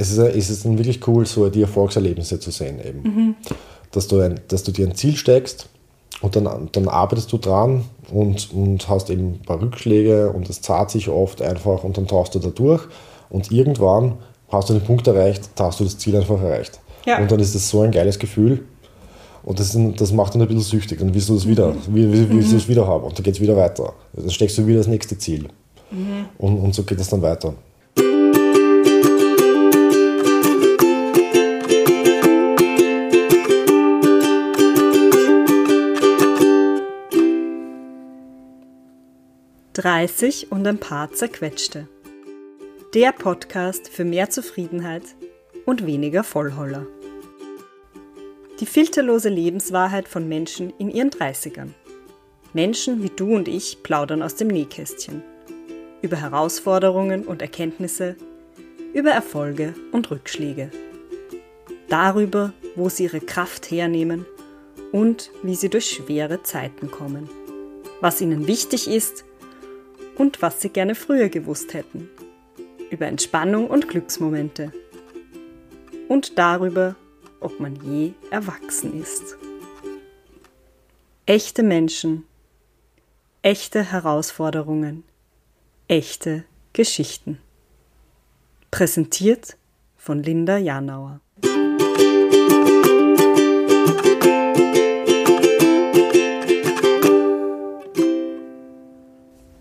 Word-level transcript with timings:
es 0.00 0.10
ist, 0.10 0.18
es 0.18 0.50
ist 0.50 0.64
dann 0.64 0.78
wirklich 0.78 1.06
cool, 1.06 1.26
so 1.26 1.48
die 1.48 1.62
Erfolgserlebnisse 1.62 2.40
zu 2.40 2.50
sehen 2.50 2.80
eben. 2.84 3.02
Mhm. 3.02 3.34
Dass, 3.92 4.08
du 4.08 4.20
ein, 4.20 4.40
dass 4.48 4.62
du 4.62 4.72
dir 4.72 4.86
ein 4.86 4.94
Ziel 4.94 5.16
steckst 5.16 5.68
und 6.20 6.36
dann, 6.36 6.68
dann 6.72 6.88
arbeitest 6.88 7.32
du 7.32 7.38
dran 7.38 7.84
und, 8.10 8.52
und 8.52 8.88
hast 8.88 9.10
eben 9.10 9.34
ein 9.34 9.42
paar 9.42 9.60
Rückschläge 9.60 10.30
und 10.30 10.48
es 10.48 10.60
zahlt 10.62 10.90
sich 10.90 11.08
oft 11.08 11.42
einfach 11.42 11.84
und 11.84 11.96
dann 11.96 12.06
tauchst 12.06 12.34
du 12.34 12.38
da 12.38 12.48
durch 12.48 12.82
und 13.28 13.50
irgendwann 13.50 14.14
hast 14.48 14.70
du 14.70 14.74
den 14.74 14.82
Punkt 14.82 15.06
erreicht, 15.06 15.50
da 15.56 15.66
hast 15.66 15.80
du 15.80 15.84
das 15.84 15.98
Ziel 15.98 16.16
einfach 16.16 16.40
erreicht. 16.40 16.80
Ja. 17.06 17.18
Und 17.18 17.30
dann 17.30 17.40
ist 17.40 17.54
das 17.54 17.68
so 17.68 17.82
ein 17.82 17.90
geiles 17.90 18.18
Gefühl 18.18 18.64
und 19.42 19.58
das, 19.58 19.76
das 19.96 20.12
macht 20.12 20.34
dann 20.34 20.42
ein 20.42 20.48
bisschen 20.48 20.62
süchtig. 20.62 20.98
Dann 20.98 21.14
willst 21.14 21.28
du 21.28 21.34
das 21.34 21.46
wieder, 21.46 21.72
mhm. 21.72 21.78
willst 21.88 22.30
mhm. 22.30 22.50
du 22.50 22.54
das 22.54 22.68
wieder 22.68 22.86
haben 22.86 23.04
und 23.04 23.16
dann 23.16 23.22
geht 23.22 23.34
es 23.34 23.40
wieder 23.40 23.56
weiter. 23.56 23.94
Dann 24.12 24.30
steckst 24.30 24.58
du 24.58 24.66
wieder 24.66 24.78
das 24.78 24.86
nächste 24.86 25.16
Ziel. 25.16 25.48
Mhm. 25.90 26.26
Und, 26.38 26.58
und 26.58 26.74
so 26.74 26.82
geht 26.82 27.00
es 27.00 27.08
dann 27.08 27.22
weiter. 27.22 27.54
Dreißig 39.72 40.50
und 40.50 40.66
ein 40.66 40.78
paar 40.78 41.12
zerquetschte. 41.12 41.86
Der 42.92 43.12
Podcast 43.12 43.88
für 43.88 44.04
mehr 44.04 44.28
Zufriedenheit 44.28 45.04
und 45.64 45.86
weniger 45.86 46.24
Vollholler. 46.24 46.88
Die 48.58 48.66
filterlose 48.66 49.28
Lebenswahrheit 49.28 50.08
von 50.08 50.28
Menschen 50.28 50.72
in 50.78 50.90
ihren 50.90 51.10
30ern. 51.10 51.68
Menschen 52.52 53.04
wie 53.04 53.10
du 53.10 53.32
und 53.32 53.46
ich 53.46 53.84
plaudern 53.84 54.24
aus 54.24 54.34
dem 54.34 54.48
Nähkästchen. 54.48 55.22
Über 56.02 56.16
Herausforderungen 56.16 57.24
und 57.24 57.40
Erkenntnisse, 57.40 58.16
über 58.92 59.10
Erfolge 59.10 59.74
und 59.92 60.10
Rückschläge. 60.10 60.72
Darüber, 61.88 62.52
wo 62.74 62.88
sie 62.88 63.04
ihre 63.04 63.20
Kraft 63.20 63.70
hernehmen 63.70 64.26
und 64.90 65.30
wie 65.44 65.54
sie 65.54 65.68
durch 65.68 65.90
schwere 65.90 66.42
Zeiten 66.42 66.90
kommen. 66.90 67.30
Was 68.00 68.20
ihnen 68.20 68.48
wichtig 68.48 68.88
ist 68.88 69.24
und 70.16 70.42
was 70.42 70.60
sie 70.60 70.68
gerne 70.68 70.94
früher 70.94 71.28
gewusst 71.28 71.74
hätten. 71.74 72.08
Über 72.90 73.06
Entspannung 73.06 73.68
und 73.68 73.88
Glücksmomente. 73.88 74.72
Und 76.08 76.38
darüber, 76.38 76.96
ob 77.40 77.60
man 77.60 77.76
je 77.76 78.12
erwachsen 78.30 79.00
ist. 79.00 79.36
Echte 81.26 81.62
Menschen, 81.62 82.24
echte 83.42 83.84
Herausforderungen, 83.84 85.04
echte 85.88 86.44
Geschichten. 86.72 87.38
Präsentiert 88.70 89.56
von 89.96 90.22
Linda 90.22 90.56
Janauer. 90.58 91.20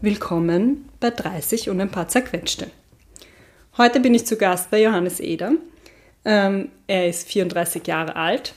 Willkommen 0.01 0.87
bei 1.01 1.09
30 1.09 1.69
und 1.69 1.81
ein 1.81 1.91
paar 1.91 2.07
zerquetschte. 2.07 2.67
Heute 3.77 3.99
bin 3.99 4.15
ich 4.15 4.25
zu 4.25 4.37
Gast 4.37 4.71
bei 4.71 4.81
Johannes 4.81 5.19
Eder. 5.19 5.51
Ähm, 6.23 6.69
er 6.87 7.09
ist 7.09 7.27
34 7.27 7.85
Jahre 7.85 8.15
alt. 8.15 8.53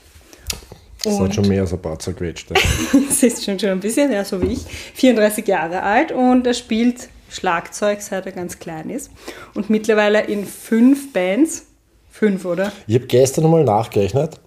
Das 1.03 1.17
sind 1.17 1.35
schon 1.35 1.49
mehr 1.49 1.63
als 1.63 1.73
ein 1.73 1.81
paar 1.81 1.99
zerquetschte. 1.99 2.53
das 3.09 3.23
ist 3.23 3.43
schon, 3.43 3.59
schon 3.59 3.71
ein 3.71 3.81
bisschen, 3.81 4.09
ja, 4.09 4.23
so 4.23 4.41
wie 4.41 4.53
ich. 4.53 4.61
34 4.93 5.45
Jahre 5.45 5.83
alt 5.83 6.13
und 6.13 6.47
er 6.47 6.53
spielt 6.53 7.09
Schlagzeug, 7.29 8.01
seit 8.01 8.25
er 8.25 8.31
ganz 8.31 8.59
klein 8.59 8.89
ist. 8.89 9.11
Und 9.53 9.69
mittlerweile 9.69 10.21
in 10.21 10.45
fünf 10.45 11.11
Bands. 11.11 11.65
Fünf, 12.09 12.45
oder? 12.45 12.71
Ich 12.87 12.95
habe 12.95 13.07
gestern 13.07 13.43
nochmal 13.43 13.65
nachgerechnet. 13.65 14.39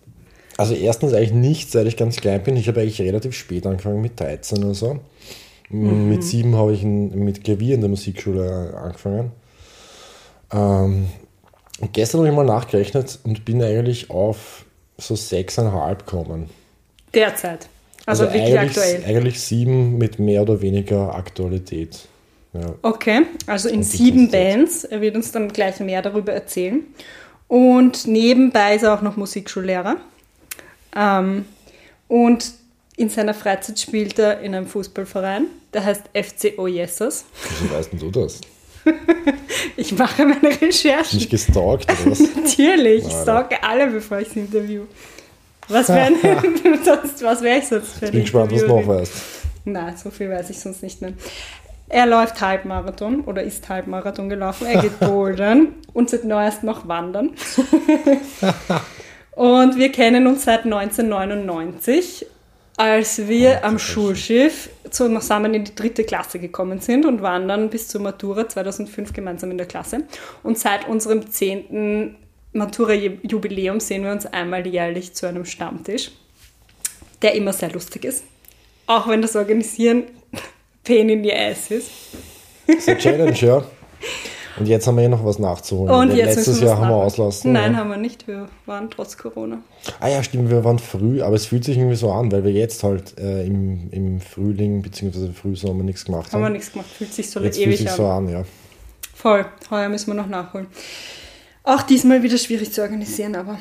Also 0.56 0.72
erstens 0.72 1.12
eigentlich 1.12 1.32
nicht, 1.32 1.70
seit 1.70 1.86
ich 1.88 1.98
ganz 1.98 2.16
klein 2.16 2.42
bin. 2.42 2.56
Ich 2.56 2.68
habe 2.68 2.80
eigentlich 2.80 3.02
relativ 3.02 3.34
spät 3.34 3.66
angefangen 3.66 4.00
mit 4.00 4.18
13 4.18 4.64
oder 4.64 4.74
so. 4.74 5.00
Mhm. 5.68 6.08
Mit 6.08 6.24
sieben 6.24 6.56
habe 6.56 6.72
ich 6.72 6.82
mit 6.82 7.44
Klavier 7.44 7.74
in 7.74 7.80
der 7.80 7.90
Musikschule 7.90 8.74
angefangen. 8.76 9.32
Ähm, 10.52 11.08
und 11.80 11.92
gestern 11.92 12.20
habe 12.20 12.28
ich 12.28 12.34
mal 12.34 12.44
nachgerechnet 12.44 13.18
und 13.24 13.44
bin 13.44 13.62
eigentlich 13.62 14.10
auf 14.10 14.64
so 14.98 15.14
sechseinhalb 15.14 16.06
gekommen. 16.06 16.48
Derzeit. 17.12 17.68
Also, 18.06 18.24
also 18.24 18.34
wirklich 18.34 18.58
eigentlich, 18.58 18.78
aktuell. 18.78 19.04
Eigentlich 19.04 19.40
sieben 19.40 19.98
mit 19.98 20.18
mehr 20.18 20.42
oder 20.42 20.60
weniger 20.62 21.14
Aktualität. 21.14 22.06
Ja. 22.52 22.74
Okay, 22.82 23.22
also 23.46 23.68
in 23.68 23.82
sieben 23.82 24.30
Bands. 24.30 24.84
Er 24.84 25.00
wird 25.00 25.16
uns 25.16 25.32
dann 25.32 25.48
gleich 25.48 25.80
mehr 25.80 26.00
darüber 26.02 26.32
erzählen. 26.32 26.82
Und 27.48 28.06
nebenbei 28.06 28.76
ist 28.76 28.82
er 28.82 28.94
auch 28.94 29.02
noch 29.02 29.16
Musikschullehrer. 29.16 29.96
Ähm, 30.96 31.44
und 32.08 32.52
in 32.96 33.10
seiner 33.10 33.34
Freizeit 33.34 33.78
spielt 33.78 34.18
er 34.18 34.40
in 34.40 34.54
einem 34.54 34.66
Fußballverein, 34.66 35.46
der 35.74 35.84
heißt 35.84 36.04
FCO 36.14 36.66
Jesses. 36.66 37.26
Wie 37.60 37.70
weißt 37.70 37.90
du 37.92 38.10
das? 38.10 38.40
ich 39.76 39.92
mache 39.96 40.24
meine 40.24 40.60
Recherchen. 40.60 41.18
Nicht 41.18 41.30
gestalkt 41.30 41.90
oder 41.90 42.10
was? 42.10 42.20
Natürlich, 42.36 43.06
ich 43.06 43.12
stalke 43.12 43.62
alle, 43.62 43.88
bevor 43.88 44.20
ich 44.20 44.28
das 44.28 44.36
Interview. 44.36 44.84
Was 45.68 45.88
wäre 45.88 46.12
wär 46.22 47.58
ich 47.58 47.66
sonst 47.66 47.98
für 47.98 48.04
Ich 48.06 48.12
bin 48.12 48.20
gespannt, 48.22 48.52
was 48.52 48.60
du 48.60 48.68
noch 48.68 48.86
weißt. 48.86 49.12
Nein, 49.64 49.96
so 49.96 50.10
viel 50.10 50.30
weiß 50.30 50.48
ich 50.50 50.58
sonst 50.60 50.82
nicht 50.82 51.02
mehr. 51.02 51.12
Er 51.88 52.06
läuft 52.06 52.40
Halbmarathon 52.40 53.22
oder 53.22 53.42
ist 53.42 53.68
Halbmarathon 53.68 54.28
gelaufen. 54.28 54.66
Er 54.66 54.80
geht 54.80 54.98
bouldern 55.00 55.74
und 55.92 56.08
seit 56.08 56.24
neuestem 56.24 56.66
noch 56.66 56.88
wandern. 56.88 57.30
und 59.32 59.76
wir 59.76 59.92
kennen 59.92 60.26
uns 60.26 60.44
seit 60.44 60.64
1999 60.64 62.26
als 62.76 63.26
wir 63.26 63.64
am 63.64 63.78
Schulschiff 63.78 64.68
zusammen 64.90 65.54
in 65.54 65.64
die 65.64 65.74
dritte 65.74 66.04
Klasse 66.04 66.38
gekommen 66.38 66.80
sind 66.80 67.06
und 67.06 67.22
waren 67.22 67.48
dann 67.48 67.70
bis 67.70 67.88
zur 67.88 68.02
Matura 68.02 68.48
2005 68.48 69.12
gemeinsam 69.12 69.50
in 69.50 69.58
der 69.58 69.66
Klasse. 69.66 70.04
Und 70.42 70.58
seit 70.58 70.86
unserem 70.88 71.30
zehnten 71.30 72.16
Matura-Jubiläum 72.52 73.80
sehen 73.80 74.04
wir 74.04 74.12
uns 74.12 74.26
einmal 74.26 74.66
jährlich 74.66 75.14
zu 75.14 75.26
einem 75.26 75.44
Stammtisch, 75.44 76.10
der 77.22 77.34
immer 77.34 77.52
sehr 77.52 77.72
lustig 77.72 78.04
ist. 78.04 78.24
Auch 78.86 79.08
wenn 79.08 79.22
das 79.22 79.36
Organisieren 79.36 80.04
Pain 80.84 81.08
in 81.08 81.22
the 81.22 81.32
Ass 81.32 81.70
ist. 81.70 81.90
Das 82.66 82.76
ist 82.76 82.88
eine 82.88 82.98
Challenge, 82.98 83.32
ja. 83.32 83.64
Und 84.58 84.66
jetzt 84.66 84.86
haben 84.86 84.96
wir 84.96 85.04
eh 85.04 85.08
noch 85.08 85.24
was 85.24 85.38
nachzuholen. 85.38 85.92
Und 86.10 86.16
jetzt 86.16 86.36
letztes 86.36 86.60
Jahr 86.60 86.78
haben 86.78 86.88
wir 86.88 86.96
auslassen. 86.96 87.52
Nein, 87.52 87.72
ja. 87.72 87.78
haben 87.78 87.90
wir 87.90 87.98
nicht. 87.98 88.26
Wir 88.26 88.48
waren 88.64 88.88
trotz 88.90 89.18
Corona. 89.18 89.58
Ah 90.00 90.08
ja, 90.08 90.22
stimmt, 90.22 90.50
wir 90.50 90.64
waren 90.64 90.78
früh, 90.78 91.20
aber 91.20 91.36
es 91.36 91.46
fühlt 91.46 91.64
sich 91.64 91.76
irgendwie 91.76 91.96
so 91.96 92.10
an, 92.10 92.32
weil 92.32 92.44
wir 92.44 92.52
jetzt 92.52 92.82
halt 92.82 93.18
äh, 93.18 93.44
im, 93.46 93.90
im 93.90 94.20
Frühling 94.20 94.82
bzw. 94.82 95.32
Frühsommer 95.32 95.84
nichts 95.84 96.04
gemacht 96.04 96.32
haben. 96.32 96.42
Haben 96.42 96.52
wir 96.52 96.56
nichts 96.56 96.72
gemacht, 96.72 96.88
fühlt 96.88 97.12
sich 97.12 97.30
so 97.30 97.40
jetzt 97.40 97.58
ewig 97.58 97.78
fühlt 97.78 97.88
sich 97.88 97.96
so 97.96 98.06
an, 98.06 98.28
ja. 98.28 98.44
Voll, 99.14 99.44
heuer 99.70 99.88
müssen 99.88 100.08
wir 100.08 100.14
noch 100.14 100.28
nachholen. 100.28 100.66
Auch 101.62 101.82
diesmal 101.82 102.22
wieder 102.22 102.38
schwierig 102.38 102.72
zu 102.72 102.80
organisieren, 102.80 103.34
aber. 103.34 103.58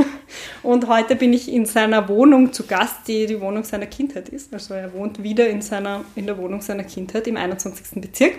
und 0.62 0.88
heute 0.88 1.14
bin 1.14 1.32
ich 1.32 1.52
in 1.52 1.64
seiner 1.64 2.08
Wohnung 2.08 2.52
zu 2.52 2.66
Gast, 2.66 3.06
die 3.06 3.26
die 3.26 3.40
Wohnung 3.40 3.62
seiner 3.62 3.86
Kindheit 3.86 4.28
ist. 4.28 4.52
Also 4.52 4.74
er 4.74 4.92
wohnt 4.92 5.22
wieder 5.22 5.48
in, 5.48 5.62
seiner, 5.62 6.04
in 6.16 6.26
der 6.26 6.36
Wohnung 6.38 6.60
seiner 6.60 6.82
Kindheit 6.84 7.26
im 7.28 7.36
21. 7.36 8.00
Bezirk. 8.00 8.32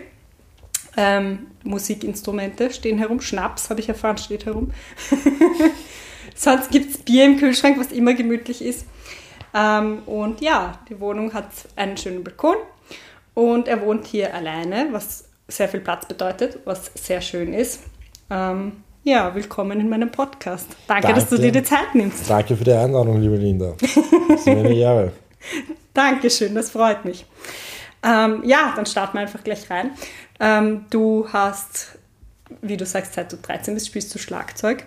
Ähm, 0.98 1.48
Musikinstrumente 1.64 2.72
stehen 2.72 2.98
herum. 2.98 3.22
Schnaps, 3.22 3.70
habe 3.70 3.80
ich 3.80 3.88
erfahren, 3.88 4.18
steht 4.18 4.46
herum. 4.46 4.72
Sonst 6.36 6.72
gibt 6.72 6.92
es 6.92 6.98
Bier 6.98 7.26
im 7.26 7.38
Kühlschrank, 7.38 7.80
was 7.80 7.92
immer 7.92 8.14
gemütlich 8.14 8.64
ist. 8.64 8.86
Ähm, 9.54 10.00
und 10.06 10.42
ja, 10.42 10.80
die 10.90 11.00
Wohnung 11.00 11.34
hat 11.34 11.50
einen 11.76 11.98
schönen 11.98 12.24
Balkon. 12.24 12.58
Und 13.34 13.68
er 13.68 13.82
wohnt 13.82 14.08
hier 14.08 14.34
alleine, 14.34 14.88
was 14.92 15.26
sehr 15.48 15.70
viel 15.70 15.80
Platz 15.80 16.08
bedeutet, 16.08 16.60
was 16.66 16.92
sehr 16.96 17.22
schön 17.22 17.54
ist. 17.54 17.82
Ähm, 18.30 18.84
ja, 19.04 19.34
willkommen 19.34 19.80
in 19.80 19.90
meinem 19.90 20.12
Podcast. 20.12 20.68
Danke, 20.88 21.08
Danke, 21.08 21.20
dass 21.22 21.30
du 21.30 21.38
dir 21.38 21.52
die 21.52 21.64
Zeit 21.64 21.94
nimmst. 21.94 22.30
Danke 22.30 22.58
für 22.58 22.64
die 22.64 22.74
Einladung, 22.74 23.22
liebe 23.22 23.38
Linda. 23.38 23.74
Das 23.80 23.96
ist 23.96 24.46
mir 24.48 24.58
eine 24.58 24.74
Ehre. 24.74 25.12
Dankeschön, 25.94 26.54
das 26.56 26.72
freut 26.72 27.06
mich. 27.06 27.26
Ähm, 28.04 28.44
ja, 28.46 28.74
dann 28.76 28.86
starten 28.86 29.18
wir 29.18 29.22
einfach 29.22 29.44
gleich 29.44 29.70
rein. 29.70 29.92
Ähm, 30.40 30.86
du 30.90 31.28
hast, 31.32 31.98
wie 32.62 32.78
du 32.78 32.86
sagst, 32.86 33.14
seit 33.14 33.32
du 33.32 33.38
13 33.38 33.74
bist, 33.74 33.88
spielst 33.88 34.14
du 34.14 34.20
Schlagzeug. 34.20 34.86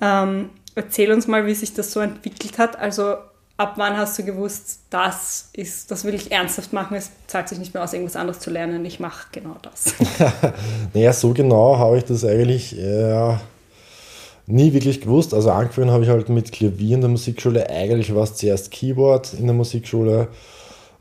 Ähm, 0.00 0.50
erzähl 0.74 1.12
uns 1.12 1.26
mal, 1.26 1.46
wie 1.46 1.54
sich 1.54 1.74
das 1.74 1.92
so 1.92 2.00
entwickelt 2.00 2.58
hat. 2.58 2.78
Also 2.78 3.16
ab 3.56 3.74
wann 3.76 3.96
hast 3.96 4.18
du 4.18 4.24
gewusst, 4.24 4.80
das 4.90 5.48
ist, 5.52 5.90
das 5.90 6.04
will 6.04 6.14
ich 6.14 6.30
ernsthaft 6.30 6.72
machen, 6.72 6.96
es 6.96 7.10
zahlt 7.26 7.48
sich 7.48 7.58
nicht 7.58 7.72
mehr 7.74 7.82
aus, 7.82 7.92
irgendwas 7.92 8.16
anderes 8.16 8.40
zu 8.40 8.50
lernen, 8.50 8.84
ich 8.84 9.00
mache 9.00 9.28
genau 9.32 9.56
das. 9.62 9.94
naja, 10.94 11.12
so 11.12 11.32
genau 11.32 11.78
habe 11.78 11.96
ich 11.98 12.04
das 12.04 12.24
eigentlich 12.24 12.78
äh, 12.78 13.36
nie 14.46 14.72
wirklich 14.72 15.00
gewusst. 15.00 15.32
Also 15.34 15.50
angefangen 15.50 15.90
habe 15.90 16.04
ich 16.04 16.10
halt 16.10 16.28
mit 16.28 16.52
Klavier 16.52 16.94
in 16.94 17.00
der 17.00 17.10
Musikschule. 17.10 17.68
Eigentlich 17.68 18.14
war 18.14 18.24
es 18.24 18.34
zuerst 18.34 18.70
Keyboard 18.70 19.34
in 19.34 19.46
der 19.46 19.54
Musikschule. 19.54 20.28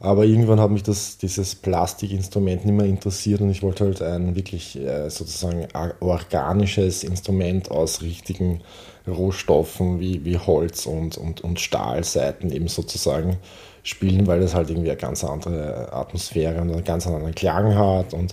Aber 0.05 0.23
irgendwann 0.23 0.59
hat 0.59 0.69
mich 0.69 0.83
das, 0.83 1.17
dieses 1.17 1.55
Plastikinstrument 1.55 2.63
nicht 2.63 2.75
mehr 2.75 2.85
interessiert 2.85 3.41
und 3.41 3.49
ich 3.49 3.63
wollte 3.63 3.85
halt 3.85 4.03
ein 4.03 4.35
wirklich 4.35 4.79
äh, 4.79 5.09
sozusagen 5.09 5.67
organisches 5.99 7.03
Instrument 7.03 7.71
aus 7.71 8.03
richtigen 8.03 8.61
Rohstoffen 9.07 9.99
wie, 9.99 10.23
wie 10.23 10.37
Holz 10.37 10.85
und, 10.85 11.17
und, 11.17 11.41
und 11.41 11.59
Stahlseiten 11.59 12.51
eben 12.51 12.67
sozusagen 12.67 13.37
spielen, 13.81 14.27
weil 14.27 14.41
das 14.41 14.53
halt 14.53 14.69
irgendwie 14.69 14.91
eine 14.91 14.99
ganz 14.99 15.23
andere 15.23 15.91
Atmosphäre 15.91 16.61
und 16.61 16.71
einen 16.71 16.83
ganz 16.83 17.07
anderen 17.07 17.33
Klang 17.33 17.75
hat 17.75 18.13
und 18.13 18.31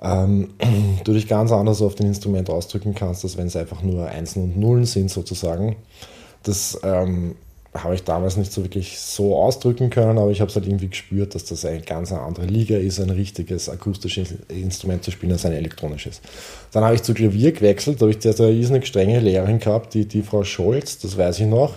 ähm, 0.00 0.50
du 1.04 1.12
dich 1.12 1.26
ganz 1.26 1.50
anders 1.50 1.82
auf 1.82 1.96
dem 1.96 2.06
Instrument 2.06 2.48
ausdrücken 2.50 2.94
kannst, 2.94 3.24
als 3.24 3.36
wenn 3.36 3.48
es 3.48 3.56
einfach 3.56 3.82
nur 3.82 4.06
Einsen 4.06 4.44
und 4.44 4.56
Nullen 4.56 4.84
sind 4.84 5.10
sozusagen. 5.10 5.74
Das 6.44 6.78
ähm, 6.84 7.34
habe 7.76 7.94
ich 7.96 8.04
damals 8.04 8.36
nicht 8.36 8.52
so 8.52 8.62
wirklich 8.62 9.00
so 9.00 9.36
ausdrücken 9.36 9.90
können, 9.90 10.18
aber 10.18 10.30
ich 10.30 10.40
habe 10.40 10.48
es 10.48 10.54
halt 10.54 10.66
irgendwie 10.66 10.88
gespürt, 10.88 11.34
dass 11.34 11.44
das 11.44 11.64
eine 11.64 11.80
ganz 11.80 12.12
andere 12.12 12.46
Liga 12.46 12.76
ist, 12.76 13.00
ein 13.00 13.10
richtiges 13.10 13.68
akustisches 13.68 14.34
Instrument 14.48 15.02
zu 15.02 15.10
spielen, 15.10 15.32
als 15.32 15.44
ein 15.44 15.52
elektronisches. 15.52 16.20
Dann 16.70 16.84
habe 16.84 16.94
ich 16.94 17.02
zu 17.02 17.14
Klavier 17.14 17.50
gewechselt, 17.52 18.00
da 18.00 18.02
habe 18.02 18.12
ich 18.12 18.20
zuerst 18.20 18.40
eine 18.40 18.50
riesig 18.50 18.86
strenge 18.86 19.18
Lehrerin 19.18 19.58
gehabt, 19.58 19.94
die, 19.94 20.06
die 20.06 20.22
Frau 20.22 20.44
Scholz, 20.44 20.98
das 20.98 21.18
weiß 21.18 21.40
ich 21.40 21.46
noch. 21.46 21.74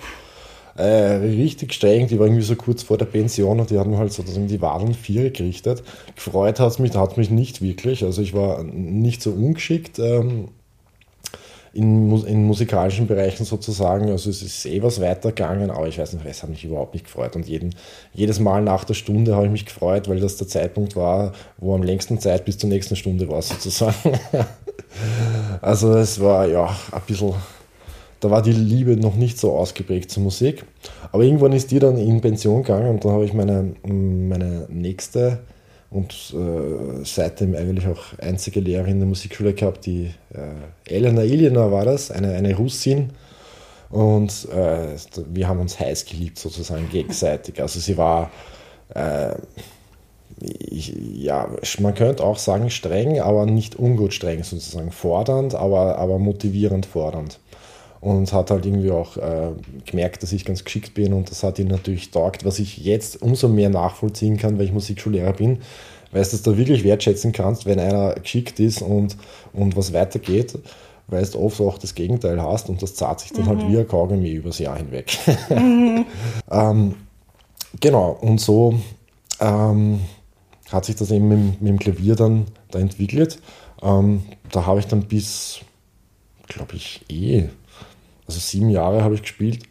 Äh, 0.78 1.16
richtig 1.16 1.74
streng, 1.74 2.08
die 2.08 2.20
war 2.20 2.28
irgendwie 2.28 2.44
so 2.44 2.56
kurz 2.56 2.84
vor 2.84 3.00
der 3.00 3.06
Pension 3.06 3.60
und 3.60 3.72
die 3.72 3.80
hat 3.80 3.88
mir 3.88 3.98
halt 3.98 4.14
sozusagen 4.14 4.48
die 4.48 4.62
Wadeln 4.62 4.94
vier 4.94 5.32
gerichtet. 5.32 5.82
Gefreut 6.16 6.60
hat 6.60 6.72
es 6.72 6.78
mich, 6.78 6.96
hat 6.96 7.18
mich 7.18 7.32
nicht 7.32 7.64
wirklich, 7.64 8.04
also 8.04 8.22
ich 8.22 8.36
war 8.36 8.62
nicht 8.64 9.24
so 9.24 9.32
ungeschickt. 9.32 9.98
Ähm, 9.98 10.50
in, 11.78 12.12
in 12.26 12.44
musikalischen 12.44 13.06
Bereichen 13.06 13.46
sozusagen. 13.46 14.10
Also 14.10 14.32
es 14.32 14.42
ist 14.42 14.66
eh 14.66 14.82
was 14.82 15.00
weitergegangen, 15.00 15.70
aber 15.70 15.88
ich 15.88 16.00
weiß 16.00 16.14
nicht, 16.14 16.26
es 16.26 16.42
hat 16.42 16.50
mich 16.50 16.66
überhaupt 16.66 16.96
nicht 16.96 17.06
gefreut. 17.06 17.36
Und 17.36 17.48
jeden, 17.48 17.76
jedes 18.14 18.40
Mal 18.40 18.64
nach 18.64 18.84
der 18.84 18.96
Stunde 18.96 19.36
habe 19.36 19.46
ich 19.46 19.52
mich 19.52 19.66
gefreut, 19.66 20.10
weil 20.10 20.20
das 20.20 20.38
der 20.38 20.48
Zeitpunkt 20.48 20.96
war, 20.96 21.34
wo 21.58 21.76
am 21.76 21.84
längsten 21.84 22.20
Zeit 22.20 22.46
bis 22.46 22.58
zur 22.58 22.70
nächsten 22.70 22.96
Stunde 22.96 23.30
war 23.30 23.44
sozusagen. 23.44 24.20
also 25.62 25.94
es 25.94 26.20
war 26.20 26.48
ja 26.48 26.76
ein 26.92 27.02
bisschen, 27.06 27.36
da 28.22 28.32
war 28.32 28.42
die 28.42 28.54
Liebe 28.54 28.98
noch 28.98 29.16
nicht 29.16 29.38
so 29.38 29.56
ausgeprägt 29.56 30.10
zur 30.10 30.24
Musik. 30.24 30.66
Aber 31.12 31.24
irgendwann 31.24 31.54
ist 31.54 31.70
die 31.70 31.78
dann 31.78 31.98
in 31.98 32.22
Pension 32.22 32.64
gegangen 32.64 32.90
und 32.90 33.06
dann 33.06 33.12
habe 33.12 33.26
ich 33.26 33.34
meine, 33.34 33.76
meine 33.84 34.66
nächste 34.70 35.42
und 35.90 36.14
äh, 36.34 37.04
seitdem 37.04 37.56
eigentlich 37.56 37.88
auch 37.88 38.18
einzige 38.20 38.60
Lehrerin 38.60 38.94
in 38.94 39.00
der 39.00 39.08
Musikschule 39.08 39.54
gehabt, 39.54 39.86
die 39.86 40.14
äh, 40.34 40.94
Elena 40.94 41.24
Iljina 41.24 41.72
war 41.72 41.86
das, 41.86 42.12
eine, 42.12 42.34
eine 42.34 42.56
Russin. 42.56 43.12
Und 43.90 44.50
äh, 44.54 44.98
wir 45.32 45.48
haben 45.48 45.62
uns 45.62 45.80
heiß 45.80 46.06
geliebt, 46.06 46.40
sozusagen 46.40 46.90
gegenseitig. 46.90 47.62
Also 47.62 47.80
sie 47.80 47.96
war, 47.96 48.32
äh, 48.94 49.36
ich, 50.42 50.94
ja, 51.14 51.50
man 51.80 51.96
könnte 51.96 52.24
auch 52.24 52.38
sagen 52.38 52.70
streng, 52.70 53.22
aber 53.22 53.46
nicht 53.46 53.80
ungut 53.80 54.14
streng, 54.14 54.44
sozusagen 54.44 54.92
fordernd, 54.92 55.56
aber, 55.56 55.98
aber 55.98 56.20
motivierend 56.20 56.86
fordernd 56.86 57.40
und 58.00 58.32
hat 58.34 58.52
halt 58.52 58.66
irgendwie 58.66 58.92
auch 58.92 59.18
äh, 59.18 59.52
gemerkt, 59.86 60.24
dass 60.24 60.32
ich 60.32 60.46
ganz 60.46 60.64
geschickt 60.64 60.94
bin 60.94 61.14
und 61.14 61.32
das 61.32 61.44
hat 61.44 61.60
ihn 61.60 61.68
natürlich 61.68 62.12
taugt, 62.12 62.46
was 62.46 62.60
ich 62.60 62.78
jetzt 62.78 63.22
umso 63.22 63.48
mehr 63.48 63.70
nachvollziehen 63.70 64.38
kann, 64.38 64.58
weil 64.58 64.66
ich 64.66 64.74
Musikschullehrer 64.74 65.34
bin, 65.34 65.60
weil 66.12 66.24
du 66.24 66.30
das 66.30 66.42
da 66.42 66.58
wirklich 66.58 66.84
wertschätzen 66.84 67.32
kannst, 67.32 67.66
wenn 67.66 67.80
einer 67.80 68.14
geschickt 68.16 68.60
ist 68.60 68.82
und, 68.82 69.18
und 69.54 69.76
was 69.76 69.94
weitergeht, 69.94 70.58
weil 71.08 71.26
du 71.26 71.40
oft 71.40 71.60
auch 71.62 71.78
das 71.78 71.96
Gegenteil 71.96 72.42
hast 72.42 72.70
und 72.70 72.82
das 72.82 72.96
zahlt 72.96 73.20
sich 73.20 73.32
dann 73.32 73.48
halt 73.48 73.60
mhm. 73.60 73.64
halt 73.64 73.74
wie 73.74 73.78
ein 73.80 73.88
Kaugummi 73.88 74.32
übers 74.32 74.60
Jahr 74.60 74.78
hinweg. 74.78 75.18
Mhm. 75.50 76.06
ähm, 76.52 76.96
genau, 77.80 78.18
und 78.22 78.40
so 78.40 78.80
ähm, 79.40 80.02
hat 80.70 80.86
sich 80.86 80.96
das 80.96 81.12
eben 81.12 81.28
mit, 81.30 81.62
mit, 81.62 81.70
dem 81.70 81.80
Klavier 81.80 82.16
dann 82.16 82.46
da 82.72 82.80
entwickelt. 82.80 83.40
Ähm, 83.82 84.24
da 84.52 84.66
habe 84.66 84.80
ich 84.80 84.88
dann 84.88 85.04
bis, 85.04 85.60
glaube 86.48 86.76
ich, 86.76 87.06
eh 87.10 87.50
also 88.28 88.40
sieben 88.40 88.70
Jahre 88.70 89.04
habe 89.04 89.16
ich 89.16 89.22
gespielt. 89.22 89.64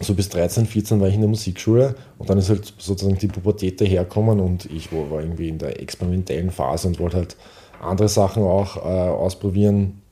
So 0.00 0.14
bis 0.14 0.28
13, 0.30 0.66
14 0.66 1.00
war 1.00 1.08
ich 1.08 1.14
in 1.14 1.20
der 1.20 1.28
Musikschule 1.28 1.94
und 2.18 2.28
dann 2.28 2.38
ist 2.38 2.48
halt 2.48 2.74
sozusagen 2.78 3.18
die 3.18 3.28
Pubertät 3.28 3.80
daherkommen 3.80 4.40
und 4.40 4.64
ich 4.66 4.92
war 4.92 5.20
irgendwie 5.20 5.48
in 5.48 5.58
der 5.58 5.80
experimentellen 5.80 6.50
Phase 6.50 6.88
und 6.88 6.98
wollte 6.98 7.18
halt 7.18 7.36
andere 7.80 8.08
Sachen 8.08 8.42
auch 8.42 8.76
äh, 8.76 8.80
ausprobieren. 8.80 10.02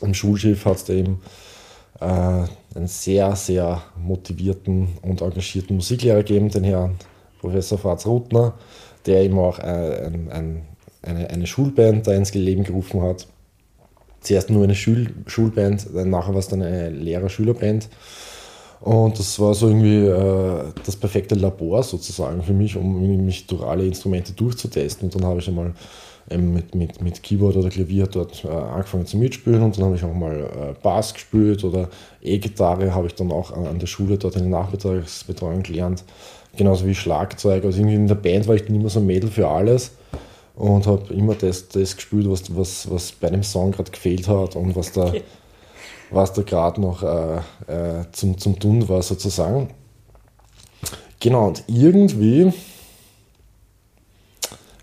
Im 0.00 0.14
Schulschiff 0.14 0.64
hat 0.66 0.76
es 0.76 0.84
da 0.84 0.92
eben 0.92 1.20
äh, 2.00 2.04
einen 2.04 2.86
sehr, 2.86 3.34
sehr 3.34 3.82
motivierten 3.96 4.98
und 5.02 5.20
engagierten 5.20 5.76
Musiklehrer 5.76 6.18
gegeben, 6.18 6.50
den 6.50 6.64
Herrn 6.64 6.96
Professor 7.40 7.78
Franz 7.78 8.06
Rutner, 8.06 8.54
der 9.06 9.22
eben 9.22 9.38
auch 9.38 9.58
äh, 9.58 10.06
ein, 10.06 10.30
ein, 10.30 10.62
eine, 11.02 11.30
eine 11.30 11.46
Schulband 11.46 12.06
da 12.06 12.12
ins 12.12 12.34
Leben 12.34 12.62
gerufen 12.62 13.02
hat 13.02 13.26
zuerst 14.24 14.50
nur 14.50 14.64
eine 14.64 14.74
Schul 14.74 15.08
Schulband, 15.26 15.86
dann 15.94 16.10
nachher 16.10 16.32
war 16.32 16.40
es 16.40 16.48
dann 16.48 16.62
eine 16.62 16.90
Lehrer-Schülerband. 16.90 17.88
Und 18.80 19.18
das 19.18 19.38
war 19.40 19.54
so 19.54 19.68
irgendwie 19.68 20.04
äh, 20.04 20.64
das 20.84 20.96
perfekte 20.96 21.34
Labor 21.34 21.82
sozusagen 21.82 22.42
für 22.42 22.52
mich, 22.52 22.76
um 22.76 23.24
mich 23.24 23.46
durch 23.46 23.62
alle 23.62 23.86
Instrumente 23.86 24.32
durchzutesten. 24.32 25.06
Und 25.06 25.14
dann 25.14 25.24
habe 25.24 25.40
ich 25.40 25.48
einmal 25.48 25.72
ähm, 26.30 26.52
mit, 26.52 26.74
mit, 26.74 27.02
mit 27.02 27.22
Keyboard 27.22 27.56
oder 27.56 27.70
Klavier 27.70 28.06
dort 28.06 28.44
äh, 28.44 28.48
angefangen 28.48 29.06
zu 29.06 29.16
mitspielen 29.18 29.62
und 29.62 29.76
dann 29.76 29.84
habe 29.84 29.96
ich 29.96 30.04
auch 30.04 30.14
mal 30.14 30.40
äh, 30.40 30.74
Bass 30.82 31.12
gespielt 31.12 31.64
oder 31.64 31.90
E-Gitarre 32.22 32.94
habe 32.94 33.06
ich 33.06 33.14
dann 33.14 33.30
auch 33.30 33.52
an, 33.52 33.66
an, 33.66 33.78
der 33.78 33.86
Schule 33.86 34.16
dort 34.16 34.36
in 34.36 34.50
der 34.50 34.60
Nachmittagsbetreuung 34.60 35.62
gelernt. 35.62 36.02
Genauso 36.56 36.86
wie 36.86 36.94
Schlagzeug. 36.94 37.64
Also 37.64 37.78
irgendwie 37.78 37.96
in 37.96 38.06
der 38.06 38.14
Band 38.14 38.46
war 38.48 38.54
ich 38.54 38.64
dann 38.64 38.74
immer 38.74 38.88
so 38.88 39.00
ein 39.00 39.06
Mädel 39.06 39.30
für 39.30 39.48
alles 39.48 39.92
und 40.54 40.86
habe 40.86 41.12
immer 41.12 41.34
das, 41.34 41.68
das 41.68 41.96
gespielt, 41.96 42.30
was, 42.30 42.54
was, 42.56 42.90
was 42.90 43.12
bei 43.12 43.30
dem 43.30 43.42
Song 43.42 43.72
gerade 43.72 43.90
gefehlt 43.90 44.28
hat 44.28 44.56
und 44.56 44.76
was 44.76 44.92
da, 44.92 45.06
okay. 45.06 45.22
da 46.10 46.42
gerade 46.42 46.80
noch 46.80 47.02
äh, 47.02 47.38
äh, 47.66 48.04
zum, 48.12 48.38
zum 48.38 48.58
Tun 48.58 48.88
war 48.88 49.02
sozusagen. 49.02 49.70
Genau, 51.20 51.48
und 51.48 51.64
irgendwie 51.66 52.52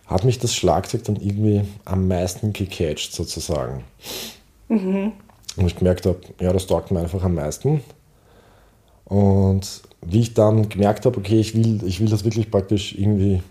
hat 0.07 0.25
mich 0.25 0.39
das 0.39 0.53
Schlagzeug 0.53 1.05
dann 1.05 1.15
irgendwie 1.15 1.61
am 1.85 2.07
meisten 2.07 2.51
gecatcht 2.51 3.13
sozusagen. 3.13 3.83
Mhm. 4.67 5.13
Und 5.55 5.65
ich 5.65 5.75
gemerkt 5.75 6.05
habe, 6.05 6.19
ja, 6.39 6.51
das 6.51 6.67
taugt 6.67 6.91
mir 6.91 6.99
einfach 6.99 7.23
am 7.23 7.35
meisten. 7.35 7.81
Und 9.05 9.81
wie 10.01 10.21
ich 10.21 10.33
dann 10.33 10.69
gemerkt 10.69 11.05
habe, 11.05 11.17
okay, 11.17 11.39
ich 11.39 11.55
will, 11.55 11.81
ich 11.85 11.99
will 11.99 12.09
das 12.09 12.23
wirklich 12.23 12.49
praktisch 12.49 12.95
irgendwie 12.97 13.41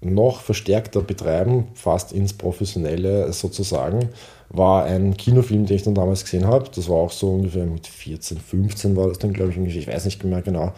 noch 0.00 0.40
verstärkter 0.40 1.00
betreiben, 1.00 1.68
fast 1.74 2.12
ins 2.12 2.32
Professionelle 2.32 3.32
sozusagen, 3.32 4.10
war 4.50 4.84
ein 4.84 5.16
Kinofilm, 5.16 5.66
den 5.66 5.76
ich 5.76 5.82
dann 5.82 5.94
damals 5.94 6.24
gesehen 6.24 6.46
habe. 6.46 6.70
Das 6.74 6.88
war 6.88 6.96
auch 6.96 7.10
so 7.10 7.30
ungefähr 7.30 7.66
mit 7.66 7.86
14, 7.86 8.38
15 8.38 8.96
war 8.96 9.08
das 9.08 9.18
dann, 9.18 9.32
glaube 9.32 9.52
ich, 9.52 9.76
ich 9.76 9.88
weiß 9.88 10.04
nicht 10.04 10.22
mehr 10.24 10.42
genau. 10.42 10.72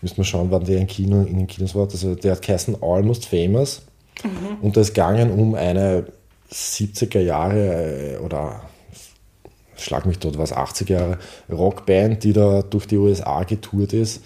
Müssen 0.00 0.16
wir 0.16 0.24
schauen, 0.24 0.50
wann 0.50 0.64
der 0.64 0.78
in, 0.78 0.86
Kino, 0.86 1.22
in 1.22 1.38
den 1.38 1.46
Kinos 1.46 1.74
war. 1.74 1.84
Also 1.84 2.14
der 2.14 2.32
hat 2.32 2.42
geheißen 2.42 2.82
Almost 2.82 3.26
Famous. 3.26 3.82
Mhm. 4.22 4.58
Und 4.62 4.76
da 4.76 4.80
ist 4.80 4.94
gegangen 4.94 5.30
um 5.30 5.54
eine 5.54 6.06
70er 6.52 7.20
Jahre 7.20 8.14
äh, 8.14 8.18
oder 8.18 8.62
schlag 9.76 10.06
mich 10.06 10.18
dort, 10.18 10.38
was 10.38 10.54
80er 10.54 10.92
Jahre 10.92 11.18
Rockband, 11.50 12.24
die 12.24 12.32
da 12.32 12.62
durch 12.62 12.86
die 12.86 12.96
USA 12.96 13.44
getourt 13.44 13.92
ist 13.92 14.22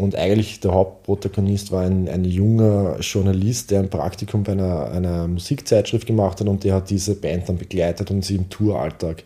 und 0.00 0.16
eigentlich 0.16 0.60
der 0.60 0.72
Hauptprotagonist 0.72 1.72
war 1.72 1.82
ein, 1.82 2.08
ein 2.08 2.24
junger 2.24 2.96
Journalist, 3.00 3.70
der 3.70 3.80
ein 3.80 3.90
Praktikum 3.90 4.44
bei 4.44 4.52
einer, 4.52 4.90
einer 4.90 5.28
Musikzeitschrift 5.28 6.06
gemacht 6.06 6.40
hat 6.40 6.48
und 6.48 6.64
der 6.64 6.74
hat 6.74 6.88
diese 6.88 7.14
Band 7.14 7.48
dann 7.48 7.58
begleitet 7.58 8.10
und 8.10 8.24
sie 8.24 8.36
im 8.36 8.48
Touralltag 8.48 9.22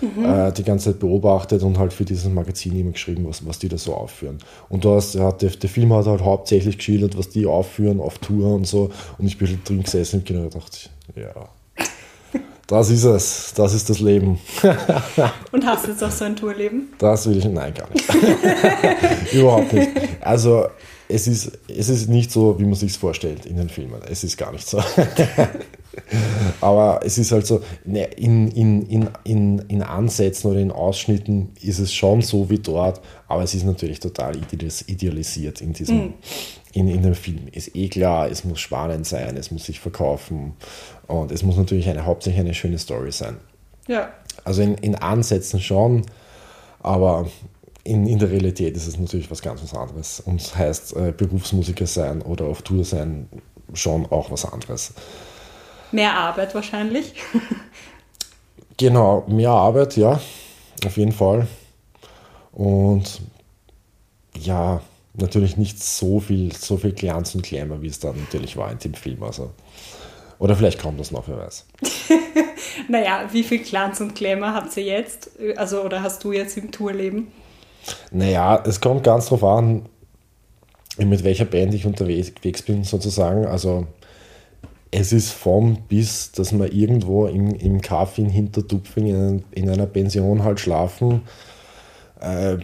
mhm. 0.00 0.24
äh, 0.24 0.52
die 0.52 0.64
ganze 0.64 0.92
Zeit 0.92 1.00
beobachtet 1.00 1.62
und 1.62 1.78
halt 1.78 1.92
für 1.92 2.06
dieses 2.06 2.30
Magazin 2.30 2.78
immer 2.80 2.92
geschrieben, 2.92 3.26
was, 3.28 3.46
was 3.46 3.58
die 3.58 3.68
da 3.68 3.76
so 3.76 3.92
aufführen. 3.92 4.38
Und 4.70 4.86
da 4.86 5.00
hat 5.00 5.42
der, 5.42 5.50
der 5.50 5.68
Film 5.68 5.92
hat 5.92 6.06
halt 6.06 6.22
hauptsächlich 6.22 6.78
geschildert, 6.78 7.18
was 7.18 7.28
die 7.28 7.44
aufführen 7.44 8.00
auf 8.00 8.16
Tour 8.18 8.54
und 8.54 8.66
so. 8.66 8.90
Und 9.18 9.26
ich 9.26 9.36
bin 9.36 9.60
drin 9.64 9.82
gesessen 9.82 10.20
und 10.20 10.26
genau 10.26 10.44
gedacht, 10.44 10.90
ja, 11.14 11.48
das 12.66 12.90
ist 12.90 13.04
es. 13.04 13.52
Das 13.54 13.74
ist 13.74 13.88
das 13.88 14.00
Leben. 14.00 14.40
Und 15.52 15.64
hast 15.64 15.86
du 15.86 15.90
jetzt 15.92 16.02
auch 16.02 16.10
so 16.10 16.24
ein 16.24 16.34
Tourleben? 16.34 16.92
Das 16.98 17.28
will 17.28 17.38
ich, 17.38 17.44
nein, 17.44 17.72
gar 17.72 17.88
nicht. 17.90 19.32
Überhaupt 19.32 19.72
nicht. 19.72 19.90
Also, 20.20 20.66
es 21.08 21.28
ist, 21.28 21.52
es 21.68 21.88
ist 21.88 22.08
nicht 22.08 22.32
so, 22.32 22.58
wie 22.58 22.64
man 22.64 22.74
sich 22.74 22.92
vorstellt 22.98 23.46
in 23.46 23.56
den 23.56 23.68
Filmen. 23.68 24.00
Es 24.10 24.24
ist 24.24 24.36
gar 24.36 24.50
nicht 24.50 24.68
so. 24.68 24.82
Aber 26.60 27.00
es 27.04 27.18
ist 27.18 27.30
halt 27.30 27.46
so, 27.46 27.62
ne, 27.84 28.04
in, 28.16 28.48
in, 28.48 28.82
in, 28.82 29.08
in, 29.22 29.58
in 29.68 29.82
Ansätzen 29.82 30.50
oder 30.50 30.60
in 30.60 30.72
Ausschnitten 30.72 31.52
ist 31.62 31.78
es 31.78 31.94
schon 31.94 32.20
so 32.20 32.50
wie 32.50 32.58
dort, 32.58 33.00
aber 33.28 33.42
es 33.42 33.54
ist 33.54 33.64
natürlich 33.64 33.98
total 33.98 34.36
idealisiert 34.36 35.62
in 35.62 35.72
diesem, 35.72 35.96
mm 35.96 36.14
in, 36.76 36.88
in 36.88 37.02
dem 37.02 37.14
Film. 37.14 37.48
Ist 37.52 37.74
eh 37.74 37.88
klar, 37.88 38.30
es 38.30 38.44
muss 38.44 38.60
spannend 38.60 39.06
sein, 39.06 39.36
es 39.38 39.50
muss 39.50 39.64
sich 39.64 39.80
verkaufen 39.80 40.52
und 41.06 41.30
es 41.30 41.42
muss 41.42 41.56
natürlich 41.56 41.88
eine, 41.88 42.04
hauptsächlich 42.04 42.40
eine 42.40 42.54
schöne 42.54 42.78
Story 42.78 43.12
sein. 43.12 43.36
Ja. 43.86 44.12
Also 44.44 44.62
in, 44.62 44.74
in 44.76 44.94
Ansätzen 44.96 45.60
schon, 45.60 46.04
aber 46.80 47.26
in, 47.84 48.06
in 48.06 48.18
der 48.18 48.30
Realität 48.30 48.76
ist 48.76 48.86
es 48.86 48.98
natürlich 48.98 49.30
was 49.30 49.42
ganz 49.42 49.62
was 49.62 49.74
anderes. 49.74 50.20
Und 50.20 50.56
heißt 50.56 50.96
äh, 50.96 51.12
Berufsmusiker 51.16 51.86
sein 51.86 52.22
oder 52.22 52.46
auf 52.46 52.62
Tour 52.62 52.84
sein 52.84 53.28
schon 53.74 54.06
auch 54.06 54.30
was 54.30 54.44
anderes. 54.44 54.92
Mehr 55.92 56.14
Arbeit 56.14 56.54
wahrscheinlich. 56.54 57.14
genau, 58.76 59.24
mehr 59.28 59.50
Arbeit, 59.50 59.96
ja, 59.96 60.20
auf 60.84 60.96
jeden 60.96 61.12
Fall. 61.12 61.46
Und 62.52 63.20
ja, 64.38 64.80
natürlich 65.14 65.56
nicht 65.56 65.82
so 65.82 66.20
viel, 66.20 66.52
so 66.52 66.76
viel 66.76 66.92
Glanz 66.92 67.34
und 67.34 67.42
Glamour, 67.42 67.82
wie 67.82 67.88
es 67.88 68.00
dann 68.00 68.18
natürlich 68.18 68.56
war 68.56 68.70
in 68.72 68.78
dem 68.78 68.94
Film. 68.94 69.22
Also. 69.22 69.50
Oder 70.38 70.54
vielleicht 70.56 70.80
kommt 70.80 71.00
das 71.00 71.10
noch, 71.10 71.28
wer 71.28 71.38
weiß. 71.38 71.66
naja, 72.88 73.28
wie 73.32 73.42
viel 73.42 73.60
Glanz 73.60 74.00
und 74.00 74.14
Glamour 74.14 74.52
habt 74.52 74.76
ihr 74.76 74.84
jetzt? 74.84 75.30
Also, 75.56 75.82
oder 75.82 76.02
hast 76.02 76.22
du 76.24 76.32
jetzt 76.32 76.56
im 76.56 76.70
Tourleben? 76.70 77.28
Naja, 78.10 78.62
es 78.66 78.80
kommt 78.80 79.04
ganz 79.04 79.26
drauf 79.26 79.44
an, 79.44 79.86
mit 80.98 81.24
welcher 81.24 81.44
Band 81.44 81.74
ich 81.74 81.86
unterwegs 81.86 82.62
bin, 82.62 82.84
sozusagen. 82.84 83.46
Also, 83.46 83.86
es 84.90 85.12
ist 85.12 85.32
vom 85.32 85.82
bis, 85.88 86.32
dass 86.32 86.52
wir 86.52 86.72
irgendwo 86.72 87.26
im, 87.26 87.54
im 87.54 87.80
Kaffee 87.80 88.22
in 88.22 88.30
Hintertupfing 88.30 89.06
in, 89.06 89.44
in 89.52 89.70
einer 89.70 89.86
Pension 89.86 90.44
halt 90.44 90.60
schlafen, 90.60 91.22
äh, 92.20 92.58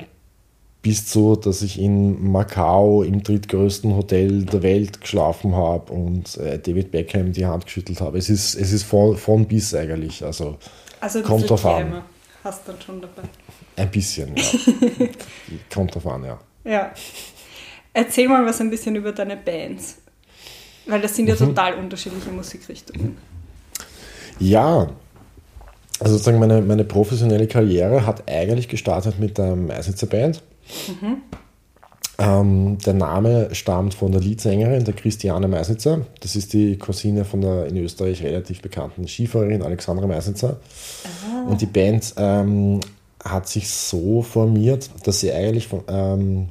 bis 0.83 1.07
zu, 1.07 1.37
dass 1.37 1.63
ich 1.63 1.81
in 1.81 2.31
Macau 2.31 3.05
im 3.05 3.23
drittgrößten 3.23 3.95
Hotel 3.95 4.45
der 4.45 4.63
Welt 4.63 5.01
geschlafen 5.01 5.55
habe 5.55 5.93
und 5.93 6.37
äh, 6.39 6.59
David 6.59 6.91
Beckham 6.91 7.33
die 7.33 7.47
Hand 7.47 7.67
geschüttelt 7.67 8.01
habe. 8.01 8.19
Es 8.19 8.29
ist, 8.29 8.57
es 8.57 8.73
ist 8.73 8.83
von, 8.83 9.17
von 9.17 9.47
bis 9.47 9.75
eigentlich. 9.75 10.25
Also, 10.25 10.59
also 11.01 11.23
kommt 11.23 11.49
drauf 11.49 11.65
an. 11.65 12.03
Hast 12.43 12.67
du 12.67 12.73
dann 12.73 12.81
schon 12.81 13.01
dabei? 13.01 13.23
Ein 13.77 13.91
bisschen, 13.91 14.37
ja. 14.37 14.43
kommt 15.73 15.95
drauf 15.95 16.07
an, 16.09 16.25
ja. 16.25 16.41
Ja. 16.65 16.93
Erzähl 17.95 18.29
mal 18.29 18.45
was 18.45 18.61
ein 18.61 18.71
bisschen 18.71 18.97
über 18.97 19.13
deine 19.13 19.37
Bands. 19.37 19.99
Weil 20.87 21.01
das 21.01 21.15
sind 21.15 21.29
ja 21.29 21.35
mhm. 21.35 21.39
total 21.39 21.75
unterschiedliche 21.75 22.31
Musikrichtungen. 22.31 23.17
Ja, 24.41 24.91
also 26.01 26.15
sozusagen 26.15 26.41
meine, 26.41 26.61
meine 26.63 26.83
professionelle 26.83 27.47
Karriere 27.47 28.05
hat 28.05 28.29
eigentlich 28.29 28.69
gestartet 28.69 29.21
mit 29.21 29.39
der 29.39 29.55
Meisnitzer 29.55 30.09
Band. 30.09 30.43
Mhm. 30.89 31.23
Ähm, 32.19 32.79
der 32.79 32.95
Name 32.95 33.55
stammt 33.55 33.95
von 33.95 34.13
der 34.13 34.21
Leadsängerin, 34.21 34.85
der 34.85 34.95
Christiane 34.95 35.49
Meisnitzer. 35.49 36.07
Das 36.21 36.37
ist 36.37 36.53
die 36.53 36.77
Cousine 36.77 37.25
von 37.25 37.41
der 37.41 37.67
in 37.67 37.77
Österreich 37.79 38.23
relativ 38.23 38.61
bekannten 38.61 39.09
Skifahrerin 39.09 39.63
Alexandra 39.63 40.07
Meisnitzer. 40.07 40.61
Ah. 41.05 41.51
Und 41.51 41.61
die 41.61 41.67
Band 41.67 42.15
ähm, 42.19 42.81
hat 43.25 43.49
sich 43.49 43.69
so 43.69 44.23
formiert, 44.23 44.91
dass 45.05 45.21
sie 45.21 45.33
eigentlich 45.33 45.67
von, 45.69 45.83
ähm, 45.89 46.49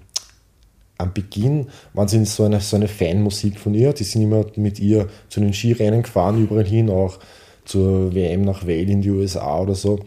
am 0.98 1.14
Beginn 1.14 1.68
waren 1.94 2.08
sie 2.08 2.26
so 2.26 2.44
eine, 2.44 2.60
so 2.60 2.76
eine 2.76 2.88
Fanmusik 2.88 3.60
von 3.60 3.74
ihr. 3.74 3.94
Die 3.94 4.04
sind 4.04 4.24
immer 4.24 4.46
mit 4.56 4.80
ihr 4.80 5.08
zu 5.30 5.40
den 5.40 5.54
Skirennen 5.54 6.04
gefahren, 6.04 6.44
überall 6.44 6.66
hin, 6.66 6.90
auch 6.90 7.20
zur 7.66 8.14
WM 8.14 8.42
nach 8.42 8.64
Vale 8.64 8.82
in 8.82 9.02
die 9.02 9.12
USA 9.12 9.60
oder 9.60 9.76
so 9.76 10.00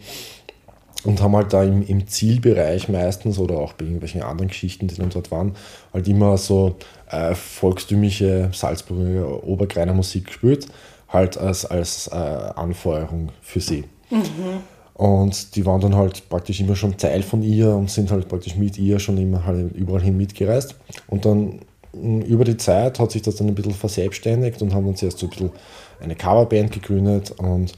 und 1.05 1.21
haben 1.21 1.35
halt 1.35 1.53
da 1.53 1.63
im, 1.63 1.85
im, 1.85 2.07
Zielbereich 2.07 2.89
meistens 2.89 3.37
oder 3.37 3.57
auch 3.57 3.73
bei 3.73 3.85
irgendwelchen 3.85 4.23
anderen 4.23 4.49
Geschichten, 4.49 4.87
die 4.87 4.95
dann 4.95 5.09
dort 5.09 5.31
waren, 5.31 5.53
halt 5.93 6.07
immer 6.07 6.37
so 6.37 6.75
äh, 7.09 7.35
volkstümliche 7.35 8.49
Salzburger 8.51 9.43
Obergreiner 9.43 9.93
Musik 9.93 10.27
gespielt, 10.27 10.67
halt 11.09 11.37
als, 11.37 11.65
als 11.65 12.07
äh, 12.07 12.15
Anfeuerung 12.15 13.29
für 13.41 13.59
sie. 13.59 13.85
Mhm. 14.09 14.63
Und 14.95 15.55
die 15.55 15.65
waren 15.65 15.81
dann 15.81 15.95
halt 15.95 16.27
praktisch 16.29 16.61
immer 16.61 16.75
schon 16.75 16.97
Teil 16.97 17.21
von 17.21 17.43
ihr 17.43 17.69
und 17.75 17.91
sind 17.91 18.11
halt 18.11 18.29
praktisch 18.29 18.55
mit 18.55 18.77
ihr 18.77 18.97
schon 18.99 19.17
immer 19.17 19.45
halt 19.45 19.75
überall 19.75 20.01
hin 20.01 20.15
mitgereist. 20.15 20.75
Und 21.07 21.25
dann 21.25 21.59
mm, 21.93 22.21
über 22.21 22.45
die 22.45 22.55
Zeit 22.55 22.97
hat 22.97 23.11
sich 23.11 23.21
das 23.21 23.35
dann 23.35 23.47
ein 23.47 23.55
bisschen 23.55 23.73
verselbstständigt 23.73 24.61
und 24.61 24.73
haben 24.73 24.85
dann 24.85 24.95
zuerst 24.95 25.19
so 25.19 25.25
ein 25.25 25.29
bisschen 25.31 25.51
eine 25.99 26.15
Coverband 26.15 26.71
gegründet 26.71 27.31
und 27.31 27.73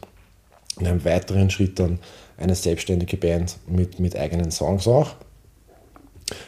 in 0.80 0.86
einem 0.86 1.04
weiteren 1.06 1.50
Schritt 1.50 1.80
dann 1.80 1.98
eine 2.38 2.56
selbstständige 2.56 3.17
Band 3.17 3.58
mit, 3.67 4.00
mit 4.00 4.15
eigenen 4.15 4.51
Songs 4.51 4.88
auch. 4.88 5.15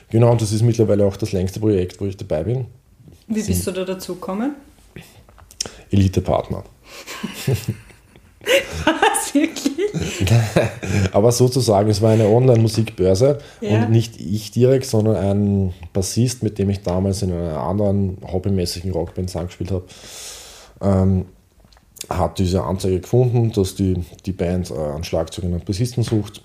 Genau, 0.09 0.31
und 0.31 0.41
das 0.41 0.51
ist 0.51 0.61
mittlerweile 0.61 1.05
auch 1.05 1.17
das 1.17 1.31
längste 1.31 1.59
Projekt, 1.59 1.99
wo 1.99 2.05
ich 2.05 2.17
dabei 2.17 2.43
bin. 2.43 2.65
Wie 3.27 3.41
bist 3.41 3.67
du 3.67 3.71
da 3.71 3.85
dazu 3.85 4.15
gekommen? 4.15 4.55
Elite-Partner. 5.91 6.63
Was, 8.85 9.33
wirklich? 9.33 9.73
Aber 11.11 11.31
sozusagen, 11.31 11.89
es 11.89 12.01
war 12.01 12.11
eine 12.11 12.27
Online-Musikbörse 12.27 13.39
ja. 13.61 13.69
und 13.69 13.91
nicht 13.91 14.19
ich 14.19 14.51
direkt, 14.51 14.85
sondern 14.85 15.15
ein 15.15 15.73
Bassist, 15.93 16.43
mit 16.43 16.57
dem 16.57 16.69
ich 16.69 16.81
damals 16.81 17.21
in 17.21 17.31
einer 17.31 17.57
anderen 17.57 18.17
hobbymäßigen 18.25 18.91
Rockband 18.91 19.31
gespielt 19.31 19.71
habe. 19.71 19.85
Ähm, 20.81 21.25
hat 22.09 22.39
diese 22.39 22.63
Anzeige 22.63 23.01
gefunden, 23.01 23.51
dass 23.51 23.75
die, 23.75 24.03
die 24.25 24.31
Band 24.31 24.71
äh, 24.71 24.73
einen 24.73 25.03
Schlagzeuger 25.03 25.47
und 25.47 25.53
einen 25.53 25.63
Bassisten 25.65 26.03
sucht. 26.03 26.41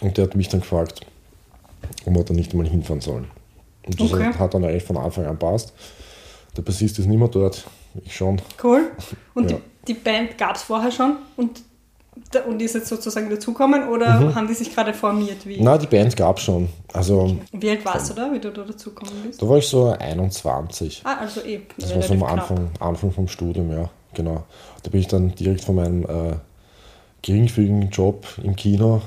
Und 0.00 0.16
der 0.16 0.24
hat 0.24 0.36
mich 0.36 0.48
dann 0.48 0.60
gefragt, 0.60 1.00
ob 2.04 2.14
wir 2.14 2.24
da 2.24 2.34
nicht 2.34 2.52
einmal 2.52 2.68
hinfahren 2.68 3.00
sollen. 3.00 3.26
Und 3.86 4.00
das 4.00 4.12
okay. 4.12 4.32
hat 4.38 4.54
dann 4.54 4.64
eigentlich 4.64 4.82
von 4.82 4.96
Anfang 4.96 5.26
an 5.26 5.38
passt. 5.38 5.72
Der 6.56 6.62
Bassist 6.62 6.98
ist 6.98 7.06
nicht 7.06 7.18
mehr 7.18 7.28
dort, 7.28 7.64
ich 8.04 8.16
schon. 8.16 8.40
Cool. 8.62 8.90
Und 9.34 9.50
ja. 9.50 9.58
die, 9.86 9.92
die, 9.92 9.94
Band 9.94 10.38
gab 10.38 10.56
es 10.56 10.62
vorher 10.62 10.90
schon 10.90 11.16
und, 11.36 11.62
und 12.46 12.62
ist 12.62 12.74
jetzt 12.74 12.88
sozusagen 12.88 13.28
dazukommen 13.28 13.88
oder 13.88 14.20
mhm. 14.20 14.34
haben 14.34 14.48
die 14.48 14.54
sich 14.54 14.74
gerade 14.74 14.94
formiert? 14.94 15.46
Wie? 15.46 15.60
Nein, 15.60 15.78
die 15.78 15.86
Band 15.86 16.16
gab 16.16 16.38
es 16.38 16.44
schon. 16.44 16.68
Also. 16.92 17.36
Wie 17.52 17.70
alt 17.70 17.84
warst 17.84 18.10
du 18.10 18.14
da, 18.14 18.32
wie 18.32 18.40
du 18.40 18.50
da 18.50 18.62
dazugekommen 18.62 19.22
bist? 19.26 19.40
Da 19.40 19.48
war 19.48 19.58
ich 19.58 19.68
so 19.68 19.90
21. 19.90 21.02
Ah, 21.04 21.18
also 21.20 21.42
eh. 21.42 21.60
Das 21.76 21.94
war 21.94 22.02
so 22.02 22.14
am 22.14 22.22
Anfang, 22.22 22.70
Anfang 22.80 23.12
vom 23.12 23.28
Studium, 23.28 23.70
ja 23.70 23.90
genau. 24.16 24.44
Da 24.82 24.90
bin 24.90 25.00
ich 25.00 25.06
dann 25.06 25.32
direkt 25.36 25.62
von 25.62 25.76
meinem 25.76 26.04
äh, 26.04 26.36
geringfügigen 27.22 27.90
Job 27.90 28.26
im 28.42 28.56
Kino, 28.56 29.02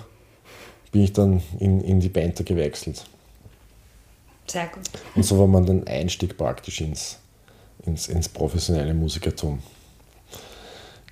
bin 0.91 1.03
ich 1.03 1.11
dann 1.11 1.41
in, 1.59 1.81
in 1.81 1.99
die 1.99 2.09
Band 2.09 2.43
gewechselt. 2.45 3.05
Sehr 4.47 4.67
gut. 4.67 4.83
Und 5.15 5.23
so 5.23 5.37
war 5.37 5.47
man 5.47 5.65
dann 5.65 5.85
Einstieg 5.85 6.37
praktisch 6.37 6.81
ins, 6.81 7.19
ins, 7.85 8.07
ins 8.07 8.29
professionelle 8.29 8.93
Musikertum. 8.93 9.61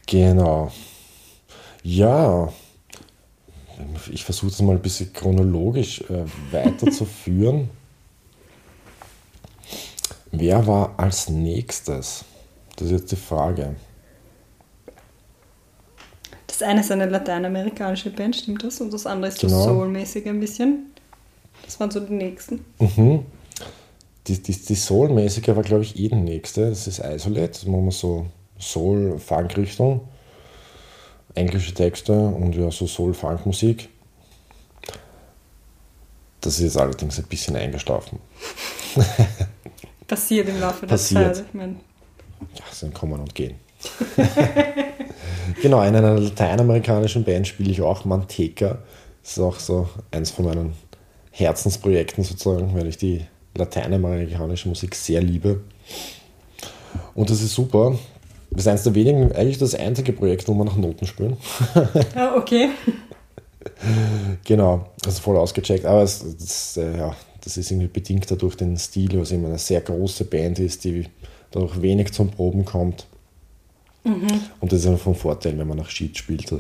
Genau. 0.06 0.72
Ja, 1.84 2.51
ich 4.12 4.24
versuche 4.24 4.51
es 4.51 4.62
mal 4.62 4.75
ein 4.75 4.82
bisschen 4.82 5.13
chronologisch 5.13 6.01
äh, 6.10 6.25
weiterzuführen. 6.51 7.70
Wer 10.32 10.66
war 10.66 10.98
als 10.98 11.30
nächstes? 11.30 12.25
Das 12.77 12.88
ist 12.88 12.91
jetzt 12.91 13.12
die 13.12 13.15
Frage. 13.17 13.75
Das 16.46 16.62
eine 16.62 16.79
ist 16.79 16.91
eine 16.91 17.07
lateinamerikanische 17.07 18.10
Band, 18.10 18.36
stimmt 18.36 18.63
das? 18.63 18.79
Und 18.79 18.93
das 18.93 19.05
andere 19.05 19.31
ist 19.31 19.41
genau. 19.41 19.63
so 19.63 19.69
soulmäßig 19.75 20.27
ein 20.27 20.39
bisschen. 20.39 20.91
Das 21.65 21.79
waren 21.79 21.91
so 21.91 22.00
die 22.00 22.13
nächsten. 22.13 22.65
Mhm. 22.79 23.25
Die, 24.27 24.41
die, 24.41 24.53
die 24.53 24.75
Soul-mäßige 24.75 25.50
war, 25.50 25.63
glaube 25.63 25.84
ich, 25.84 25.98
eh 26.00 26.07
die 26.07 26.15
nächste. 26.15 26.69
Das 26.69 26.88
ist 26.88 27.00
Isolate. 27.00 27.50
Das 27.50 27.65
machen 27.65 27.86
wir 27.86 27.91
so 27.91 28.25
Soul-Funk-Richtung. 28.60 30.01
Englische 31.34 31.74
Texte 31.74 32.13
und 32.13 32.55
ja, 32.55 32.72
so 32.72 32.88
Soul-Funk-Musik. 32.88 33.89
Das 36.41 36.55
ist 36.55 36.63
jetzt 36.63 36.77
allerdings 36.77 37.19
ein 37.19 37.25
bisschen 37.25 37.55
eingeschlafen. 37.55 38.19
Passiert 40.07 40.48
im 40.50 40.60
Laufe 40.60 40.81
der 40.81 40.88
Passiert. 40.88 41.36
Zeit. 41.36 41.46
Ich 41.48 41.53
mein. 41.53 41.79
Ja, 42.56 42.63
sind 42.72 42.94
kommen 42.94 43.20
und 43.20 43.34
gehen. 43.36 43.56
genau, 45.62 45.82
in 45.84 45.96
einer 45.96 46.20
lateinamerikanischen 46.20 47.24
Band 47.24 47.48
spiele 47.48 47.72
ich 47.72 47.82
auch 47.82 48.06
Manteca. 48.06 48.79
Das 49.22 49.34
ist 49.34 49.39
auch 49.39 49.60
so 49.60 49.89
eins 50.12 50.32
von 50.32 50.46
meinen 50.46 50.74
Herzensprojekten 51.32 52.24
sozusagen, 52.24 52.74
weil 52.75 52.88
ich 52.88 52.98
die 52.98 53.25
lateinamerikanische 53.56 54.70
Musik 54.70 54.96
sehr 54.96 55.22
liebe. 55.22 55.62
Und 57.13 57.29
das 57.29 57.41
ist 57.41 57.53
super. 57.53 57.98
Das 58.51 58.62
ist 58.62 58.67
eines 58.67 58.84
der 58.84 58.96
wenigen, 58.96 59.32
eigentlich 59.34 59.58
das 59.58 59.75
einzige 59.75 60.13
Projekt, 60.13 60.48
wo 60.48 60.53
wir 60.53 60.63
nach 60.63 60.77
Noten 60.77 61.06
spielen. 61.06 61.38
Ah, 62.15 62.36
okay. 62.38 62.70
genau, 64.46 64.88
also 65.06 65.22
voll 65.22 65.38
ausgecheckt. 65.38 65.86
Aber 65.86 66.03
es, 66.03 66.24
das, 66.38 66.77
äh, 66.77 66.98
ja, 66.98 67.15
das 67.44 67.58
ist 67.58 67.72
irgendwie 67.72 67.88
bedingt 67.88 68.29
dadurch 68.32 68.56
den 68.56 68.77
Stil, 68.77 69.20
was 69.20 69.32
immer 69.32 69.50
eine 69.50 69.58
sehr 69.58 69.82
große 69.82 70.25
Band 70.25 70.60
ist, 70.60 70.86
die 70.86 71.06
dadurch 71.57 71.81
wenig 71.81 72.13
zum 72.13 72.29
Proben 72.29 72.65
kommt. 72.65 73.07
Mhm. 74.03 74.27
Und 74.59 74.71
das 74.71 74.79
ist 74.79 74.87
einfach 74.87 75.03
von 75.03 75.15
Vorteil, 75.15 75.57
wenn 75.57 75.67
man 75.67 75.77
nach 75.77 75.89
Sheet 75.89 76.17
spielt. 76.17 76.53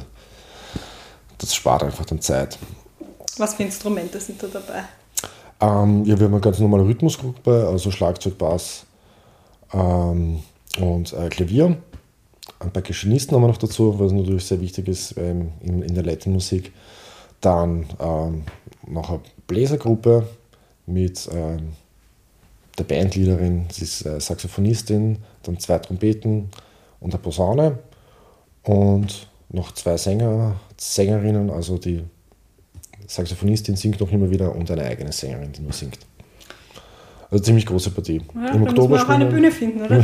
Das 1.37 1.55
spart 1.55 1.83
einfach 1.83 2.05
dann 2.05 2.19
Zeit. 2.19 2.57
Was 3.37 3.53
für 3.53 3.63
Instrumente 3.63 4.19
sind 4.19 4.41
da 4.41 4.47
dabei? 4.47 4.83
Ähm, 5.59 6.03
ja, 6.05 6.17
wir 6.17 6.25
haben 6.25 6.33
eine 6.33 6.41
ganz 6.41 6.59
normale 6.59 6.85
Rhythmusgruppe, 6.85 7.67
also 7.67 7.91
Schlagzeug, 7.91 8.37
Bass 8.37 8.85
ähm, 9.73 10.39
und 10.79 11.13
äh, 11.13 11.29
Klavier. 11.29 11.65
Ein 11.65 11.77
paar 12.59 12.69
Percussionisten 12.69 13.35
haben 13.35 13.43
wir 13.43 13.47
noch 13.49 13.57
dazu, 13.57 13.99
was 13.99 14.11
natürlich 14.11 14.45
sehr 14.45 14.59
wichtig 14.61 14.87
ist 14.87 15.15
ähm, 15.17 15.51
in, 15.61 15.83
in 15.83 15.93
der 15.93 16.03
Latin-Musik. 16.03 16.73
Dann 17.41 17.85
ähm, 17.99 18.43
noch 18.87 19.09
eine 19.09 19.19
Bläsergruppe 19.45 20.27
mit 20.87 21.29
ähm, 21.31 21.73
der 22.77 22.83
Bandleaderin, 22.83 23.65
sie 23.71 23.83
ist 23.83 24.05
äh, 24.05 24.19
Saxophonistin, 24.19 25.17
dann 25.43 25.59
zwei 25.59 25.79
Trompeten 25.79 26.49
und 26.99 27.13
eine 27.13 27.21
Posaune 27.21 27.79
und 28.63 29.27
noch 29.49 29.73
zwei 29.73 29.97
Sänger, 29.97 30.59
Sängerinnen, 30.77 31.49
also 31.49 31.77
die 31.77 32.03
Saxophonistin 33.07 33.75
singt 33.75 33.99
noch 33.99 34.11
immer 34.11 34.29
wieder 34.29 34.53
und 34.53 34.69
eine 34.69 34.83
eigene 34.83 35.11
Sängerin, 35.11 35.51
die 35.53 35.61
nur 35.61 35.73
singt. 35.73 35.99
Also 37.29 37.43
ziemlich 37.43 37.65
große 37.65 37.91
Partie. 37.91 38.21
Ja, 38.35 38.51
Im 38.51 38.63
Oktober 38.63 38.97
muss 38.97 39.07
man 39.07 39.21
auch 39.21 39.21
eine 39.21 39.25
Bühne 39.25 39.51
finden, 39.51 39.81
oder? 39.81 40.03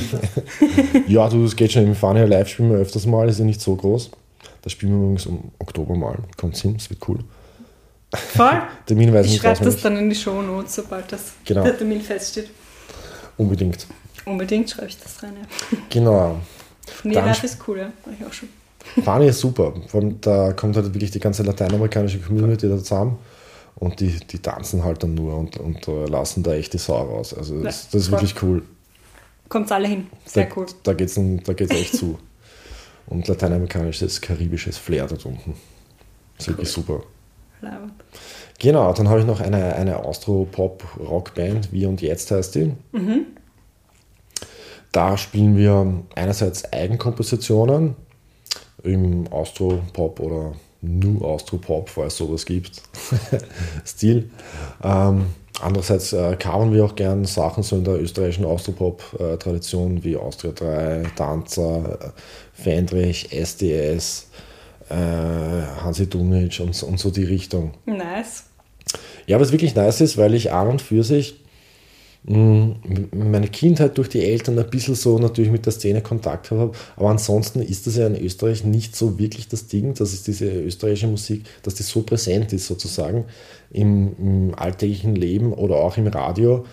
ja, 1.07 1.29
du, 1.29 1.43
das 1.43 1.55
geht 1.55 1.71
schon. 1.71 1.83
Im 1.83 1.95
Fania 1.95 2.25
Live 2.25 2.49
spielen 2.49 2.71
wir 2.71 2.77
öfters 2.79 3.05
mal, 3.05 3.29
ist 3.29 3.39
ja 3.39 3.45
nicht 3.45 3.61
so 3.61 3.75
groß. 3.75 4.11
Da 4.61 4.69
spielen 4.69 4.93
wir 4.93 4.99
übrigens 4.99 5.25
im 5.25 5.39
Oktober 5.59 5.95
mal. 5.95 6.17
Kommt 6.35 6.57
hin, 6.57 6.75
es 6.77 6.89
wird 6.89 7.07
cool. 7.07 7.19
Voll. 8.13 8.61
Termin 8.85 9.13
weiß 9.13 9.25
ich 9.25 9.37
schreibe 9.37 9.63
das 9.63 9.81
dann 9.81 9.97
in 9.97 10.09
die 10.09 10.15
Show 10.15 10.41
Notes, 10.41 10.75
sobald 10.75 11.11
das, 11.11 11.33
genau. 11.45 11.63
der 11.63 11.77
Termin 11.77 12.01
feststeht. 12.01 12.49
Unbedingt. 13.37 13.87
Unbedingt 14.25 14.69
schreibe 14.69 14.87
ich 14.87 14.99
das 14.99 15.21
rein, 15.23 15.33
ja. 15.39 15.77
Genau. 15.89 16.39
Nee, 17.03 17.13
Live 17.13 17.43
ist 17.43 17.57
cool, 17.67 17.79
ja. 17.79 17.91
War 18.05 18.13
ich 18.19 18.25
auch 18.25 18.33
schon. 18.33 18.49
Fani 19.03 19.27
ist 19.27 19.39
super. 19.39 19.73
da 20.21 20.53
kommt 20.53 20.75
halt 20.75 20.93
wirklich 20.93 21.11
die 21.11 21.19
ganze 21.19 21.43
lateinamerikanische 21.43 22.19
Community 22.19 22.67
da 22.67 22.77
zusammen 22.77 23.17
und 23.75 23.99
die, 23.99 24.19
die 24.19 24.39
tanzen 24.39 24.83
halt 24.83 25.03
dann 25.03 25.15
nur 25.15 25.37
und, 25.37 25.57
und 25.57 25.87
uh, 25.87 26.05
lassen 26.05 26.43
da 26.43 26.53
echt 26.53 26.73
die 26.73 26.77
Sau 26.77 27.01
raus. 27.01 27.33
Also 27.33 27.61
das, 27.63 27.89
das 27.89 28.03
ist 28.03 28.11
wirklich 28.11 28.41
cool. 28.41 28.63
Kommt 29.49 29.71
alle 29.71 29.87
hin. 29.87 30.07
Sehr 30.25 30.45
da, 30.45 30.55
cool. 30.55 30.65
Da 30.83 30.93
geht 30.93 31.09
es 31.09 31.19
da 31.43 31.53
geht's 31.53 31.71
echt 31.71 31.95
zu. 31.97 32.19
Und 33.07 33.27
lateinamerikanisches, 33.27 34.21
karibisches 34.21 34.77
Flair 34.77 35.07
da 35.07 35.15
unten. 35.27 35.55
Das 36.37 36.47
ist 36.47 36.47
cool. 36.47 36.53
wirklich 36.53 36.71
super. 36.71 37.03
Laut. 37.61 37.91
Genau, 38.59 38.93
dann 38.93 39.09
habe 39.09 39.19
ich 39.19 39.25
noch 39.25 39.41
eine, 39.41 39.75
eine 39.75 40.03
Austro-Pop-Rock-Band, 40.03 41.71
Wie 41.71 41.85
und 41.85 42.01
Jetzt 42.01 42.31
heißt 42.31 42.55
die. 42.55 42.73
Mhm. 42.91 43.25
Da 44.91 45.17
spielen 45.17 45.57
wir 45.57 46.03
einerseits 46.15 46.71
Eigenkompositionen 46.71 47.95
im 48.83 49.27
Austro-Pop 49.31 50.19
oder 50.19 50.53
New 50.81 51.23
Austro-Pop, 51.23 51.89
falls 51.89 52.13
es 52.13 52.17
sowas 52.19 52.45
gibt, 52.45 52.81
Stil. 53.85 54.29
Ähm, 54.83 55.25
andererseits 55.61 56.13
äh, 56.13 56.35
covern 56.37 56.73
wir 56.73 56.85
auch 56.85 56.95
gern 56.95 57.25
Sachen 57.25 57.63
so 57.63 57.77
in 57.77 57.85
der 57.85 58.01
österreichischen 58.01 58.45
Austropop-Tradition 58.45 60.03
wie 60.03 60.17
Austria 60.17 60.51
3, 60.51 61.03
Danzer, 61.15 61.99
äh, 61.99 62.09
Fendrich, 62.53 63.31
SDS, 63.31 64.27
äh, 64.89 64.93
Hansi 65.81 66.09
Dunic 66.09 66.59
und, 66.59 66.81
und 66.83 66.99
so 66.99 67.09
die 67.11 67.23
Richtung. 67.23 67.71
Nice. 67.85 68.45
Ja, 69.27 69.39
was 69.39 69.51
wirklich 69.51 69.75
nice 69.75 70.01
ist, 70.01 70.17
weil 70.17 70.33
ich 70.33 70.51
an 70.51 70.67
und 70.67 70.81
für 70.81 71.03
sich 71.03 71.39
meine 72.25 73.49
Kindheit 73.49 73.97
durch 73.97 74.07
die 74.07 74.23
Eltern 74.23 74.57
ein 74.57 74.69
bisschen 74.69 74.95
so 74.95 75.19
natürlich 75.19 75.51
mit 75.51 75.65
der 75.65 75.73
Szene 75.73 76.01
Kontakt 76.01 76.51
habe. 76.51 76.71
Aber 76.95 77.09
ansonsten 77.09 77.61
ist 77.61 77.85
das 77.85 77.97
ja 77.97 78.07
in 78.07 78.15
Österreich 78.15 78.63
nicht 78.63 78.95
so 78.95 79.19
wirklich 79.19 79.49
das 79.49 79.67
Ding, 79.67 79.93
dass 79.93 80.13
es 80.13 80.23
diese 80.23 80.45
österreichische 80.45 81.07
Musik, 81.07 81.43
dass 81.63 81.75
die 81.75 81.83
so 81.83 82.03
präsent 82.03 82.53
ist 82.53 82.67
sozusagen 82.67 83.25
im, 83.71 84.15
im 84.17 84.55
alltäglichen 84.55 85.15
Leben 85.15 85.51
oder 85.51 85.75
auch 85.75 85.97
im 85.97 86.07
Radio. 86.07 86.65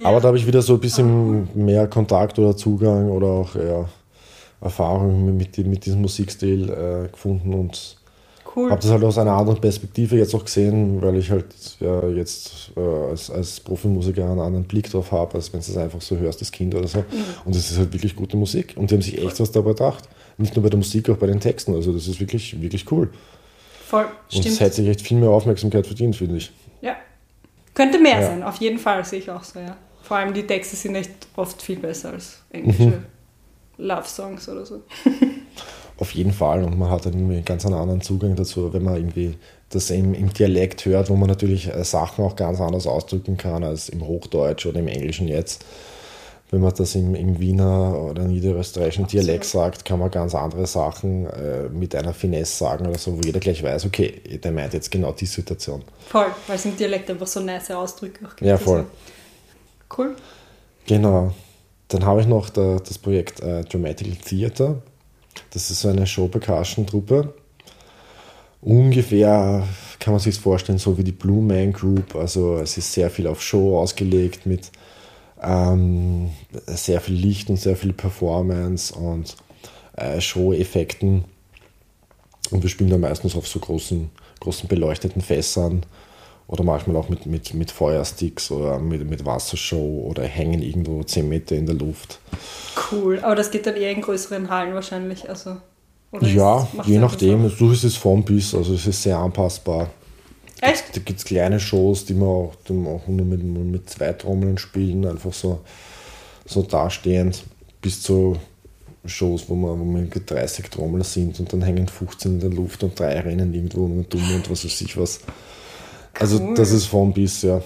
Ja. 0.00 0.08
Aber 0.08 0.20
da 0.20 0.28
habe 0.28 0.36
ich 0.36 0.46
wieder 0.46 0.60
so 0.60 0.74
ein 0.74 0.80
bisschen 0.80 1.48
mehr 1.54 1.86
Kontakt 1.86 2.38
oder 2.38 2.54
Zugang 2.54 3.10
oder 3.10 3.28
auch 3.28 3.54
ja, 3.54 3.88
Erfahrung 4.60 5.36
mit, 5.36 5.56
mit 5.58 5.86
diesem 5.86 6.00
Musikstil 6.00 6.70
äh, 6.70 7.08
gefunden 7.08 7.54
und 7.54 7.98
Cool. 8.56 8.70
Habe 8.70 8.80
das 8.80 8.90
halt 8.90 9.04
aus 9.04 9.18
einer 9.18 9.34
anderen 9.34 9.60
Perspektive 9.60 10.16
jetzt 10.16 10.34
auch 10.34 10.44
gesehen, 10.44 11.02
weil 11.02 11.16
ich 11.16 11.30
halt 11.30 11.46
ja, 11.80 12.08
jetzt 12.08 12.72
äh, 12.76 12.80
als, 12.80 13.30
als 13.30 13.60
Profimusiker 13.60 14.24
einen 14.24 14.40
anderen 14.40 14.64
Blick 14.64 14.90
drauf 14.90 15.12
habe, 15.12 15.34
als 15.34 15.52
wenn 15.52 15.60
du 15.60 15.70
es 15.70 15.76
einfach 15.76 16.00
so 16.00 16.16
hörst 16.16 16.40
als 16.40 16.50
Kind 16.50 16.74
oder 16.74 16.88
so. 16.88 16.98
Mhm. 16.98 17.04
Und 17.44 17.54
es 17.54 17.70
ist 17.70 17.78
halt 17.78 17.92
wirklich 17.92 18.16
gute 18.16 18.36
Musik. 18.36 18.74
Und 18.76 18.90
die 18.90 18.94
haben 18.94 19.02
sich 19.02 19.22
echt 19.22 19.38
was 19.38 19.52
dabei 19.52 19.70
gedacht. 19.70 20.08
Nicht 20.38 20.56
nur 20.56 20.62
bei 20.62 20.70
der 20.70 20.78
Musik, 20.78 21.10
auch 21.10 21.16
bei 21.16 21.26
den 21.26 21.40
Texten. 21.40 21.74
Also 21.74 21.92
das 21.92 22.08
ist 22.08 22.20
wirklich, 22.20 22.60
wirklich 22.60 22.90
cool. 22.90 23.10
Voll, 23.86 24.06
Und 24.34 24.44
es 24.44 24.60
hätte 24.60 24.76
sich 24.76 24.88
echt 24.88 25.02
viel 25.02 25.18
mehr 25.18 25.30
Aufmerksamkeit 25.30 25.86
verdient, 25.86 26.16
finde 26.16 26.38
ich. 26.38 26.50
Ja. 26.80 26.96
Könnte 27.74 27.98
mehr 27.98 28.20
ja. 28.20 28.26
sein, 28.26 28.42
auf 28.42 28.56
jeden 28.56 28.78
Fall, 28.78 29.04
sehe 29.04 29.20
ich 29.20 29.30
auch 29.30 29.44
so, 29.44 29.60
ja. 29.60 29.76
Vor 30.02 30.16
allem 30.16 30.32
die 30.32 30.46
Texte 30.46 30.74
sind 30.74 30.94
echt 30.94 31.10
oft 31.36 31.60
viel 31.60 31.78
besser 31.78 32.10
als 32.10 32.42
englische 32.50 32.82
mhm. 32.82 33.04
Love-Songs 33.78 34.48
oder 34.48 34.66
so. 34.66 34.82
Auf 35.98 36.12
jeden 36.12 36.32
Fall 36.32 36.62
und 36.62 36.78
man 36.78 36.90
hat 36.90 37.06
dann 37.06 37.14
irgendwie 37.14 37.42
ganz 37.42 37.66
einen 37.66 37.74
anderen 37.74 38.00
Zugang 38.00 38.36
dazu, 38.36 38.72
wenn 38.72 38.84
man 38.84 38.96
irgendwie 38.96 39.36
das 39.70 39.90
im, 39.90 40.14
im 40.14 40.32
Dialekt 40.32 40.84
hört, 40.84 41.10
wo 41.10 41.16
man 41.16 41.28
natürlich 41.28 41.68
äh, 41.68 41.84
Sachen 41.84 42.24
auch 42.24 42.36
ganz 42.36 42.60
anders 42.60 42.86
ausdrücken 42.86 43.36
kann 43.36 43.64
als 43.64 43.88
im 43.88 44.06
Hochdeutsch 44.06 44.66
oder 44.66 44.78
im 44.78 44.88
Englischen 44.88 45.28
jetzt. 45.28 45.64
Wenn 46.50 46.62
man 46.62 46.72
das 46.74 46.94
im, 46.94 47.14
im 47.14 47.38
Wiener 47.40 48.00
oder 48.00 48.22
niederösterreichischen 48.22 49.06
Dialekt 49.06 49.44
sagt, 49.44 49.84
kann 49.84 49.98
man 49.98 50.10
ganz 50.10 50.34
andere 50.34 50.66
Sachen 50.66 51.26
äh, 51.26 51.68
mit 51.68 51.94
einer 51.94 52.14
Finesse 52.14 52.56
sagen 52.56 52.86
oder 52.86 52.96
so, 52.96 53.18
wo 53.18 53.20
jeder 53.20 53.38
gleich 53.38 53.62
weiß, 53.62 53.84
okay, 53.84 54.38
der 54.42 54.52
meint 54.52 54.72
jetzt 54.72 54.90
genau 54.90 55.12
die 55.12 55.26
Situation. 55.26 55.82
Voll, 56.08 56.28
weil 56.46 56.56
es 56.56 56.64
im 56.64 56.74
Dialekt 56.74 57.10
einfach 57.10 57.26
so 57.26 57.40
nice 57.40 57.70
Ausdrücke 57.72 58.24
auch 58.24 58.34
gibt. 58.34 58.48
Ja, 58.48 58.56
voll. 58.56 58.86
Cool. 59.94 60.16
Genau. 60.86 61.34
Dann 61.88 62.04
habe 62.04 62.20
ich 62.20 62.26
noch 62.26 62.50
der, 62.50 62.80
das 62.80 62.98
Projekt 62.98 63.40
äh, 63.40 63.64
Dramatical 63.64 64.14
Theater. 64.16 64.82
Das 65.50 65.70
ist 65.70 65.80
so 65.80 65.88
eine 65.88 66.06
Show-Percussion-Truppe. 66.06 67.34
Ungefähr 68.60 69.66
kann 69.98 70.12
man 70.12 70.20
sich 70.20 70.38
vorstellen, 70.38 70.78
so 70.78 70.98
wie 70.98 71.04
die 71.04 71.12
Blue 71.12 71.42
Man 71.42 71.72
Group. 71.72 72.14
Also 72.14 72.58
es 72.58 72.76
ist 72.76 72.92
sehr 72.92 73.10
viel 73.10 73.26
auf 73.26 73.42
Show 73.42 73.78
ausgelegt 73.78 74.46
mit 74.46 74.70
ähm, 75.40 76.30
sehr 76.66 77.00
viel 77.00 77.14
Licht 77.14 77.48
und 77.48 77.56
sehr 77.56 77.76
viel 77.76 77.92
Performance 77.92 78.94
und 78.94 79.36
äh, 79.96 80.20
Show-Effekten. 80.20 81.24
Und 82.50 82.62
wir 82.62 82.70
spielen 82.70 82.90
da 82.90 82.98
meistens 82.98 83.36
auf 83.36 83.46
so 83.46 83.60
großen, 83.60 84.10
großen 84.40 84.68
beleuchteten 84.68 85.22
Fässern 85.22 85.84
oder 86.48 86.64
manchmal 86.64 86.96
auch 86.96 87.10
mit, 87.10 87.26
mit, 87.26 87.52
mit 87.54 87.70
Feuersticks 87.70 88.50
oder 88.50 88.78
mit, 88.78 89.08
mit 89.08 89.24
Wassershow 89.24 90.06
oder 90.08 90.24
hängen 90.24 90.62
irgendwo 90.62 91.02
10 91.02 91.28
Meter 91.28 91.54
in 91.54 91.66
der 91.66 91.74
Luft. 91.74 92.20
Cool, 92.90 93.20
aber 93.20 93.36
das 93.36 93.50
geht 93.50 93.66
dann 93.66 93.76
eher 93.76 93.92
in 93.92 94.00
größeren 94.00 94.48
Hallen 94.48 94.74
wahrscheinlich. 94.74 95.28
Also, 95.28 95.58
ja, 96.22 96.66
je 96.86 96.98
nachdem. 96.98 97.52
Du 97.58 97.70
ist 97.70 97.84
es 97.84 97.96
vom 97.96 98.24
bis, 98.24 98.54
also 98.54 98.74
es 98.74 98.86
ist 98.86 99.02
sehr 99.02 99.18
anpassbar. 99.18 99.90
Echt? 100.60 100.96
Da 100.96 101.00
gibt 101.00 101.18
es 101.18 101.24
kleine 101.26 101.60
Shows, 101.60 102.06
die 102.06 102.14
man 102.14 102.28
auch, 102.28 102.54
die 102.66 102.72
man 102.72 102.94
auch 102.94 103.06
nur 103.06 103.26
mit, 103.26 103.42
mit 103.44 103.90
zwei 103.90 104.12
Trommeln 104.14 104.56
spielen, 104.56 105.06
einfach 105.06 105.32
so, 105.34 105.60
so 106.46 106.62
dastehend, 106.62 107.44
bis 107.82 108.02
zu 108.02 108.36
Shows, 109.04 109.44
wo 109.48 109.54
man, 109.54 109.78
wo 109.78 109.84
man 109.84 110.10
30 110.10 110.70
Trommeln 110.70 111.04
sind 111.04 111.38
und 111.40 111.52
dann 111.52 111.62
hängen 111.62 111.86
15 111.86 112.32
in 112.32 112.40
der 112.40 112.50
Luft 112.50 112.82
und 112.82 112.98
drei 112.98 113.20
rennen 113.20 113.52
irgendwo 113.54 113.84
und 113.84 114.12
dumm 114.12 114.34
und 114.34 114.50
was 114.50 114.64
weiß 114.64 114.80
ich 114.80 114.96
was. 114.96 115.20
Also 116.18 116.40
cool. 116.40 116.54
das 116.54 116.70
ist 116.70 116.86
vom 116.86 117.12
bis, 117.12 117.42
ja. 117.42 117.60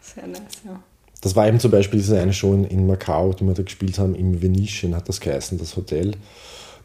Sehr 0.00 0.26
nice, 0.26 0.40
ja. 0.64 0.80
Das 1.20 1.36
war 1.36 1.46
eben 1.46 1.60
zum 1.60 1.70
Beispiel 1.70 2.00
diese 2.00 2.18
eine 2.18 2.32
Show 2.32 2.54
in, 2.54 2.64
in 2.64 2.86
Macau, 2.86 3.32
die 3.32 3.44
wir 3.44 3.54
da 3.54 3.62
gespielt 3.62 3.98
haben, 3.98 4.14
im 4.14 4.40
Venetian 4.40 4.96
hat 4.96 5.08
das 5.08 5.20
geheißen, 5.20 5.58
das 5.58 5.76
Hotel. 5.76 6.12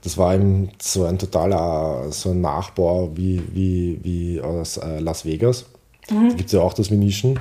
Das 0.04 0.18
war 0.18 0.36
eben 0.36 0.70
so 0.82 1.06
ein 1.06 1.18
totaler 1.18 2.12
so 2.12 2.32
ein 2.32 2.42
Nachbau 2.42 3.12
wie, 3.16 3.42
wie, 3.54 4.00
wie 4.04 4.42
aus 4.42 4.78
äh, 4.78 5.00
Las 5.00 5.26
Vegas. 5.26 5.66
Mhm. 6.12 6.30
Da 6.30 6.36
gibt 6.36 6.48
es 6.48 6.54
ja 6.54 6.62
auch 6.62 6.74
das 6.74 6.92
Venetian. 6.92 7.40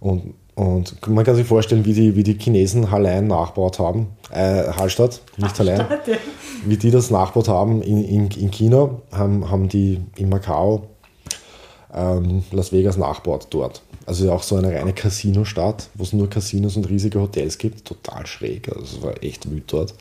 Und, 0.00 0.34
und 0.54 1.06
man 1.08 1.24
kann 1.24 1.34
sich 1.34 1.46
vorstellen, 1.46 1.84
wie 1.84 1.92
die, 1.92 2.14
wie 2.14 2.22
die 2.22 2.38
Chinesen 2.38 2.90
Hallein 2.90 3.26
nachgebaut 3.26 3.80
haben. 3.80 4.08
Äh, 4.30 4.68
Hallstatt, 4.72 5.20
nicht 5.36 5.58
Hallein. 5.58 5.80
Ja. 6.06 6.16
Wie 6.64 6.76
die 6.76 6.90
das 6.90 7.10
nachgebaut 7.10 7.48
haben 7.48 7.82
in, 7.82 8.04
in, 8.04 8.30
in 8.30 8.50
China, 8.50 9.02
haben, 9.12 9.50
haben 9.50 9.68
die 9.68 10.00
in 10.16 10.28
Macau 10.28 10.93
ähm, 11.94 12.44
Las 12.50 12.72
Vegas 12.72 12.96
nachbaut 12.96 13.48
dort. 13.50 13.82
Also 14.06 14.30
auch 14.32 14.42
so 14.42 14.56
eine 14.56 14.72
reine 14.74 14.92
Casino-Stadt, 14.92 15.88
wo 15.94 16.02
es 16.02 16.12
nur 16.12 16.28
Casinos 16.28 16.76
und 16.76 16.88
riesige 16.88 17.20
Hotels 17.20 17.58
gibt. 17.58 17.86
Total 17.86 18.26
schräg. 18.26 18.68
Also 18.68 18.98
es 18.98 19.02
war 19.02 19.22
echt 19.22 19.50
wütend 19.50 19.72
dort. 19.72 19.94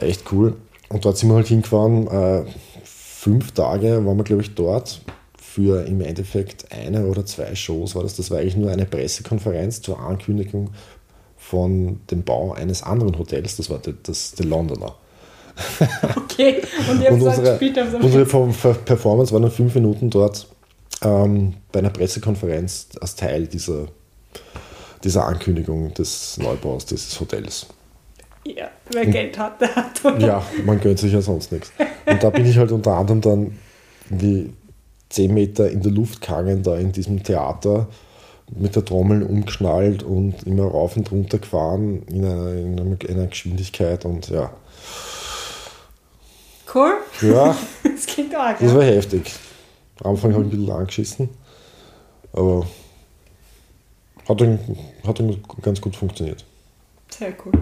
Echt 0.00 0.32
cool. 0.32 0.56
Und 0.88 1.04
dort 1.04 1.18
sind 1.18 1.28
wir 1.28 1.36
halt 1.36 1.46
hingefahren. 1.46 2.06
Äh, 2.08 2.44
fünf 2.84 3.52
Tage 3.52 4.04
waren 4.04 4.16
wir, 4.16 4.24
glaube 4.24 4.42
ich, 4.42 4.54
dort 4.54 5.00
für 5.36 5.84
im 5.86 6.00
Endeffekt 6.00 6.72
eine 6.72 7.06
oder 7.06 7.26
zwei 7.26 7.54
Shows 7.54 7.94
war 7.94 8.02
das. 8.02 8.16
Das 8.16 8.30
war 8.30 8.38
eigentlich 8.38 8.56
nur 8.56 8.70
eine 8.70 8.86
Pressekonferenz 8.86 9.82
zur 9.82 9.98
Ankündigung 9.98 10.70
von 11.36 12.00
dem 12.10 12.22
Bau 12.22 12.52
eines 12.52 12.82
anderen 12.82 13.18
Hotels. 13.18 13.56
Das 13.56 13.70
war 13.70 13.80
das, 14.02 14.32
der 14.32 14.46
Londoner. 14.46 14.94
Okay, 16.16 16.62
und, 16.90 17.08
und 17.10 17.22
unsere, 17.22 17.58
unsere 18.00 18.24
Performance 18.24 19.32
war 19.32 19.40
dann 19.40 19.50
fünf 19.50 19.74
Minuten 19.74 20.10
dort 20.10 20.46
ähm, 21.02 21.54
bei 21.72 21.80
einer 21.80 21.90
Pressekonferenz 21.90 22.88
als 23.00 23.14
Teil 23.16 23.46
dieser, 23.46 23.88
dieser 25.04 25.26
Ankündigung 25.26 25.94
des 25.94 26.38
Neubaus 26.38 26.86
dieses 26.86 27.18
Hotels. 27.20 27.66
Ja, 28.44 28.70
wer 28.90 29.04
und, 29.04 29.12
Geld 29.12 29.38
hat, 29.38 29.60
der 29.60 29.74
hat. 29.74 30.04
Oder? 30.04 30.18
Ja, 30.18 30.42
man 30.64 30.80
gönnt 30.80 30.98
sich 30.98 31.12
ja 31.12 31.20
sonst 31.20 31.52
nichts. 31.52 31.72
Und 32.06 32.22
da 32.22 32.30
bin 32.30 32.46
ich 32.46 32.56
halt 32.56 32.72
unter 32.72 32.92
anderem 32.92 33.20
dann 33.20 33.58
wie 34.08 34.52
10 35.10 35.32
Meter 35.32 35.70
in 35.70 35.82
der 35.82 35.92
Luft 35.92 36.20
gehangen, 36.20 36.62
da 36.62 36.76
in 36.76 36.92
diesem 36.92 37.22
Theater 37.22 37.88
mit 38.56 38.74
der 38.76 38.84
Trommel 38.84 39.22
umgeschnallt 39.22 40.02
und 40.02 40.44
immer 40.44 40.64
rauf 40.64 40.96
und 40.96 41.10
runter 41.12 41.38
gefahren 41.38 42.02
in 42.06 42.24
einer, 42.24 42.52
in 42.52 43.00
einer 43.08 43.26
Geschwindigkeit 43.26 44.04
und 44.04 44.30
ja. 44.30 44.50
Cool. 46.74 46.92
Ja. 47.22 47.56
das 47.82 48.06
klingt 48.06 48.34
arg. 48.34 48.58
Das 48.60 48.74
war 48.74 48.84
heftig. 48.84 49.32
Am 50.02 50.12
Anfang 50.12 50.32
habe 50.34 50.44
ich 50.44 50.52
ein 50.52 50.58
bisschen 50.58 50.74
angeschissen, 50.74 51.28
aber 52.32 52.66
hat 54.28 54.40
dann, 54.40 54.58
hat 55.06 55.18
dann 55.18 55.42
ganz 55.62 55.80
gut 55.80 55.96
funktioniert. 55.96 56.44
Sehr 57.10 57.32
cool. 57.44 57.52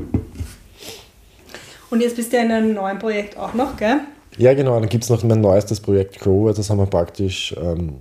Und 1.90 2.00
jetzt 2.00 2.16
bist 2.16 2.32
du 2.32 2.36
ja 2.36 2.42
in 2.42 2.50
einem 2.50 2.74
neuen 2.74 2.98
Projekt 2.98 3.36
auch 3.36 3.54
noch, 3.54 3.76
gell? 3.76 4.00
Ja, 4.38 4.52
genau. 4.54 4.78
Dann 4.78 4.88
gibt 4.88 5.04
es 5.04 5.10
noch 5.10 5.22
mein 5.22 5.40
neuestes 5.40 5.80
Projekt 5.80 6.18
Grow. 6.20 6.54
Das 6.54 6.68
haben 6.68 6.78
wir 6.78 6.86
praktisch 6.86 7.54
ähm, 7.58 7.96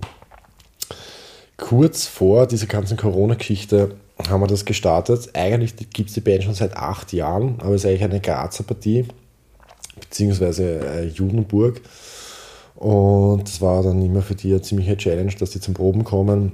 kurz 1.56 2.06
vor 2.06 2.46
dieser 2.46 2.66
ganzen 2.66 2.96
Corona-Geschichte 2.96 3.96
haben 4.28 4.40
wir 4.40 4.46
das 4.46 4.64
gestartet. 4.64 5.30
Eigentlich 5.34 5.76
gibt 5.92 6.08
es 6.08 6.14
die 6.14 6.20
Band 6.20 6.44
schon 6.44 6.54
seit 6.54 6.76
acht 6.76 7.12
Jahren, 7.12 7.56
aber 7.60 7.74
es 7.74 7.84
ist 7.84 7.90
eigentlich 7.90 8.04
eine 8.04 8.20
Grazer 8.20 8.64
Partie, 8.64 9.06
beziehungsweise 10.00 10.80
äh, 10.80 11.06
Judenburg. 11.06 11.80
Und 12.76 13.48
es 13.48 13.62
war 13.62 13.82
dann 13.82 14.02
immer 14.02 14.20
für 14.20 14.34
die 14.34 14.50
eine 14.50 14.62
ziemliche 14.62 14.96
Challenge, 14.96 15.32
dass 15.38 15.50
die 15.50 15.60
zum 15.60 15.74
Proben 15.74 16.04
kommen, 16.04 16.52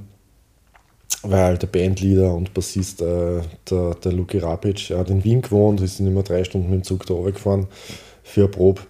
weil 1.23 1.59
der 1.59 1.67
Bandleader 1.67 2.33
und 2.33 2.55
Bassist, 2.55 3.03
äh, 3.03 3.43
der, 3.69 3.95
der 3.97 4.13
Luki 4.13 4.39
Rapic, 4.39 4.95
hat 4.95 5.11
in 5.11 5.25
Wien 5.25 5.43
gewohnt, 5.43 5.81
ist 5.81 5.99
immer 5.99 6.23
drei 6.23 6.45
Stunden 6.45 6.71
mit 6.71 6.81
dem 6.81 6.85
Zug 6.85 7.07
da 7.07 7.15
gefahren 7.15 7.67
für 8.23 8.43
eine 8.43 8.49
Probe. 8.49 8.83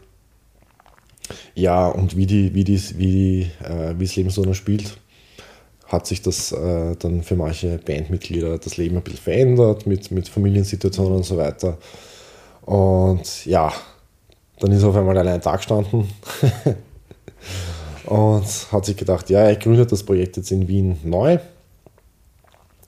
Ja, 1.54 1.88
und 1.88 2.16
wie, 2.16 2.26
die, 2.26 2.54
wie, 2.54 2.64
die, 2.64 2.80
wie, 2.98 3.50
äh, 3.64 3.94
wie 3.98 4.04
das 4.04 4.16
Leben 4.16 4.30
so 4.30 4.42
noch 4.42 4.54
spielt, 4.54 4.98
hat 5.86 6.06
sich 6.06 6.20
das 6.20 6.52
äh, 6.52 6.96
dann 6.96 7.22
für 7.22 7.36
manche 7.36 7.78
Bandmitglieder 7.78 8.58
das 8.58 8.76
Leben 8.76 8.96
ein 8.96 9.02
bisschen 9.02 9.20
verändert 9.20 9.86
mit, 9.86 10.10
mit 10.10 10.28
Familiensituationen 10.28 11.16
und 11.16 11.24
so 11.24 11.38
weiter. 11.38 11.78
Und 12.62 13.46
ja, 13.46 13.72
dann 14.58 14.72
ist 14.72 14.84
auf 14.84 14.96
einmal 14.96 15.16
allein 15.16 15.40
Tag 15.40 15.58
gestanden 15.58 16.08
und 18.06 18.72
hat 18.72 18.84
sich 18.84 18.96
gedacht, 18.96 19.30
ja, 19.30 19.40
er 19.40 19.56
gründet 19.56 19.92
das 19.92 20.02
Projekt 20.02 20.36
jetzt 20.36 20.50
in 20.50 20.68
Wien 20.68 20.98
neu 21.04 21.38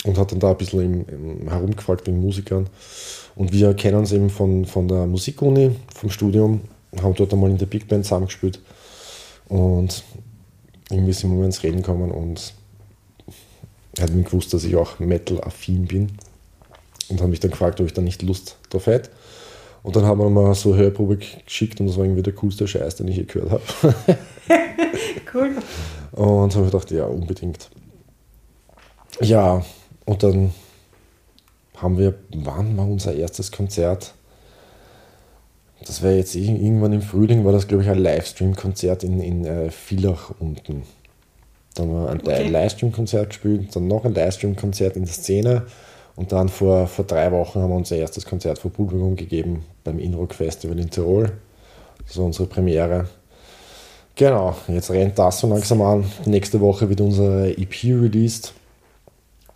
und 0.04 0.18
hat 0.18 0.32
dann 0.32 0.40
da 0.40 0.50
ein 0.50 0.56
bisschen 0.56 0.80
im, 0.80 1.08
im 1.08 1.48
herumgefragt 1.48 2.06
wegen 2.06 2.20
Musikern. 2.20 2.68
Und 3.36 3.52
wir 3.52 3.74
kennen 3.74 3.98
uns 3.98 4.12
eben 4.12 4.30
von, 4.30 4.64
von 4.64 4.86
der 4.86 5.06
Musikuni, 5.06 5.72
vom 5.94 6.10
Studium, 6.10 6.60
haben 7.02 7.14
dort 7.14 7.32
einmal 7.32 7.50
in 7.50 7.58
der 7.58 7.66
Big 7.66 7.88
Band 7.88 8.04
zusammengespielt 8.04 8.60
und 9.48 10.04
irgendwie 10.90 11.12
sind 11.12 11.36
wir 11.36 11.44
ins 11.44 11.62
Reden 11.62 11.82
gekommen 11.82 12.10
und 12.10 12.54
er 13.96 14.04
hat 14.04 14.12
mir 14.12 14.22
gewusst, 14.22 14.52
dass 14.52 14.64
ich 14.64 14.76
auch 14.76 14.98
Metal-affin 14.98 15.86
bin 15.86 16.12
und 17.08 17.20
hat 17.20 17.28
mich 17.28 17.40
dann 17.40 17.50
gefragt, 17.50 17.80
ob 17.80 17.86
ich 17.86 17.92
da 17.92 18.02
nicht 18.02 18.22
Lust 18.22 18.56
drauf 18.70 18.86
hätte. 18.86 19.10
Und 19.84 19.94
dann 19.94 20.06
haben 20.06 20.18
wir 20.18 20.30
mal 20.30 20.54
so 20.54 20.74
Hörprobe 20.74 21.18
geschickt 21.18 21.78
und 21.78 21.86
das 21.86 21.98
war 21.98 22.04
irgendwie 22.04 22.22
der 22.22 22.32
coolste 22.32 22.66
Scheiß, 22.66 22.96
den 22.96 23.08
ich 23.08 23.18
je 23.18 23.24
gehört 23.24 23.52
habe. 23.52 23.94
cool. 25.34 25.50
Und 26.12 26.54
habe 26.54 26.64
ich 26.64 26.72
gedacht, 26.72 26.90
ja, 26.90 27.04
unbedingt. 27.04 27.68
Ja, 29.20 29.62
und 30.06 30.22
dann 30.22 30.54
haben 31.76 31.98
wir, 31.98 32.14
wann 32.34 32.78
war 32.78 32.88
unser 32.88 33.14
erstes 33.14 33.52
Konzert? 33.52 34.14
Das 35.86 36.02
war 36.02 36.12
jetzt 36.12 36.34
irgendwann 36.34 36.94
im 36.94 37.02
Frühling, 37.02 37.44
war 37.44 37.52
das, 37.52 37.68
glaube 37.68 37.82
ich, 37.82 37.90
ein 37.90 37.98
Livestream-Konzert 37.98 39.04
in, 39.04 39.20
in 39.20 39.44
äh, 39.44 39.70
Villach 39.70 40.32
unten. 40.38 40.84
Dann 41.74 41.90
haben 41.90 42.04
wir 42.04 42.08
ein 42.08 42.20
okay. 42.22 42.48
Livestream-Konzert 42.48 43.28
gespielt, 43.28 43.76
dann 43.76 43.86
noch 43.86 44.06
ein 44.06 44.14
Livestream-Konzert 44.14 44.96
in 44.96 45.04
der 45.04 45.12
Szene 45.12 45.66
und 46.16 46.32
dann 46.32 46.48
vor, 46.48 46.86
vor 46.86 47.04
drei 47.04 47.30
Wochen 47.32 47.60
haben 47.60 47.70
wir 47.70 47.76
unser 47.76 47.96
erstes 47.96 48.24
Konzert 48.24 48.58
vor 48.58 48.70
Publikum 48.70 49.16
gegeben 49.16 49.64
beim 49.82 49.98
Inrock 49.98 50.34
Festival 50.34 50.78
in 50.78 50.90
Tirol. 50.90 51.32
Das 52.06 52.16
war 52.16 52.24
unsere 52.24 52.46
Premiere. 52.46 53.08
Genau, 54.16 54.54
jetzt 54.68 54.90
rennt 54.90 55.18
das 55.18 55.40
so 55.40 55.48
langsam 55.48 55.82
an. 55.82 56.04
Nächste 56.24 56.60
Woche 56.60 56.88
wird 56.88 57.00
unsere 57.00 57.50
EP 57.50 57.84
released. 57.84 58.52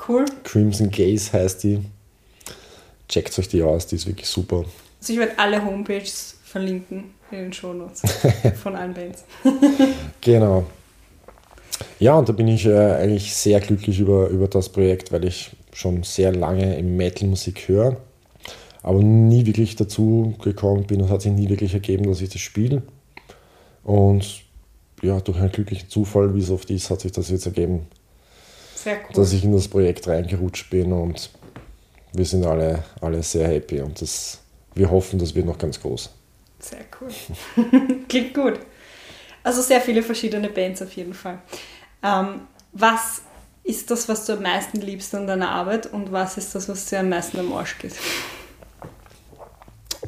Cool. 0.09 0.25
Crimson 0.42 0.90
Gaze 0.90 1.33
heißt 1.33 1.62
die. 1.62 1.81
Checkt 3.09 3.38
euch 3.38 3.49
die 3.49 3.62
aus, 3.62 3.87
die 3.87 3.97
ist 3.97 4.07
wirklich 4.07 4.29
super. 4.29 4.64
Also 5.01 5.12
ich 5.12 5.18
werde 5.18 5.38
alle 5.38 5.64
Homepages 5.64 6.37
verlinken 6.42 7.05
in 7.31 7.38
den 7.38 7.53
Shownotes 7.53 8.03
von 8.62 8.75
allen 8.75 8.94
Bands. 8.94 9.25
genau. 10.21 10.66
Ja, 12.01 12.14
und 12.14 12.29
da 12.29 12.33
bin 12.33 12.49
ich 12.49 12.66
äh, 12.66 12.77
eigentlich 12.94 13.35
sehr 13.35 13.61
glücklich 13.61 14.01
über, 14.01 14.29
über 14.29 14.49
das 14.49 14.68
Projekt, 14.68 15.12
weil 15.12 15.25
ich 15.25 15.51
schon 15.72 16.02
sehr 16.02 16.33
lange 16.33 16.76
im 16.78 16.96
Metal-Musik 16.96 17.68
höre, 17.68 17.96
aber 18.83 19.02
nie 19.02 19.46
wirklich 19.46 19.76
dazu 19.76 20.35
gekommen 20.42 20.87
bin 20.87 21.02
und 21.02 21.11
hat 21.11 21.22
sich 21.22 21.33
nie 21.33 21.48
wirklich 21.48 21.74
ergeben, 21.74 22.09
dass 22.09 22.20
ich 22.20 22.31
das 22.31 22.40
spiele. 22.40 22.83
Und 23.85 24.42
ja, 25.02 25.20
durch 25.20 25.38
einen 25.38 25.52
glücklichen 25.52 25.88
Zufall, 25.88 26.35
wie 26.35 26.40
es 26.40 26.50
oft 26.50 26.70
ist, 26.70 26.90
hat 26.90 27.00
sich 27.00 27.12
das 27.12 27.31
jetzt 27.31 27.46
ergeben, 27.46 27.87
cool. 28.87 28.94
dass 29.14 29.33
ich 29.33 29.44
in 29.44 29.52
das 29.52 29.68
Projekt 29.68 30.09
reingerutscht 30.09 30.70
bin 30.70 30.92
und 30.92 31.31
wir 32.12 32.24
sind 32.24 32.44
alle, 32.44 32.85
alle 33.00 33.22
sehr 33.22 33.48
happy 33.48 33.81
und 33.81 34.00
das, 34.00 34.40
wir 34.74 34.90
hoffen, 34.90 35.18
das 35.18 35.35
wird 35.35 35.46
noch 35.46 35.59
ganz 35.59 35.81
groß. 35.81 36.11
Sehr 36.59 36.81
cool. 37.00 37.11
Klingt 38.09 38.35
gut. 38.35 38.59
Also 39.42 39.62
sehr 39.62 39.81
viele 39.81 40.02
verschiedene 40.02 40.48
Bands 40.48 40.83
auf 40.83 40.92
jeden 40.92 41.14
Fall. 41.14 41.38
Ähm, 42.02 42.40
was 42.72 43.22
ist 43.68 43.90
das, 43.90 44.09
was 44.09 44.24
du 44.24 44.33
am 44.33 44.42
meisten 44.42 44.81
liebst 44.81 45.14
an 45.14 45.26
deiner 45.26 45.50
Arbeit 45.50 45.92
und 45.92 46.11
was 46.11 46.38
ist 46.38 46.54
das, 46.54 46.70
was 46.70 46.87
dir 46.87 47.00
am 47.00 47.11
meisten 47.11 47.38
am 47.38 47.52
Arsch 47.52 47.78
geht? 47.78 47.92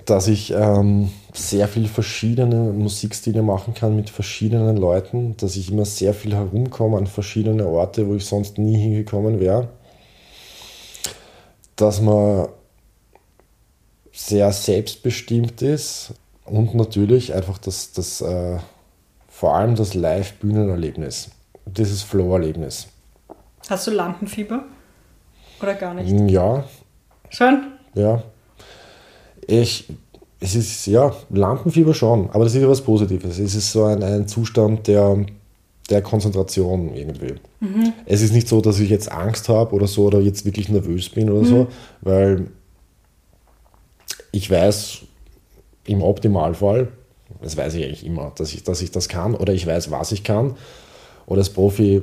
Dass 0.06 0.28
ich 0.28 0.52
ähm, 0.52 1.10
sehr 1.34 1.68
viele 1.68 1.88
verschiedene 1.88 2.72
Musikstile 2.72 3.42
machen 3.42 3.74
kann 3.74 3.94
mit 3.94 4.08
verschiedenen 4.08 4.78
Leuten, 4.78 5.36
dass 5.36 5.56
ich 5.56 5.70
immer 5.70 5.84
sehr 5.84 6.14
viel 6.14 6.34
herumkomme 6.34 6.96
an 6.96 7.06
verschiedene 7.06 7.66
Orte, 7.66 8.08
wo 8.08 8.14
ich 8.14 8.24
sonst 8.24 8.56
nie 8.56 8.78
hingekommen 8.78 9.40
wäre. 9.40 9.68
Dass 11.76 12.00
man 12.00 12.48
sehr 14.10 14.52
selbstbestimmt 14.52 15.60
ist 15.60 16.14
und 16.46 16.74
natürlich 16.74 17.34
einfach 17.34 17.58
das, 17.58 17.92
das 17.92 18.22
äh, 18.22 18.58
vor 19.28 19.54
allem 19.54 19.74
das 19.74 19.92
Live-Bühnenerlebnis 19.92 21.30
dieses 21.66 22.02
Flow-Erlebnis. 22.02 22.88
Hast 23.70 23.86
du 23.86 23.92
Lampenfieber? 23.92 24.64
Oder 25.62 25.74
gar 25.74 25.94
nicht? 25.94 26.12
Mm, 26.12 26.26
ja. 26.28 26.64
Schon? 27.28 27.68
Ja. 27.94 28.24
Ich, 29.46 29.86
es 30.40 30.56
ist, 30.56 30.86
ja, 30.86 31.14
Lampenfieber 31.30 31.94
schon, 31.94 32.28
aber 32.30 32.42
das 32.42 32.54
ist 32.56 32.62
ja 32.62 32.68
was 32.68 32.82
Positives. 32.82 33.38
Es 33.38 33.54
ist 33.54 33.70
so 33.70 33.84
ein, 33.84 34.02
ein 34.02 34.26
Zustand 34.26 34.88
der, 34.88 35.24
der 35.88 36.02
Konzentration 36.02 36.92
irgendwie. 36.96 37.34
Mhm. 37.60 37.92
Es 38.06 38.22
ist 38.22 38.32
nicht 38.32 38.48
so, 38.48 38.60
dass 38.60 38.80
ich 38.80 38.90
jetzt 38.90 39.12
Angst 39.12 39.48
habe 39.48 39.72
oder 39.72 39.86
so 39.86 40.06
oder 40.06 40.18
jetzt 40.18 40.44
wirklich 40.44 40.68
nervös 40.68 41.08
bin 41.08 41.30
oder 41.30 41.42
mhm. 41.42 41.46
so, 41.46 41.68
weil 42.00 42.48
ich 44.32 44.50
weiß 44.50 45.02
im 45.86 46.02
Optimalfall, 46.02 46.88
das 47.40 47.56
weiß 47.56 47.74
ich 47.74 47.84
eigentlich 47.84 48.04
immer, 48.04 48.32
dass 48.34 48.52
ich, 48.52 48.64
dass 48.64 48.82
ich 48.82 48.90
das 48.90 49.08
kann 49.08 49.36
oder 49.36 49.52
ich 49.52 49.64
weiß, 49.64 49.92
was 49.92 50.10
ich 50.10 50.24
kann 50.24 50.56
und 51.26 51.38
als 51.38 51.50
Profi 51.50 52.02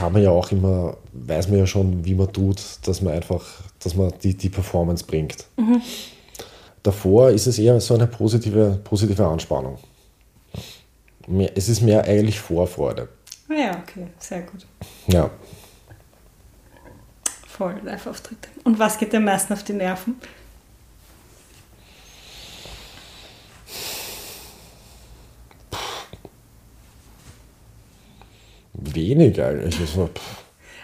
kann 0.00 0.14
man 0.14 0.22
ja 0.22 0.30
auch 0.30 0.50
immer, 0.50 0.96
weiß 1.12 1.48
man 1.48 1.58
ja 1.58 1.66
schon, 1.66 2.02
wie 2.06 2.14
man 2.14 2.32
tut, 2.32 2.58
dass 2.86 3.02
man 3.02 3.12
einfach, 3.12 3.44
dass 3.80 3.94
man 3.94 4.10
die, 4.22 4.34
die 4.34 4.48
Performance 4.48 5.04
bringt. 5.04 5.44
Mhm. 5.58 5.82
Davor 6.82 7.28
ist 7.28 7.46
es 7.46 7.58
eher 7.58 7.78
so 7.82 7.92
eine 7.92 8.06
positive, 8.06 8.80
positive 8.82 9.26
Anspannung. 9.26 9.76
Es 11.54 11.68
ist 11.68 11.82
mehr 11.82 12.02
eigentlich 12.04 12.40
Vorfreude. 12.40 13.10
Ah 13.50 13.52
ja, 13.52 13.70
okay, 13.72 14.06
sehr 14.18 14.40
gut. 14.40 14.66
Ja. 15.06 15.28
Voll, 17.46 17.78
Live-Auftritte. 17.84 18.48
Und 18.64 18.78
was 18.78 18.96
geht 18.96 19.12
dir 19.12 19.18
am 19.18 19.24
meisten 19.24 19.52
auf 19.52 19.64
die 19.64 19.74
Nerven? 19.74 20.16
Wenig 28.80 29.40
eigentlich. 29.40 29.80
Also, 29.80 30.10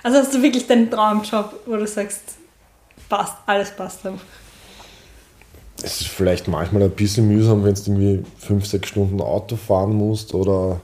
also 0.03 0.19
hast 0.19 0.35
du 0.35 0.43
wirklich 0.43 0.67
deinen 0.67 0.91
Traumjob, 0.91 1.61
wo 1.67 1.77
du 1.77 1.87
sagst, 1.87 2.37
passt, 3.09 3.37
alles 3.47 3.71
passt 3.71 4.07
einfach. 4.07 4.25
Es 5.83 6.01
ist 6.01 6.09
vielleicht 6.09 6.49
manchmal 6.49 6.85
ein 6.85 6.91
bisschen 6.91 7.29
mühsam, 7.29 7.65
wenn 7.65 7.75
du 7.75 7.81
irgendwie 7.81 8.25
fünf, 8.39 8.67
sechs 8.67 8.89
Stunden 8.89 9.21
Auto 9.21 9.57
fahren 9.57 9.95
musst 9.95 10.35
oder 10.35 10.81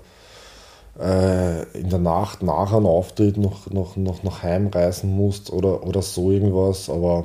äh, 1.01 1.63
in 1.79 1.89
der 1.89 1.99
Nacht 1.99 2.43
nach 2.43 2.73
einem 2.73 2.87
Auftritt 2.87 3.37
noch, 3.39 3.71
noch, 3.71 3.97
noch 3.97 4.23
nach 4.23 4.43
Heim 4.43 4.69
reisen 4.69 5.17
musst 5.17 5.51
oder, 5.51 5.87
oder 5.87 6.03
so 6.03 6.31
irgendwas, 6.31 6.91
aber, 6.91 7.25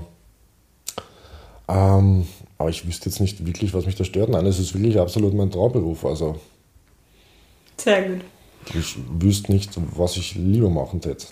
ähm, 1.67 2.25
aber 2.57 2.69
ich 2.69 2.87
wüsste 2.87 3.09
jetzt 3.09 3.19
nicht 3.19 3.45
wirklich, 3.45 3.73
was 3.73 3.85
mich 3.85 3.95
da 3.95 4.05
stört. 4.05 4.29
Nein, 4.29 4.45
es 4.45 4.59
ist 4.59 4.73
wirklich 4.73 4.99
absolut 4.99 5.33
mein 5.33 5.51
Traumberuf. 5.51 6.05
Also. 6.05 6.35
Sehr 7.75 8.03
gut. 8.03 8.21
Ich 8.73 8.97
wüsste 9.19 9.51
nicht, 9.51 9.71
was 9.95 10.17
ich 10.17 10.35
lieber 10.35 10.69
machen 10.69 11.01
hätte. 11.03 11.27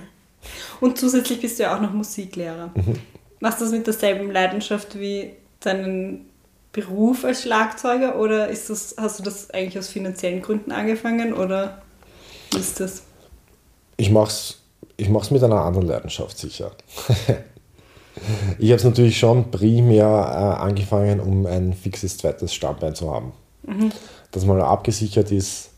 Und 0.80 0.98
zusätzlich 0.98 1.40
bist 1.40 1.58
du 1.58 1.64
ja 1.64 1.76
auch 1.76 1.80
noch 1.80 1.92
Musiklehrer. 1.92 2.70
Mhm. 2.74 2.98
Machst 3.40 3.60
du 3.60 3.64
das 3.64 3.72
mit 3.72 3.86
derselben 3.86 4.30
Leidenschaft 4.30 4.98
wie 4.98 5.32
deinen 5.60 6.26
Beruf 6.72 7.24
als 7.24 7.42
Schlagzeuger 7.42 8.18
oder 8.18 8.48
ist 8.48 8.70
das, 8.70 8.94
hast 8.98 9.18
du 9.18 9.22
das 9.22 9.50
eigentlich 9.50 9.78
aus 9.78 9.88
finanziellen 9.88 10.42
Gründen 10.42 10.70
angefangen 10.70 11.32
oder 11.32 11.82
wie 12.52 12.58
ist 12.58 12.80
das? 12.80 13.02
Ich 13.96 14.10
mach's, 14.10 14.60
ich 14.96 15.08
mach's 15.08 15.30
mit 15.30 15.42
einer 15.42 15.62
anderen 15.62 15.86
Leidenschaft 15.86 16.38
sicher. 16.38 16.72
ich 18.58 18.70
habe 18.70 18.76
es 18.76 18.84
natürlich 18.84 19.18
schon 19.18 19.50
primär 19.50 20.04
äh, 20.04 20.62
angefangen, 20.62 21.20
um 21.20 21.46
ein 21.46 21.72
fixes 21.72 22.18
zweites 22.18 22.54
Standbein 22.54 22.94
zu 22.94 23.12
haben. 23.12 23.32
Mhm. 23.62 23.90
Das 24.30 24.44
mal 24.44 24.60
abgesichert 24.60 25.32
ist, 25.32 25.70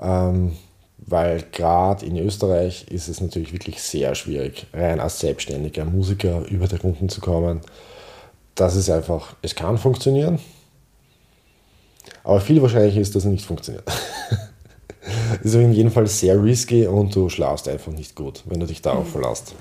ähm, 0.00 0.56
weil 0.98 1.44
gerade 1.52 2.04
in 2.04 2.16
Österreich 2.18 2.86
ist 2.90 3.08
es 3.08 3.20
natürlich 3.20 3.52
wirklich 3.52 3.80
sehr 3.82 4.14
schwierig, 4.14 4.66
rein 4.72 5.00
als 5.00 5.20
selbstständiger 5.20 5.84
Musiker 5.84 6.44
über 6.48 6.66
die 6.66 6.76
Runden 6.76 7.08
zu 7.08 7.20
kommen. 7.20 7.60
Das 8.54 8.74
ist 8.74 8.90
einfach, 8.90 9.36
es 9.42 9.54
kann 9.54 9.78
funktionieren, 9.78 10.38
aber 12.24 12.40
viel 12.40 12.60
wahrscheinlicher 12.60 13.00
ist, 13.00 13.14
dass 13.14 13.24
es 13.24 13.30
nicht 13.30 13.46
funktioniert. 13.46 13.84
ist 15.42 15.56
auf 15.56 15.62
jeden 15.62 15.90
Fall 15.90 16.06
sehr 16.06 16.42
risky 16.42 16.86
und 16.86 17.14
du 17.14 17.28
schlafst 17.28 17.68
einfach 17.68 17.92
nicht 17.92 18.14
gut, 18.14 18.42
wenn 18.46 18.60
du 18.60 18.66
dich 18.66 18.82
darauf 18.82 19.06
mhm. 19.06 19.20
verlässt. 19.20 19.54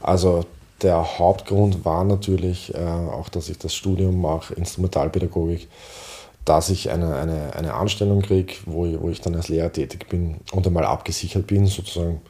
Also 0.00 0.44
der 0.82 1.18
Hauptgrund 1.18 1.84
war 1.84 2.04
natürlich 2.04 2.74
äh, 2.74 2.78
auch, 2.78 3.28
dass 3.28 3.48
ich 3.48 3.58
das 3.58 3.74
Studium 3.74 4.20
mache, 4.20 4.54
Instrumentalpädagogik, 4.54 5.68
dass 6.44 6.70
ich 6.70 6.90
eine, 6.90 7.16
eine, 7.16 7.54
eine 7.54 7.74
Anstellung 7.74 8.22
kriege, 8.22 8.54
wo, 8.66 8.86
ich, 8.86 9.00
wo 9.00 9.08
ich 9.10 9.20
dann 9.20 9.34
als 9.34 9.48
Lehrer 9.48 9.72
tätig 9.72 10.08
bin 10.08 10.36
und 10.52 10.66
einmal 10.66 10.84
abgesichert 10.84 11.46
bin, 11.46 11.66
sozusagen 11.66 12.20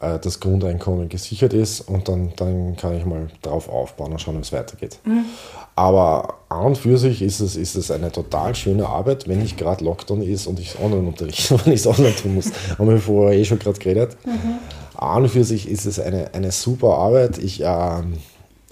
äh, 0.00 0.18
das 0.18 0.40
Grundeinkommen 0.40 1.08
gesichert 1.08 1.52
ist 1.52 1.80
und 1.82 2.08
dann, 2.08 2.32
dann 2.36 2.76
kann 2.76 2.96
ich 2.96 3.04
mal 3.04 3.28
darauf 3.42 3.68
aufbauen 3.68 4.12
und 4.12 4.20
schauen, 4.20 4.36
wie 4.36 4.40
es 4.40 4.52
weitergeht. 4.52 4.98
Mhm. 5.04 5.24
Aber 5.76 6.34
an 6.48 6.66
und 6.66 6.78
für 6.78 6.98
sich 6.98 7.22
ist 7.22 7.40
es, 7.40 7.56
ist 7.56 7.76
es 7.76 7.90
eine 7.90 8.10
total 8.10 8.54
schöne 8.54 8.88
Arbeit, 8.88 9.28
wenn 9.28 9.40
nicht 9.40 9.56
gerade 9.56 9.84
Lockdown 9.84 10.22
ist 10.22 10.46
und 10.46 10.58
ich 10.58 10.78
online 10.80 11.08
unterrichte, 11.08 11.58
wenn 11.64 11.72
ich 11.72 11.80
es 11.80 11.86
online 11.86 12.14
tun 12.14 12.34
muss. 12.34 12.50
Haben 12.78 12.88
wir 12.88 12.98
vorher 12.98 13.38
eh 13.38 13.44
schon 13.44 13.58
gerade 13.58 13.78
geredet. 13.78 14.16
Mhm. 14.24 14.58
An 14.96 15.22
und 15.24 15.28
für 15.28 15.44
sich 15.44 15.68
ist 15.68 15.86
es 15.86 15.98
eine, 15.98 16.32
eine 16.34 16.52
super 16.52 16.98
Arbeit. 16.98 17.38
Ich 17.38 17.60
äh, 17.60 18.02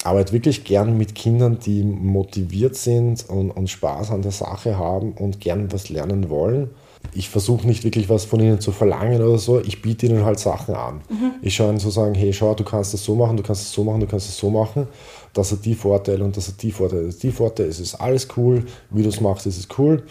arbeite 0.05 0.33
wirklich 0.33 0.65
gern 0.65 0.97
mit 0.97 1.15
Kindern, 1.15 1.59
die 1.59 1.83
motiviert 1.83 2.77
sind 2.77 3.29
und, 3.29 3.51
und 3.51 3.71
Spaß 3.71 4.11
an 4.11 4.23
der 4.23 4.33
Sache 4.33 4.79
haben 4.79 5.13
und 5.13 5.41
gern 5.41 5.73
was 5.73 5.89
lernen 5.89 6.31
wollen 6.31 6.71
ich 7.15 7.29
versuche 7.29 7.67
nicht 7.67 7.85
wirklich 7.85 8.09
was 8.09 8.25
von 8.25 8.41
ihnen 8.41 8.61
zu 8.61 8.73
verlangen 8.73 9.23
oder 9.23 9.39
so, 9.39 9.61
ich 9.61 9.83
biete 9.83 10.07
ihnen 10.07 10.25
halt 10.25 10.39
Sachen 10.39 10.75
an. 10.75 11.03
Mhm. 11.09 11.33
Ich 11.43 11.55
schaue 11.55 11.71
ihnen 11.71 11.79
so 11.79 11.91
sagen, 11.91 12.15
hey, 12.15 12.33
schau, 12.33 12.55
du 12.55 12.65
kannst 12.65 12.95
das 12.95 13.05
so 13.05 13.15
machen, 13.15 13.37
du 13.37 13.43
kannst 13.43 13.63
das 13.63 13.73
so 13.73 13.85
machen, 13.85 14.01
du 14.01 14.07
kannst 14.07 14.29
das 14.29 14.37
so 14.37 14.51
machen. 14.51 14.89
Das 15.35 15.53
hat 15.53 15.65
die 15.65 15.75
Vorteile 15.75 16.25
und 16.25 16.37
das 16.37 16.49
hat 16.49 16.63
die 16.63 16.73
Vorteile. 16.73 17.07
Das 17.07 17.19
die 17.19 17.31
Vorteile, 17.31 17.69
es 17.69 17.81
ist 17.81 17.95
alles 17.97 18.29
cool, 18.37 18.65
wie 18.91 19.03
du 19.03 19.09
es 19.09 19.21
machst, 19.21 19.47
ist 19.47 19.59
es 19.59 19.69
cool. 19.79 20.05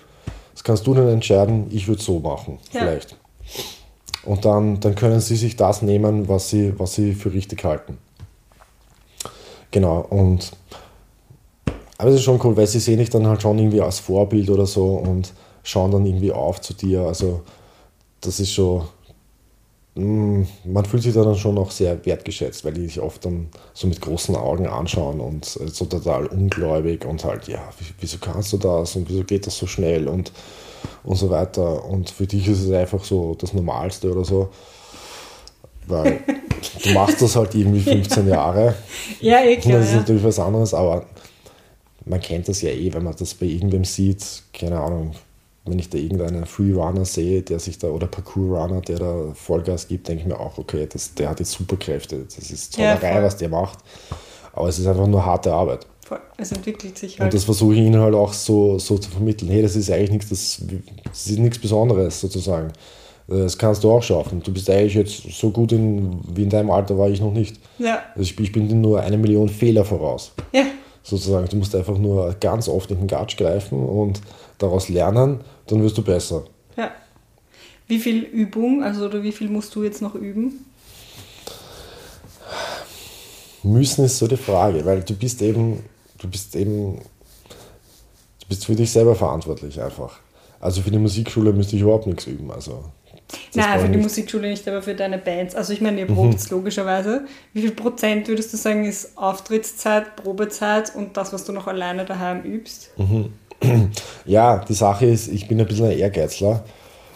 Das 0.54 0.64
kannst 0.64 0.86
du 0.86 0.94
dann 0.94 1.08
entscheiden, 1.08 1.68
ich 1.72 1.88
würde 1.88 2.00
es 2.00 2.06
so 2.06 2.20
machen, 2.20 2.60
ja. 2.72 2.82
vielleicht. 2.82 3.16
Und 4.24 4.46
dann, 4.46 4.80
dann 4.80 4.94
können 4.94 5.20
sie 5.20 5.36
sich 5.36 5.56
das 5.56 5.82
nehmen, 5.82 6.28
was 6.28 6.50
sie, 6.50 6.78
was 6.78 6.94
sie 6.94 7.14
für 7.14 7.34
richtig 7.34 7.64
halten. 7.64 7.98
Genau, 9.72 10.06
und 10.10 10.52
aber 12.02 12.10
es 12.10 12.16
ist 12.16 12.24
schon 12.24 12.40
cool, 12.44 12.58
weil 12.58 12.66
sie 12.66 12.80
sehen 12.80 12.98
dich 12.98 13.12
dann 13.12 13.28
halt 13.28 13.44
schon 13.44 13.60
irgendwie 13.60 13.80
als 13.80 14.00
Vorbild 14.00 14.50
oder 14.50 14.66
so 14.66 14.96
und 14.96 15.34
schauen 15.62 15.92
dann 15.92 16.04
irgendwie 16.04 16.32
auf 16.32 16.60
zu 16.60 16.74
dir. 16.74 17.02
Also 17.02 17.42
das 18.22 18.40
ist 18.40 18.54
schon, 18.54 18.82
mm, 19.94 20.42
man 20.66 20.86
fühlt 20.86 21.04
sich 21.04 21.14
dann 21.14 21.36
schon 21.36 21.60
auch 21.60 21.70
sehr 21.70 22.04
wertgeschätzt, 22.04 22.66
weil 22.66 22.74
die 22.74 22.82
dich 22.82 23.00
oft 23.00 23.24
dann 23.24 23.50
so 23.76 23.86
mit 23.86 24.02
großen 24.02 24.36
Augen 24.36 24.66
anschauen 24.66 25.20
und 25.20 25.46
so 25.46 25.86
total 25.86 26.26
ungläubig 26.26 27.06
und 27.06 27.24
halt, 27.24 27.48
ja, 27.48 27.62
wieso 28.00 28.18
kannst 28.18 28.52
du 28.54 28.58
das 28.58 28.96
und 28.96 29.08
wieso 29.08 29.24
geht 29.24 29.46
das 29.46 29.56
so 29.56 29.68
schnell 29.68 30.08
und, 30.08 30.32
und 31.04 31.18
so 31.18 31.30
weiter. 31.30 31.86
Und 31.86 32.10
für 32.10 32.26
dich 32.26 32.48
ist 32.48 32.64
es 32.64 32.72
einfach 32.72 33.04
so 33.04 33.36
das 33.36 33.54
Normalste 33.54 34.12
oder 34.12 34.26
so. 34.26 34.50
Weil 35.92 36.20
du 36.84 36.90
machst 36.92 37.22
das 37.22 37.36
halt 37.36 37.54
irgendwie 37.56 37.82
15 37.82 38.28
Jahre. 38.28 38.76
Ja, 39.20 39.44
eh 39.44 39.58
klar. 39.58 39.78
Das 39.78 39.88
ist 39.88 39.92
ja. 39.94 40.00
natürlich 40.00 40.24
was 40.24 40.40
anderes, 40.40 40.74
aber 40.74 41.06
man 42.06 42.20
kennt 42.20 42.48
das 42.48 42.62
ja 42.62 42.70
eh, 42.72 42.92
wenn 42.94 43.04
man 43.04 43.16
das 43.18 43.34
bei 43.34 43.46
irgendwem 43.46 43.84
sieht, 43.84 44.24
keine 44.54 44.80
Ahnung, 44.80 45.14
wenn 45.66 45.78
ich 45.78 45.90
da 45.90 45.98
irgendeinen 45.98 46.46
Freerunner 46.46 47.06
sehe, 47.06 47.42
der 47.44 47.60
sich 47.60 47.78
da, 47.78 47.88
oder 47.90 48.08
Parkour-Runner, 48.08 48.82
der 48.82 48.98
da 48.98 49.34
Vollgas 49.36 49.88
gibt, 49.88 50.08
denke 50.08 50.24
ich 50.24 50.28
mir 50.28 50.40
auch, 50.40 50.58
okay, 50.58 50.88
das, 50.92 51.14
der 51.14 51.30
hat 51.30 51.40
jetzt 51.40 51.52
Superkräfte. 51.52 52.26
Das 52.26 52.50
ist 52.50 52.74
Zauberei, 52.74 53.16
ja, 53.16 53.24
was 53.24 53.38
der 53.38 53.50
macht. 53.50 53.80
Aber 54.54 54.68
es 54.68 54.80
ist 54.80 54.88
einfach 54.88 55.08
nur 55.08 55.24
harte 55.24 55.54
Arbeit. 55.54 55.86
Voll. 56.04 56.20
Es 56.38 56.52
entwickelt 56.52 56.98
sich 56.98 57.20
halt. 57.20 57.28
Und 57.28 57.34
das 57.34 57.44
versuche 57.44 57.74
ich 57.74 57.80
ihnen 57.80 58.02
halt 58.02 58.16
auch 58.16 58.34
so, 58.34 58.80
so 58.80 58.98
zu 58.98 59.12
vermitteln. 59.12 59.52
Hey, 59.52 59.62
das 59.62 59.76
ist 59.76 59.92
eigentlich 59.92 60.12
nichts, 60.12 60.30
das, 60.30 60.62
das 61.04 61.28
ist 61.28 61.40
nichts 61.40 61.60
Besonderes 61.60 62.20
sozusagen. 62.20 62.74
Das 63.28 63.58
kannst 63.58 63.84
du 63.84 63.92
auch 63.92 64.04
schaffen. 64.04 64.42
Du 64.44 64.52
bist 64.52 64.70
eigentlich 64.70 64.96
jetzt 64.96 65.24
so 65.32 65.52
gut 65.52 65.72
in, 65.72 66.20
wie 66.36 66.44
in 66.44 66.50
deinem 66.50 66.70
Alter 66.70 66.98
war 66.98 67.10
ich 67.10 67.22
noch 67.22 67.32
nicht. 67.32 67.58
Ja. 67.78 68.00
Also 68.16 68.22
ich, 68.22 68.40
ich 68.40 68.52
bin 68.52 68.68
dir 68.68 68.76
nur 68.76 69.00
eine 69.00 69.18
Million 69.18 69.48
Fehler 69.48 69.86
voraus. 69.86 70.34
Ja. 70.52 70.66
Sozusagen. 71.04 71.48
Du 71.48 71.56
musst 71.56 71.76
einfach 71.76 71.98
nur 71.98 72.36
ganz 72.40 72.68
oft 72.68 72.92
in 72.92 72.98
den 72.98 73.08
Gatsch 73.08 73.38
greifen 73.38 73.84
und 73.84 74.22
daraus 74.58 74.90
lernen, 74.90 75.42
dann 75.68 75.82
wirst 75.82 75.98
du 75.98 76.04
besser. 76.04 76.44
Ja. 76.76 76.92
Wie 77.88 78.00
viel 78.00 78.24
Übung, 78.24 78.84
also 78.84 79.06
oder 79.06 79.24
wie 79.24 79.32
viel 79.32 79.50
musst 79.50 79.74
du 79.76 79.84
jetzt 79.84 80.02
noch 80.02 80.16
üben? 80.16 80.66
Müssen 83.64 84.06
ist 84.06 84.18
so 84.18 84.28
die 84.28 84.38
Frage, 84.38 84.86
weil 84.86 85.02
du 85.04 85.14
bist 85.14 85.42
eben, 85.42 85.84
du 86.18 86.28
bist 86.28 86.56
eben, 86.56 86.96
du 88.40 88.48
bist 88.50 88.66
für 88.66 88.76
dich 88.76 88.92
selber 88.92 89.16
verantwortlich 89.16 89.80
einfach. 89.82 90.20
Also 90.60 90.82
für 90.82 90.92
die 90.92 90.98
Musikschule 90.98 91.54
müsste 91.54 91.76
ich 91.76 91.82
überhaupt 91.82 92.08
nichts 92.08 92.26
üben. 92.28 92.52
Also 92.52 92.86
Nein, 93.54 93.80
für 93.80 93.86
die 93.88 93.98
nicht. 93.98 94.04
Musikschule 94.04 94.50
nicht, 94.50 94.68
aber 94.68 94.82
für 94.82 94.96
deine 94.96 95.18
Bands. 95.18 95.56
Also 95.56 95.74
ich 95.74 95.82
meine, 95.82 96.00
ihr 96.00 96.08
probt 96.08 96.34
mhm. 96.34 96.58
logischerweise. 96.58 97.26
Wie 97.54 97.62
viel 97.62 97.72
Prozent 97.72 98.28
würdest 98.28 98.54
du 98.54 98.58
sagen, 98.58 98.86
ist 98.86 99.18
Auftrittszeit, 99.18 100.16
Probezeit 100.16 100.96
und 100.96 101.18
das, 101.18 101.34
was 101.34 101.44
du 101.44 101.52
noch 101.52 101.68
alleine 101.68 102.06
daheim 102.06 102.44
übst? 102.44 102.92
Mhm. 102.98 103.34
Ja, 104.26 104.58
die 104.58 104.74
Sache 104.74 105.06
ist, 105.06 105.28
ich 105.28 105.48
bin 105.48 105.60
ein 105.60 105.68
bisschen 105.68 105.86
ein 105.86 105.98
Ehrgeizler. 105.98 106.64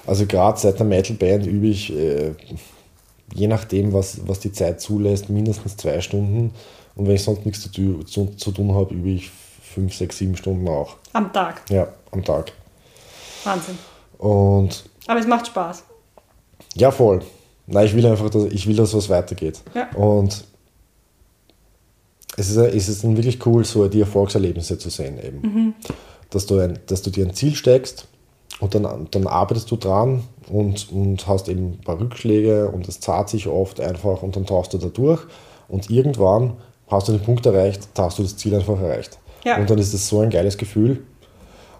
Also 0.05 0.25
gerade 0.25 0.59
seit 0.59 0.77
der 0.77 0.85
Metal-Band 0.85 1.47
übe 1.47 1.67
ich, 1.67 1.91
äh, 1.91 2.33
je 3.33 3.47
nachdem, 3.47 3.93
was, 3.93 4.27
was 4.27 4.39
die 4.39 4.51
Zeit 4.51 4.79
zulässt, 4.79 5.29
mindestens 5.29 5.77
zwei 5.77 6.01
Stunden. 6.01 6.53
Und 6.95 7.07
wenn 7.07 7.15
ich 7.15 7.23
sonst 7.23 7.45
nichts 7.45 7.69
zu, 7.71 8.03
zu, 8.03 8.25
zu 8.35 8.51
tun 8.51 8.73
habe, 8.75 8.93
übe 8.93 9.09
ich 9.09 9.31
fünf, 9.75 9.95
sechs, 9.95 10.17
sieben 10.17 10.35
Stunden 10.37 10.67
auch. 10.67 10.97
Am 11.13 11.33
Tag? 11.33 11.61
Ja, 11.69 11.87
am 12.11 12.23
Tag. 12.23 12.51
Wahnsinn. 13.43 13.77
Und 14.17 14.83
Aber 15.07 15.19
es 15.19 15.27
macht 15.27 15.47
Spaß. 15.47 15.83
Ja, 16.75 16.91
voll. 16.91 17.21
Nein, 17.67 17.85
ich 17.87 17.95
will 17.95 18.05
einfach, 18.05 18.29
dass, 18.29 18.45
ich 18.45 18.67
will, 18.67 18.75
dass 18.75 18.93
was 18.93 19.09
weitergeht. 19.09 19.61
Ja. 19.73 19.89
Und 19.95 20.43
es 22.37 22.49
ist, 22.49 22.57
es 22.57 22.89
ist 22.89 23.03
dann 23.03 23.15
wirklich 23.15 23.43
cool, 23.45 23.63
so 23.63 23.87
die 23.87 24.01
Erfolgserlebnisse 24.01 24.77
zu 24.77 24.89
sehen 24.89 25.17
eben. 25.23 25.41
Mhm 25.41 25.73
dass 26.35 26.45
du, 26.45 26.59
ein, 26.59 26.79
dass 26.87 27.01
du 27.01 27.09
dir 27.09 27.25
ein 27.25 27.33
Ziel 27.33 27.55
steckst 27.55 28.07
und 28.59 28.75
dann, 28.75 29.07
dann 29.11 29.27
arbeitest 29.27 29.69
du 29.71 29.77
dran 29.77 30.23
und, 30.49 30.91
und 30.91 31.27
hast 31.27 31.47
eben 31.49 31.73
ein 31.73 31.81
paar 31.81 31.99
Rückschläge 31.99 32.69
und 32.69 32.87
es 32.87 32.99
zahlt 32.99 33.29
sich 33.29 33.47
oft 33.47 33.79
einfach 33.79 34.21
und 34.21 34.35
dann 34.35 34.45
tauchst 34.45 34.73
du 34.73 34.77
da 34.77 34.87
durch 34.87 35.21
und 35.67 35.89
irgendwann 35.89 36.57
hast 36.87 37.07
du 37.07 37.13
den 37.13 37.21
Punkt 37.21 37.45
erreicht, 37.45 37.87
da 37.93 38.03
hast 38.03 38.19
du 38.19 38.23
das 38.23 38.37
Ziel 38.37 38.53
einfach 38.53 38.79
erreicht. 38.79 39.17
Ja. 39.43 39.57
Und 39.57 39.69
dann 39.69 39.77
ist 39.77 39.93
das 39.93 40.07
so 40.07 40.19
ein 40.19 40.29
geiles 40.29 40.57
Gefühl 40.57 41.03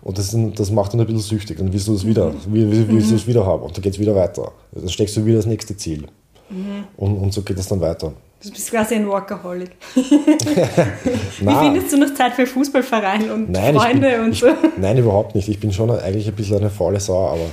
und 0.06 0.20
das, 0.20 0.38
das 0.54 0.70
macht 0.70 0.94
dann 0.94 1.00
ein 1.00 1.08
bisschen 1.08 1.22
süchtig. 1.24 1.58
Dann 1.58 1.74
willst 1.74 1.88
du 1.88 1.94
das 1.94 2.06
wieder, 2.06 2.28
mhm. 2.28 2.38
willst, 2.46 2.88
willst 2.90 3.12
du 3.12 3.16
es 3.16 3.26
wieder 3.26 3.44
haben 3.44 3.64
und 3.64 3.76
dann 3.76 3.82
geht 3.82 3.94
es 3.94 4.00
wieder 4.00 4.16
weiter. 4.16 4.52
Dann 4.72 4.88
steckst 4.88 5.18
du 5.18 5.26
wieder 5.26 5.38
das 5.38 5.48
nächste 5.48 5.76
Ziel. 5.76 6.06
Mhm. 6.48 6.84
Und, 6.96 7.18
und 7.18 7.34
so 7.34 7.42
geht 7.42 7.58
es 7.58 7.68
dann 7.68 7.82
weiter. 7.82 8.14
Du 8.44 8.52
bist 8.52 8.70
quasi 8.70 8.94
ein 8.94 9.08
Workaholic. 9.08 9.72
Wie 9.96 11.56
findest 11.56 11.92
du 11.92 11.98
noch 11.98 12.14
Zeit 12.14 12.34
für 12.34 12.46
Fußballverein 12.46 13.32
und 13.32 13.50
nein, 13.50 13.74
Freunde 13.74 14.12
bin, 14.12 14.20
und 14.26 14.36
so? 14.36 14.46
Ich, 14.48 14.78
nein, 14.78 14.96
überhaupt 14.96 15.34
nicht. 15.34 15.50
Ich 15.50 15.60
bin 15.60 15.74
schon 15.74 15.90
eigentlich 15.90 16.28
ein 16.28 16.36
bisschen 16.36 16.58
eine 16.58 16.70
faule 16.70 17.00
Sau, 17.00 17.30
aber 17.30 17.50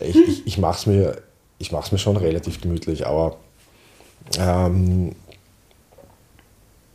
ich, 0.00 0.16
ich, 0.16 0.46
ich 0.46 0.56
mache 0.56 0.78
es 0.78 0.86
mir, 0.86 1.16
mir 1.60 1.98
schon 1.98 2.16
relativ 2.16 2.58
gemütlich. 2.62 3.06
Aber 3.06 3.36
ähm, 4.38 5.14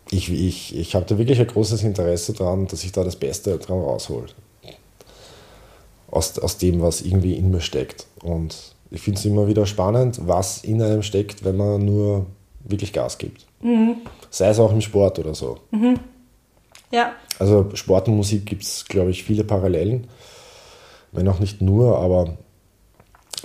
ich, 0.10 0.32
ich, 0.32 0.76
ich 0.76 0.96
habe 0.96 1.06
da 1.06 1.20
wirklich 1.20 1.40
ein 1.40 1.46
großes 1.46 1.84
Interesse 1.84 2.34
daran, 2.34 2.66
dass 2.66 2.84
ich 2.84 2.92
da 2.92 3.04
das 3.04 3.16
Beste 3.16 3.60
dran 3.60 3.78
raushole. 3.78 4.26
Aus, 6.10 6.40
aus 6.40 6.58
dem, 6.58 6.82
was 6.82 7.02
irgendwie 7.02 7.34
in 7.34 7.52
mir 7.52 7.62
steckt. 7.62 8.08
Und 8.24 8.76
ich 8.92 9.02
finde 9.02 9.20
es 9.20 9.26
immer 9.26 9.48
wieder 9.48 9.66
spannend, 9.66 10.20
was 10.26 10.64
in 10.64 10.82
einem 10.82 11.04
steckt, 11.04 11.44
wenn 11.44 11.58
man 11.58 11.84
nur 11.84 12.26
wirklich 12.64 12.94
Gas 12.94 13.18
gibt. 13.18 13.46
Mhm. 13.62 13.98
Sei 14.30 14.50
es 14.50 14.60
auch 14.60 14.72
im 14.72 14.82
Sport 14.82 15.20
oder 15.20 15.34
so. 15.34 15.58
Mhm. 15.72 16.00
Ja. 16.92 17.14
Also 17.40 17.70
Sport 17.74 18.08
und 18.08 18.16
Musik 18.16 18.46
gibt 18.46 18.64
es, 18.64 18.86
glaube 18.86 19.12
ich, 19.12 19.24
viele 19.24 19.44
Parallelen. 19.44 20.08
Wenn 21.12 21.28
auch 21.28 21.40
nicht 21.40 21.62
nur, 21.62 21.98
aber 21.98 22.38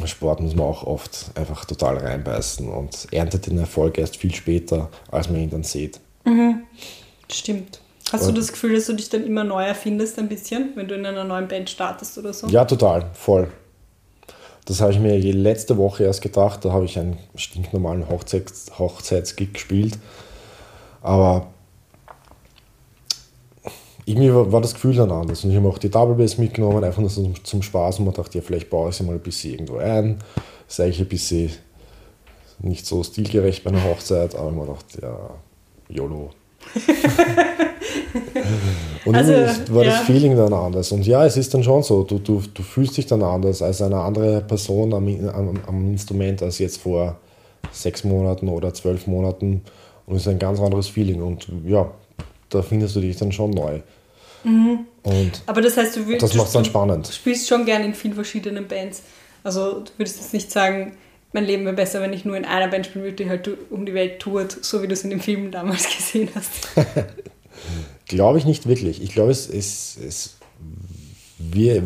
Sport 0.04 0.40
muss 0.40 0.54
man 0.54 0.66
auch 0.66 0.84
oft 0.84 1.30
einfach 1.34 1.64
total 1.64 1.98
reinbeißen 1.98 2.68
und 2.68 3.08
erntet 3.12 3.46
den 3.46 3.58
Erfolg 3.58 3.98
erst 3.98 4.16
viel 4.16 4.34
später, 4.34 4.88
als 5.10 5.28
man 5.28 5.40
ihn 5.40 5.50
dann 5.50 5.64
sieht. 5.64 6.00
Mhm. 6.24 6.62
Stimmt. 7.30 7.80
Hast 8.10 8.28
du 8.28 8.32
das 8.32 8.52
Gefühl, 8.52 8.74
dass 8.74 8.86
du 8.86 8.94
dich 8.94 9.08
dann 9.08 9.24
immer 9.24 9.44
neu 9.44 9.64
erfindest 9.64 10.18
ein 10.18 10.28
bisschen, 10.28 10.72
wenn 10.74 10.88
du 10.88 10.94
in 10.94 11.06
einer 11.06 11.24
neuen 11.24 11.48
Band 11.48 11.70
startest 11.70 12.18
oder 12.18 12.32
so? 12.32 12.46
Ja, 12.48 12.64
total, 12.64 13.10
voll. 13.14 13.48
Das 14.64 14.80
habe 14.80 14.92
ich 14.92 14.98
mir 14.98 15.18
letzte 15.18 15.76
Woche 15.76 16.04
erst 16.04 16.22
gedacht. 16.22 16.64
Da 16.64 16.72
habe 16.72 16.84
ich 16.84 16.98
einen 16.98 17.18
stinknormalen 17.34 18.08
Hochzeits 18.08 18.78
Hochzeitsgig 18.78 19.54
gespielt. 19.54 19.98
Aber 21.00 21.48
irgendwie 24.04 24.32
war, 24.32 24.60
das 24.60 24.74
Gefühl 24.74 24.94
dann 24.94 25.10
anders. 25.10 25.44
Und 25.44 25.50
ich 25.50 25.56
habe 25.56 25.68
auch 25.68 25.78
die 25.78 25.90
Double 25.90 26.14
Bass 26.14 26.38
mitgenommen, 26.38 26.82
einfach 26.84 27.00
nur 27.00 27.10
zum, 27.10 27.42
zum 27.44 27.62
Spaß. 27.62 27.98
Und 27.98 28.06
man 28.06 28.14
dachte, 28.14 28.38
ja, 28.38 28.44
vielleicht 28.44 28.70
baue 28.70 28.90
ich 28.90 28.96
sie 28.96 29.04
mal 29.04 29.14
ein 29.14 29.20
bisschen 29.20 29.54
irgendwo 29.54 29.78
ein. 29.78 30.18
Das 30.66 30.78
ist 30.78 30.80
eigentlich 30.80 31.00
ein 31.00 31.08
bisschen 31.08 31.50
nicht 32.60 32.86
so 32.86 33.02
stilgerecht 33.02 33.64
bei 33.64 33.70
einer 33.70 33.82
Hochzeit, 33.84 34.36
aber 34.36 34.52
man 34.52 34.68
dachte, 34.68 35.00
ja, 35.02 35.30
YOLO. 35.88 36.30
und 39.04 39.14
also, 39.14 39.32
war 39.74 39.84
ja. 39.84 39.90
das 39.90 40.00
Feeling 40.02 40.36
dann 40.36 40.52
anders. 40.52 40.92
Und 40.92 41.06
ja, 41.06 41.24
es 41.24 41.36
ist 41.36 41.52
dann 41.54 41.64
schon 41.64 41.82
so, 41.82 42.04
du, 42.04 42.18
du, 42.18 42.42
du 42.52 42.62
fühlst 42.62 42.96
dich 42.96 43.06
dann 43.06 43.22
anders 43.22 43.62
als 43.62 43.82
eine 43.82 44.00
andere 44.00 44.40
Person 44.42 44.94
am, 44.94 45.08
am, 45.28 45.60
am 45.66 45.90
Instrument 45.90 46.42
als 46.42 46.58
jetzt 46.58 46.80
vor 46.80 47.18
sechs 47.70 48.04
Monaten 48.04 48.48
oder 48.48 48.74
zwölf 48.74 49.06
Monaten. 49.06 49.62
Und 50.06 50.16
es 50.16 50.22
ist 50.22 50.28
ein 50.28 50.38
ganz 50.38 50.60
anderes 50.60 50.88
Feeling. 50.88 51.22
Und 51.22 51.46
ja, 51.66 51.90
da 52.48 52.62
findest 52.62 52.96
du 52.96 53.00
dich 53.00 53.16
dann 53.16 53.32
schon 53.32 53.50
neu. 53.50 53.80
Mhm. 54.44 54.86
Und 55.02 55.42
Aber 55.46 55.60
das 55.60 55.76
heißt, 55.76 55.96
du 55.96 56.06
willst. 56.06 56.22
Das 56.22 56.34
macht 56.34 56.48
es 56.48 56.52
dann 56.52 56.64
spannend. 56.64 57.08
Du 57.08 57.12
spielst 57.12 57.48
schon 57.48 57.64
gerne 57.64 57.84
in 57.84 57.94
vielen 57.94 58.14
verschiedenen 58.14 58.68
Bands. 58.68 59.02
Also 59.44 59.80
du 59.80 59.90
würdest 59.96 60.18
jetzt 60.18 60.32
nicht 60.32 60.50
sagen, 60.50 60.96
mein 61.32 61.44
Leben 61.44 61.64
wäre 61.64 61.74
besser, 61.74 62.00
wenn 62.00 62.12
ich 62.12 62.24
nur 62.24 62.36
in 62.36 62.44
einer 62.44 62.68
Band 62.68 62.86
spielen 62.86 63.04
würde, 63.04 63.16
die 63.16 63.28
halt 63.28 63.48
um 63.70 63.86
die 63.86 63.94
Welt 63.94 64.20
tourt, 64.20 64.64
so 64.64 64.82
wie 64.82 64.86
du 64.86 64.92
es 64.92 65.04
in 65.04 65.10
dem 65.10 65.20
Film 65.20 65.50
damals 65.50 65.84
gesehen 65.96 66.28
hast. 66.34 66.68
glaube 68.06 68.38
ich 68.38 68.44
nicht 68.44 68.66
wirklich. 68.68 69.02
Ich 69.02 69.12
glaube, 69.12 69.30
es 69.30 69.46
ist. 69.46 69.98
Es, 69.98 70.36
wir, 71.38 71.82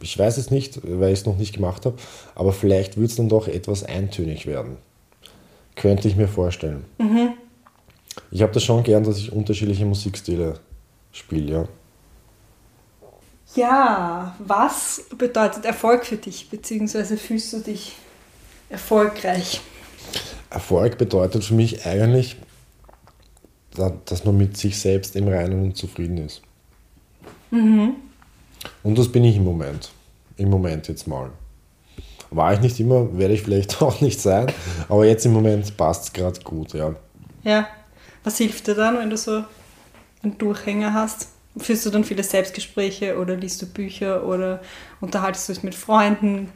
ich 0.00 0.18
weiß 0.18 0.38
es 0.38 0.50
nicht, 0.50 0.80
weil 0.82 1.12
ich 1.12 1.20
es 1.20 1.26
noch 1.26 1.36
nicht 1.36 1.54
gemacht 1.54 1.84
habe, 1.84 1.96
aber 2.34 2.54
vielleicht 2.54 2.96
wird 2.96 3.10
es 3.10 3.16
dann 3.16 3.28
doch 3.28 3.46
etwas 3.46 3.84
eintönig 3.84 4.46
werden. 4.46 4.78
Könnte 5.76 6.08
ich 6.08 6.16
mir 6.16 6.26
vorstellen. 6.26 6.84
Mhm. 6.96 7.34
Ich 8.30 8.40
habe 8.40 8.52
das 8.52 8.64
schon 8.64 8.82
gern, 8.82 9.04
dass 9.04 9.18
ich 9.18 9.30
unterschiedliche 9.30 9.84
Musikstile 9.84 10.58
spiele, 11.12 11.52
ja. 11.52 11.68
Ja, 13.54 14.36
was 14.38 15.04
bedeutet 15.16 15.66
Erfolg 15.66 16.06
für 16.06 16.16
dich, 16.16 16.48
beziehungsweise 16.48 17.16
fühlst 17.18 17.52
du 17.52 17.58
dich 17.58 17.94
erfolgreich? 18.68 19.60
Erfolg 20.50 20.98
bedeutet 20.98 21.44
für 21.44 21.54
mich 21.54 21.84
eigentlich, 21.86 22.36
dass 24.04 24.24
man 24.24 24.36
mit 24.36 24.56
sich 24.56 24.78
selbst 24.78 25.14
im 25.14 25.28
Reinen 25.28 25.62
und 25.62 25.76
zufrieden 25.76 26.18
ist. 26.18 26.42
Mhm. 27.50 27.96
Und 28.82 28.98
das 28.98 29.10
bin 29.10 29.24
ich 29.24 29.36
im 29.36 29.44
Moment. 29.44 29.90
Im 30.36 30.50
Moment 30.50 30.88
jetzt 30.88 31.06
mal. 31.06 31.30
War 32.30 32.52
ich 32.52 32.60
nicht 32.60 32.78
immer, 32.80 33.16
werde 33.16 33.34
ich 33.34 33.42
vielleicht 33.42 33.80
auch 33.82 34.00
nicht 34.00 34.20
sein, 34.20 34.52
aber 34.88 35.06
jetzt 35.06 35.24
im 35.26 35.32
Moment 35.32 35.76
passt 35.76 36.04
es 36.04 36.12
gerade 36.12 36.40
gut, 36.40 36.74
ja. 36.74 36.94
Ja. 37.42 37.68
Was 38.24 38.38
hilft 38.38 38.66
dir 38.66 38.74
dann, 38.74 38.98
wenn 38.98 39.10
du 39.10 39.16
so 39.16 39.44
einen 40.22 40.36
Durchhänger 40.38 40.92
hast? 40.92 41.28
Führst 41.56 41.86
du 41.86 41.90
dann 41.90 42.04
viele 42.04 42.22
Selbstgespräche 42.22 43.18
oder 43.18 43.36
liest 43.36 43.62
du 43.62 43.66
Bücher 43.66 44.24
oder 44.24 44.60
unterhaltest 45.00 45.48
du 45.48 45.52
dich 45.54 45.62
mit 45.62 45.74
Freunden? 45.74 46.52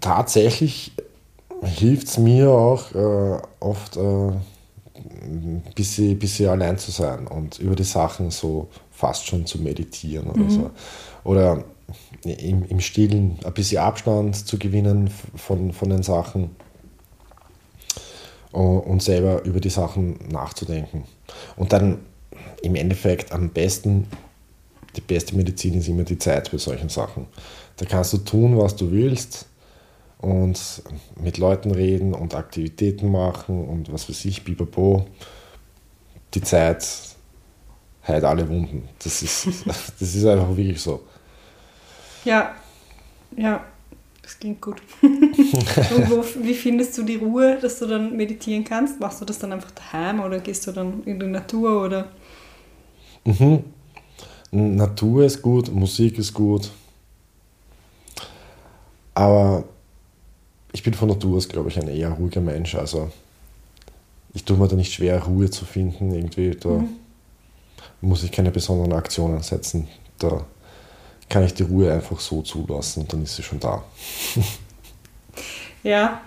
Tatsächlich 0.00 0.92
hilft 1.62 2.08
es 2.08 2.18
mir 2.18 2.50
auch 2.50 2.94
äh, 2.94 3.40
oft, 3.60 3.96
äh, 3.96 4.00
ein 4.00 5.62
bisschen, 5.74 6.18
bisschen 6.18 6.48
allein 6.48 6.78
zu 6.78 6.90
sein 6.90 7.26
und 7.26 7.58
über 7.58 7.74
die 7.74 7.84
Sachen 7.84 8.30
so 8.30 8.68
fast 8.90 9.26
schon 9.26 9.46
zu 9.46 9.58
meditieren 9.58 10.28
oder 10.28 10.44
mhm. 10.44 10.50
so. 10.50 10.70
Oder 11.24 11.64
im, 12.24 12.64
im 12.64 12.80
Stillen 12.80 13.38
ein 13.44 13.52
bisschen 13.52 13.78
Abstand 13.78 14.34
zu 14.36 14.58
gewinnen 14.58 15.10
von, 15.36 15.72
von 15.72 15.90
den 15.90 16.02
Sachen 16.02 16.50
und 18.52 19.02
selber 19.02 19.44
über 19.44 19.60
die 19.60 19.70
Sachen 19.70 20.16
nachzudenken. 20.30 21.04
Und 21.56 21.72
dann 21.72 21.98
im 22.62 22.74
Endeffekt 22.74 23.32
am 23.32 23.50
besten, 23.50 24.06
die 24.96 25.02
beste 25.02 25.36
Medizin 25.36 25.74
ist 25.74 25.88
immer 25.88 26.04
die 26.04 26.18
Zeit 26.18 26.48
für 26.48 26.58
solchen 26.58 26.88
Sachen. 26.88 27.26
Da 27.76 27.84
kannst 27.84 28.14
du 28.14 28.18
tun, 28.18 28.56
was 28.56 28.74
du 28.74 28.90
willst 28.90 29.46
und 30.18 30.82
mit 31.20 31.38
Leuten 31.38 31.70
reden 31.70 32.14
und 32.14 32.34
Aktivitäten 32.34 33.10
machen 33.10 33.68
und 33.68 33.92
was 33.92 34.08
weiß 34.08 34.24
ich, 34.24 34.44
bipapo. 34.44 35.06
Die 36.34 36.40
Zeit 36.42 36.86
heilt 38.06 38.24
alle 38.24 38.48
Wunden. 38.48 38.88
Das 39.02 39.22
ist, 39.22 39.46
das 39.66 40.14
ist 40.14 40.26
einfach 40.26 40.56
wirklich 40.56 40.80
so. 40.80 41.02
Ja, 42.24 42.54
ja. 43.36 43.64
Das 44.26 44.40
klingt 44.40 44.60
gut. 44.60 44.82
Und 45.02 46.10
wo, 46.10 46.24
wie 46.42 46.54
findest 46.54 46.98
du 46.98 47.04
die 47.04 47.14
Ruhe, 47.14 47.60
dass 47.62 47.78
du 47.78 47.86
dann 47.86 48.16
meditieren 48.16 48.64
kannst? 48.64 48.98
Machst 48.98 49.20
du 49.20 49.24
das 49.24 49.38
dann 49.38 49.52
einfach 49.52 49.70
daheim 49.70 50.18
oder 50.18 50.40
gehst 50.40 50.66
du 50.66 50.72
dann 50.72 51.04
in 51.04 51.20
die 51.20 51.26
Natur 51.26 51.84
oder? 51.84 52.08
Mhm. 53.24 53.62
Natur 54.50 55.24
ist 55.24 55.40
gut, 55.40 55.72
Musik 55.72 56.18
ist 56.18 56.34
gut. 56.34 56.72
Aber 59.14 59.62
ich 60.76 60.82
bin 60.82 60.92
von 60.92 61.08
Natur 61.08 61.38
aus, 61.38 61.48
glaube 61.48 61.70
ich, 61.70 61.80
ein 61.80 61.88
eher 61.88 62.10
ruhiger 62.10 62.42
Mensch. 62.42 62.74
Also 62.74 63.10
ich 64.34 64.44
tue 64.44 64.58
mir 64.58 64.68
da 64.68 64.76
nicht 64.76 64.92
schwer, 64.92 65.22
Ruhe 65.22 65.48
zu 65.48 65.64
finden. 65.64 66.12
Irgendwie, 66.12 66.50
da 66.50 66.68
mhm. 66.68 66.88
muss 68.02 68.22
ich 68.22 68.30
keine 68.30 68.50
besonderen 68.50 68.92
Aktionen 68.92 69.42
setzen. 69.42 69.88
Da 70.18 70.44
kann 71.30 71.44
ich 71.44 71.54
die 71.54 71.62
Ruhe 71.62 71.90
einfach 71.90 72.20
so 72.20 72.42
zulassen 72.42 73.00
und 73.00 73.12
dann 73.12 73.22
ist 73.22 73.36
sie 73.36 73.42
schon 73.42 73.58
da. 73.58 73.82
ja, 75.82 76.20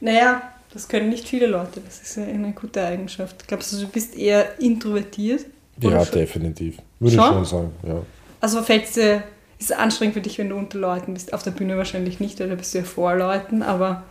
naja, 0.00 0.42
das 0.74 0.88
können 0.88 1.08
nicht 1.08 1.26
viele 1.26 1.46
Leute. 1.46 1.80
Das 1.80 1.98
ist 2.02 2.18
eine 2.18 2.52
gute 2.52 2.84
Eigenschaft. 2.84 3.48
Glaubst 3.48 3.72
du, 3.72 3.78
du 3.78 3.88
bist 3.88 4.14
eher 4.14 4.60
introvertiert? 4.60 5.46
Ja, 5.80 6.04
definitiv. 6.04 6.76
Würde 7.00 7.16
schon? 7.16 7.24
ich 7.24 7.30
schon 7.30 7.44
sagen, 7.46 7.72
ja. 7.82 8.02
Also 8.42 8.60
fällt 8.60 8.84
es 8.84 8.92
dir, 8.92 9.22
ist 9.58 9.70
es 9.70 9.76
anstrengend 9.76 10.14
für 10.14 10.20
dich, 10.20 10.38
wenn 10.38 10.48
du 10.48 10.56
unter 10.56 10.78
Leuten 10.78 11.14
bist? 11.14 11.32
Auf 11.32 11.42
der 11.42 11.50
Bühne 11.50 11.76
wahrscheinlich 11.76 12.20
nicht, 12.20 12.40
oder 12.40 12.56
bist 12.56 12.74
du 12.74 12.78
ja 12.78 12.84
vor 12.84 13.14
Leuten, 13.14 13.62
aber 13.62 14.02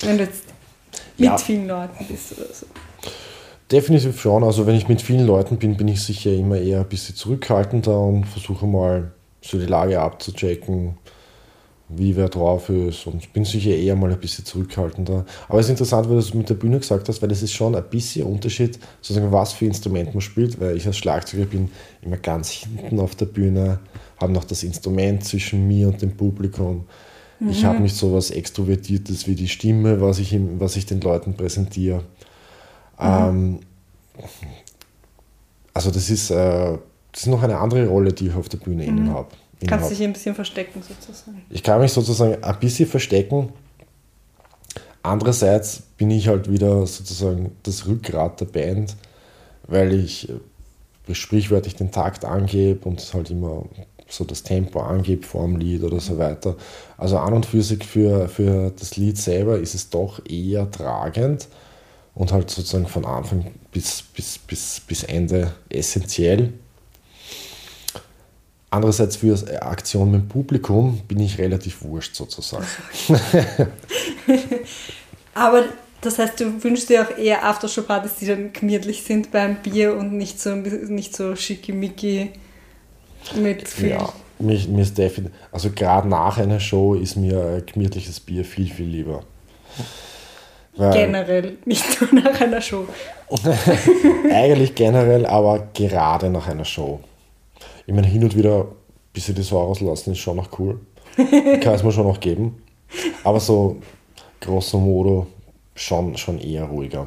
wenn 0.00 0.18
du 0.18 0.24
jetzt 0.24 0.44
mit 1.18 1.26
ja. 1.26 1.38
vielen 1.38 1.68
Leuten 1.68 2.04
bist 2.08 2.32
oder 2.38 2.52
so. 2.52 2.66
Definitiv 3.70 4.20
schon. 4.20 4.44
Also 4.44 4.66
wenn 4.66 4.76
ich 4.76 4.88
mit 4.88 5.02
vielen 5.02 5.26
Leuten 5.26 5.56
bin, 5.56 5.76
bin 5.76 5.88
ich 5.88 6.02
sicher 6.02 6.32
immer 6.32 6.56
eher 6.56 6.80
ein 6.80 6.88
bisschen 6.88 7.16
zurückhaltender 7.16 7.98
und 8.00 8.24
versuche 8.24 8.66
mal 8.66 9.12
so 9.40 9.58
die 9.58 9.66
Lage 9.66 10.00
abzuchecken, 10.00 10.96
wie 11.88 12.14
wer 12.14 12.28
drauf 12.28 12.68
ist. 12.68 13.06
Und 13.06 13.22
ich 13.22 13.32
bin 13.32 13.44
sicher 13.44 13.70
eher 13.70 13.96
mal 13.96 14.12
ein 14.12 14.20
bisschen 14.20 14.44
zurückhaltender. 14.44 15.24
Aber 15.48 15.58
es 15.58 15.66
ist 15.66 15.70
interessant, 15.70 16.06
weil 16.06 16.14
du 16.14 16.20
es 16.20 16.32
mit 16.32 16.48
der 16.48 16.54
Bühne 16.54 16.78
gesagt 16.78 17.08
hast, 17.08 17.20
weil 17.22 17.30
es 17.32 17.42
ist 17.42 17.52
schon 17.52 17.74
ein 17.74 17.84
bisschen 17.90 18.26
Unterschied, 18.26 18.78
sozusagen, 19.00 19.32
was 19.32 19.52
für 19.52 19.66
Instrument 19.66 20.14
man 20.14 20.20
spielt, 20.20 20.60
weil 20.60 20.76
ich 20.76 20.86
als 20.86 20.98
Schlagzeuger 20.98 21.46
bin 21.46 21.70
immer 22.02 22.18
ganz 22.18 22.50
hinten 22.50 23.00
auf 23.00 23.16
der 23.16 23.26
Bühne, 23.26 23.80
habe 24.20 24.32
noch 24.32 24.44
das 24.44 24.62
Instrument 24.62 25.24
zwischen 25.24 25.66
mir 25.66 25.88
und 25.88 26.00
dem 26.02 26.16
Publikum. 26.16 26.86
Mhm. 27.38 27.50
Ich 27.50 27.64
habe 27.64 27.80
nicht 27.80 27.96
so 27.96 28.12
was 28.14 28.30
Extrovertiertes 28.30 29.26
wie 29.26 29.34
die 29.34 29.48
Stimme, 29.48 30.00
was 30.00 30.18
ich, 30.18 30.36
was 30.58 30.76
ich 30.76 30.86
den 30.86 31.00
Leuten 31.00 31.34
präsentiere. 31.34 32.04
Mhm. 32.98 33.02
Ähm, 33.02 33.60
also 35.74 35.90
das 35.90 36.08
ist 36.08 36.30
äh, 36.30 36.78
das 37.16 37.22
ist 37.22 37.30
noch 37.30 37.42
eine 37.42 37.58
andere 37.58 37.86
Rolle, 37.86 38.12
die 38.12 38.26
ich 38.26 38.34
auf 38.34 38.50
der 38.50 38.58
Bühne 38.58 38.86
mhm. 38.86 39.10
habe. 39.10 39.28
Kannst 39.66 39.90
dich 39.90 40.02
ein 40.02 40.12
bisschen 40.12 40.34
verstecken 40.34 40.82
sozusagen. 40.82 41.42
Ich 41.48 41.62
kann 41.62 41.80
mich 41.80 41.92
sozusagen 41.92 42.44
ein 42.44 42.58
bisschen 42.60 42.86
verstecken. 42.86 43.54
Andererseits 45.02 45.80
bin 45.96 46.10
ich 46.10 46.28
halt 46.28 46.50
wieder 46.50 46.86
sozusagen 46.86 47.52
das 47.62 47.86
Rückgrat 47.86 48.40
der 48.40 48.46
Band, 48.46 48.96
weil 49.66 49.94
ich 49.94 50.28
äh, 50.28 51.14
sprichwörtlich 51.14 51.74
den 51.74 51.90
Takt 51.90 52.26
angebe 52.26 52.86
und 52.86 53.14
halt 53.14 53.30
immer 53.30 53.64
so 54.08 54.24
das 54.24 54.42
Tempo 54.42 54.80
angebe 54.80 55.26
vor 55.26 55.46
dem 55.46 55.56
Lied 55.56 55.82
oder 55.82 56.00
so 56.00 56.18
weiter. 56.18 56.56
Also 56.96 57.18
an 57.18 57.34
und 57.34 57.46
für 57.46 57.62
sich 57.62 57.84
für, 57.84 58.28
für 58.28 58.70
das 58.70 58.96
Lied 58.96 59.18
selber 59.18 59.58
ist 59.58 59.74
es 59.74 59.90
doch 59.90 60.20
eher 60.26 60.70
tragend 60.70 61.48
und 62.14 62.32
halt 62.32 62.50
sozusagen 62.50 62.86
von 62.86 63.04
Anfang 63.04 63.52
bis, 63.72 64.02
bis, 64.02 64.38
bis, 64.38 64.80
bis 64.80 65.02
Ende 65.02 65.52
essentiell. 65.68 66.52
Andererseits 68.70 69.16
für 69.16 69.36
Aktion 69.62 70.10
mit 70.10 70.22
dem 70.22 70.28
Publikum 70.28 71.00
bin 71.06 71.20
ich 71.20 71.38
relativ 71.38 71.82
wurscht 71.82 72.14
sozusagen. 72.14 72.66
Aber 75.34 75.64
das 76.00 76.18
heißt, 76.18 76.40
du 76.40 76.62
wünschst 76.62 76.88
dir 76.88 77.02
auch 77.02 77.16
eher 77.16 77.44
Aftershow-Partys, 77.44 78.16
die 78.20 78.26
dann 78.26 78.52
gemütlich 78.52 79.02
sind 79.02 79.30
beim 79.30 79.56
Bier 79.56 79.96
und 79.96 80.12
nicht 80.12 80.40
so, 80.40 80.54
nicht 80.54 81.16
so 81.16 81.36
schickimicki 81.36 82.30
mit 83.34 83.68
viel 83.68 83.90
ja. 83.90 84.12
Mir, 84.38 84.58
mir 84.68 84.82
ist 84.82 84.96
definitiv, 84.98 85.36
also 85.50 85.70
gerade 85.74 86.06
nach 86.08 86.36
einer 86.36 86.60
Show 86.60 86.94
ist 86.94 87.16
mir 87.16 87.42
ein 87.42 87.66
gemütliches 87.66 88.20
Bier 88.20 88.44
viel, 88.44 88.68
viel 88.68 88.86
lieber. 88.86 89.22
Weil 90.76 90.92
generell, 90.92 91.56
nicht 91.64 92.00
nur 92.00 92.22
nach 92.22 92.38
einer 92.40 92.60
Show. 92.60 92.84
eigentlich 94.30 94.74
generell, 94.74 95.24
aber 95.24 95.68
gerade 95.72 96.28
nach 96.28 96.48
einer 96.48 96.66
Show. 96.66 97.00
Ich 97.86 97.94
meine, 97.94 98.06
hin 98.06 98.24
und 98.24 98.36
wieder 98.36 98.64
ein 98.64 98.66
bisschen 99.12 99.34
die 99.34 99.42
Sau 99.42 99.62
rauslassen 99.62 100.12
ist 100.12 100.18
schon 100.18 100.36
noch 100.36 100.58
cool. 100.58 100.80
Kann 101.16 101.74
es 101.74 101.82
mir 101.82 101.92
schon 101.92 102.06
noch 102.06 102.20
geben. 102.20 102.62
Aber 103.24 103.40
so 103.40 103.76
grosso 104.40 104.78
modo 104.78 105.26
schon, 105.74 106.16
schon 106.16 106.38
eher 106.38 106.64
ruhiger. 106.64 107.06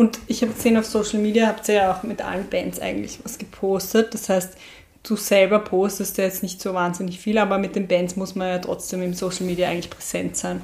Und 0.00 0.18
ich 0.28 0.40
habe 0.40 0.54
gesehen 0.54 0.78
auf 0.78 0.86
Social 0.86 1.18
Media, 1.18 1.46
habt 1.46 1.68
ihr 1.68 1.74
ja 1.74 1.94
auch 1.94 2.02
mit 2.04 2.22
allen 2.22 2.48
Bands 2.48 2.80
eigentlich 2.80 3.18
was 3.22 3.36
gepostet. 3.36 4.14
Das 4.14 4.30
heißt, 4.30 4.54
du 5.02 5.14
selber 5.14 5.58
postest 5.58 6.16
ja 6.16 6.24
jetzt 6.24 6.42
nicht 6.42 6.62
so 6.62 6.72
wahnsinnig 6.72 7.20
viel, 7.20 7.36
aber 7.36 7.58
mit 7.58 7.76
den 7.76 7.86
Bands 7.86 8.16
muss 8.16 8.34
man 8.34 8.48
ja 8.48 8.58
trotzdem 8.60 9.02
im 9.02 9.12
Social 9.12 9.44
Media 9.44 9.68
eigentlich 9.68 9.90
präsent 9.90 10.38
sein. 10.38 10.62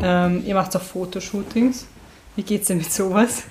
Ähm, 0.00 0.44
ihr 0.46 0.54
macht 0.54 0.76
auch 0.76 0.82
Fotoshootings. 0.82 1.86
Wie 2.36 2.44
geht 2.44 2.60
es 2.60 2.68
denn 2.68 2.78
mit 2.78 2.92
sowas? 2.92 3.42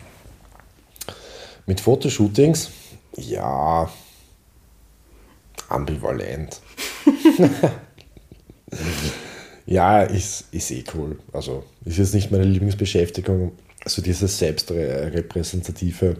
Mit 1.65 1.81
Fotoshootings? 1.81 2.71
Ja, 3.17 3.91
ambivalent. 5.67 6.61
ja, 9.65 10.01
ist, 10.03 10.45
ist 10.53 10.71
eh 10.71 10.85
cool. 10.95 11.19
Also 11.33 11.65
ist 11.83 11.97
jetzt 11.97 12.13
nicht 12.13 12.31
meine 12.31 12.45
Lieblingsbeschäftigung. 12.45 13.51
Also 13.83 14.01
dieses 14.01 14.37
selbstrepräsentative 14.37 16.17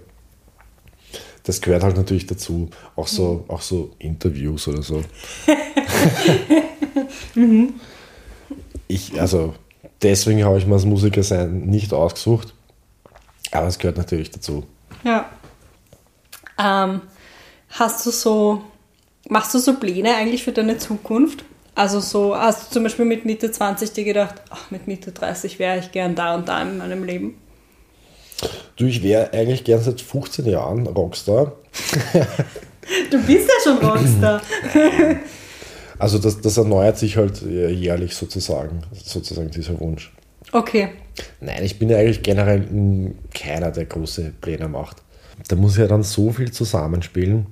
das 1.43 1.61
gehört 1.61 1.83
halt 1.83 1.97
natürlich 1.97 2.27
dazu. 2.27 2.69
Auch 2.95 3.07
so, 3.07 3.45
auch 3.47 3.61
so 3.61 3.91
Interviews 3.97 4.67
oder 4.67 4.83
so. 4.83 5.03
mhm. 7.35 7.73
Ich, 8.87 9.19
also 9.19 9.55
deswegen 10.01 10.43
habe 10.43 10.59
ich 10.59 10.67
mir 10.67 10.75
als 10.75 10.85
Musiker 10.85 11.23
sein 11.23 11.61
nicht 11.61 11.93
ausgesucht. 11.93 12.53
Aber 13.51 13.67
es 13.67 13.79
gehört 13.79 13.97
natürlich 13.97 14.29
dazu. 14.29 14.63
Ja. 15.03 15.29
Ähm, 16.59 17.01
hast 17.69 18.05
du 18.05 18.11
so, 18.11 18.61
machst 19.27 19.53
du 19.55 19.57
so 19.57 19.73
Pläne 19.79 20.15
eigentlich 20.15 20.43
für 20.43 20.51
deine 20.51 20.77
Zukunft? 20.77 21.45
Also 21.73 21.99
so, 21.99 22.35
hast 22.37 22.67
du 22.67 22.73
zum 22.73 22.83
Beispiel 22.83 23.05
mit 23.05 23.25
Mitte 23.25 23.51
20 23.51 23.93
dir 23.93 24.03
gedacht, 24.03 24.35
ach, 24.49 24.69
mit 24.69 24.87
Mitte 24.87 25.13
30 25.13 25.57
wäre 25.57 25.79
ich 25.79 25.91
gern 25.91 26.13
da 26.13 26.35
und 26.35 26.47
da 26.47 26.61
in 26.61 26.77
meinem 26.77 27.03
Leben? 27.03 27.37
Du, 28.75 28.85
ich 28.85 29.03
wäre 29.03 29.33
eigentlich 29.33 29.63
gern 29.63 29.81
seit 29.81 30.01
15 30.01 30.45
Jahren 30.45 30.87
Rockstar. 30.87 31.53
du 33.11 33.25
bist 33.25 33.49
ja 33.49 33.55
schon 33.63 33.77
Rockstar. 33.85 34.41
also 35.99 36.17
das, 36.17 36.39
das 36.39 36.57
erneuert 36.57 36.97
sich 36.97 37.17
halt 37.17 37.41
jährlich 37.41 38.15
sozusagen, 38.15 38.81
sozusagen 38.93 39.51
dieser 39.51 39.79
Wunsch. 39.79 40.11
Okay. 40.51 40.89
Nein, 41.41 41.63
ich 41.63 41.77
bin 41.77 41.89
ja 41.89 41.97
eigentlich 41.97 42.23
generell 42.23 42.65
keiner, 43.33 43.71
der 43.71 43.85
große 43.85 44.33
Pläne 44.41 44.67
macht. 44.67 44.97
Da 45.47 45.55
muss 45.55 45.77
ja 45.77 45.87
dann 45.87 46.03
so 46.03 46.31
viel 46.31 46.51
zusammenspielen. 46.51 47.47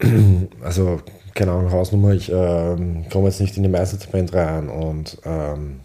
Also, 0.62 1.00
keine 1.34 1.52
Ahnung, 1.52 1.70
Hausnummer, 1.70 2.12
ich 2.12 2.30
ähm, 2.30 3.04
komme 3.10 3.28
jetzt 3.28 3.40
nicht 3.40 3.56
in 3.56 3.62
die 3.62 3.68
Meisterband 3.68 4.32
rein 4.34 4.68
und 4.68 5.18
ähm, 5.24 5.80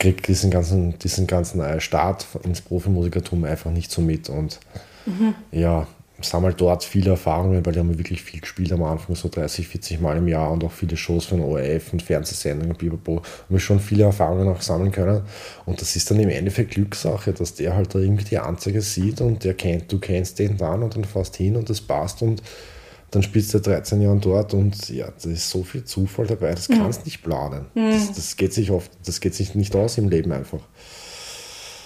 kriege 0.00 0.22
diesen 0.22 0.50
ganzen, 0.50 0.98
diesen 0.98 1.28
ganzen 1.28 1.60
äh, 1.60 1.80
Start 1.80 2.26
ins 2.42 2.60
Profimusikertum 2.60 3.44
einfach 3.44 3.70
nicht 3.70 3.92
so 3.92 4.00
mit. 4.00 4.28
Und 4.28 4.58
mhm. 5.06 5.34
ja, 5.52 5.86
sammle 6.22 6.54
dort 6.54 6.84
viele 6.84 7.10
Erfahrungen, 7.10 7.64
weil 7.64 7.72
die 7.72 7.78
haben 7.78 7.96
wirklich 7.96 8.22
viel 8.22 8.40
gespielt 8.40 8.72
am 8.72 8.82
Anfang, 8.82 9.14
so 9.14 9.28
30, 9.28 9.68
40 9.68 10.00
Mal 10.00 10.16
im 10.16 10.26
Jahr 10.26 10.50
und 10.50 10.64
auch 10.64 10.72
viele 10.72 10.96
Shows 10.96 11.26
von 11.26 11.40
ORF 11.40 11.92
und 11.92 12.02
Fernsehsendungen, 12.02 12.76
Bibobo, 12.76 13.16
und 13.16 13.24
wir 13.48 13.60
schon 13.60 13.78
viele 13.78 14.04
Erfahrungen 14.04 14.48
auch 14.48 14.60
sammeln 14.62 14.90
können. 14.90 15.22
Und 15.66 15.80
das 15.80 15.94
ist 15.96 16.10
dann 16.10 16.18
im 16.18 16.30
Endeffekt 16.30 16.72
Glückssache, 16.72 17.32
dass 17.32 17.54
der 17.54 17.74
halt 17.74 17.94
da 17.94 17.98
irgendwie 17.98 18.24
die 18.24 18.38
Anzeige 18.38 18.80
sieht 18.80 19.20
und 19.20 19.44
der 19.44 19.54
kennt, 19.54 19.92
du 19.92 19.98
kennst 19.98 20.38
den 20.38 20.56
dann 20.56 20.82
und 20.82 20.96
dann 20.96 21.04
fährst 21.04 21.36
hin 21.36 21.56
und 21.56 21.70
das 21.70 21.80
passt 21.80 22.22
und 22.22 22.42
dann 23.10 23.22
spielst 23.22 23.52
du 23.54 23.58
13 23.58 24.00
Jahre 24.00 24.18
dort 24.18 24.54
und 24.54 24.88
ja, 24.88 25.12
da 25.22 25.30
ist 25.30 25.50
so 25.50 25.62
viel 25.64 25.84
Zufall 25.84 26.26
dabei, 26.26 26.50
das 26.50 26.68
kannst 26.68 27.00
mhm. 27.00 27.04
nicht 27.06 27.22
planen. 27.22 27.66
Mhm. 27.74 27.90
Das, 27.90 28.12
das, 28.12 28.36
geht 28.36 28.52
sich 28.52 28.70
oft, 28.70 28.90
das 29.04 29.20
geht 29.20 29.34
sich 29.34 29.54
nicht 29.54 29.74
aus 29.74 29.98
im 29.98 30.08
Leben 30.08 30.32
einfach. 30.32 30.60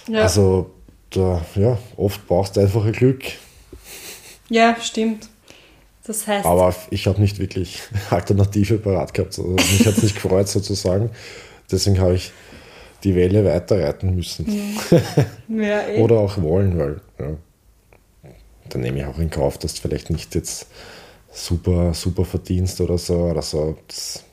Ja. 0.07 0.21
Also 0.21 0.71
da, 1.09 1.43
ja, 1.55 1.77
oft 1.97 2.27
brauchst 2.27 2.55
du 2.55 2.61
einfach 2.61 2.85
ein 2.85 2.91
Glück. 2.91 3.23
Ja, 4.49 4.75
stimmt. 4.79 5.27
Das 6.05 6.27
heißt. 6.27 6.45
Aber 6.45 6.75
ich 6.91 7.07
habe 7.07 7.19
nicht 7.19 7.39
wirklich 7.39 7.81
Alternative 8.11 8.77
parat 8.77 9.13
gehabt. 9.13 9.37
Also 9.37 9.49
mich 9.49 9.85
hat 9.87 9.97
es 9.97 10.03
nicht 10.03 10.15
gefreut 10.15 10.47
sozusagen. 10.47 11.09
Deswegen 11.71 11.99
habe 11.99 12.15
ich 12.15 12.31
die 13.03 13.15
Welle 13.15 13.43
weiterreiten 13.45 14.15
müssen. 14.15 14.45
Mhm. 14.45 14.77
Ja, 15.61 15.87
eh. 15.87 16.01
Oder 16.01 16.19
auch 16.19 16.41
wollen, 16.41 16.77
weil 16.77 17.01
ja, 17.19 17.37
dann 18.69 18.81
nehme 18.81 18.99
ich 18.99 19.05
auch 19.05 19.19
in 19.19 19.29
Kauf, 19.29 19.57
dass 19.57 19.75
du 19.75 19.81
vielleicht 19.81 20.09
nicht 20.09 20.33
jetzt 20.33 20.67
super, 21.35 21.93
super 21.93 22.25
verdienst 22.25 22.79
oder 22.81 22.97
so. 22.97 23.15
Oder 23.15 23.41
so. 23.41 23.77
Das, 23.87 24.23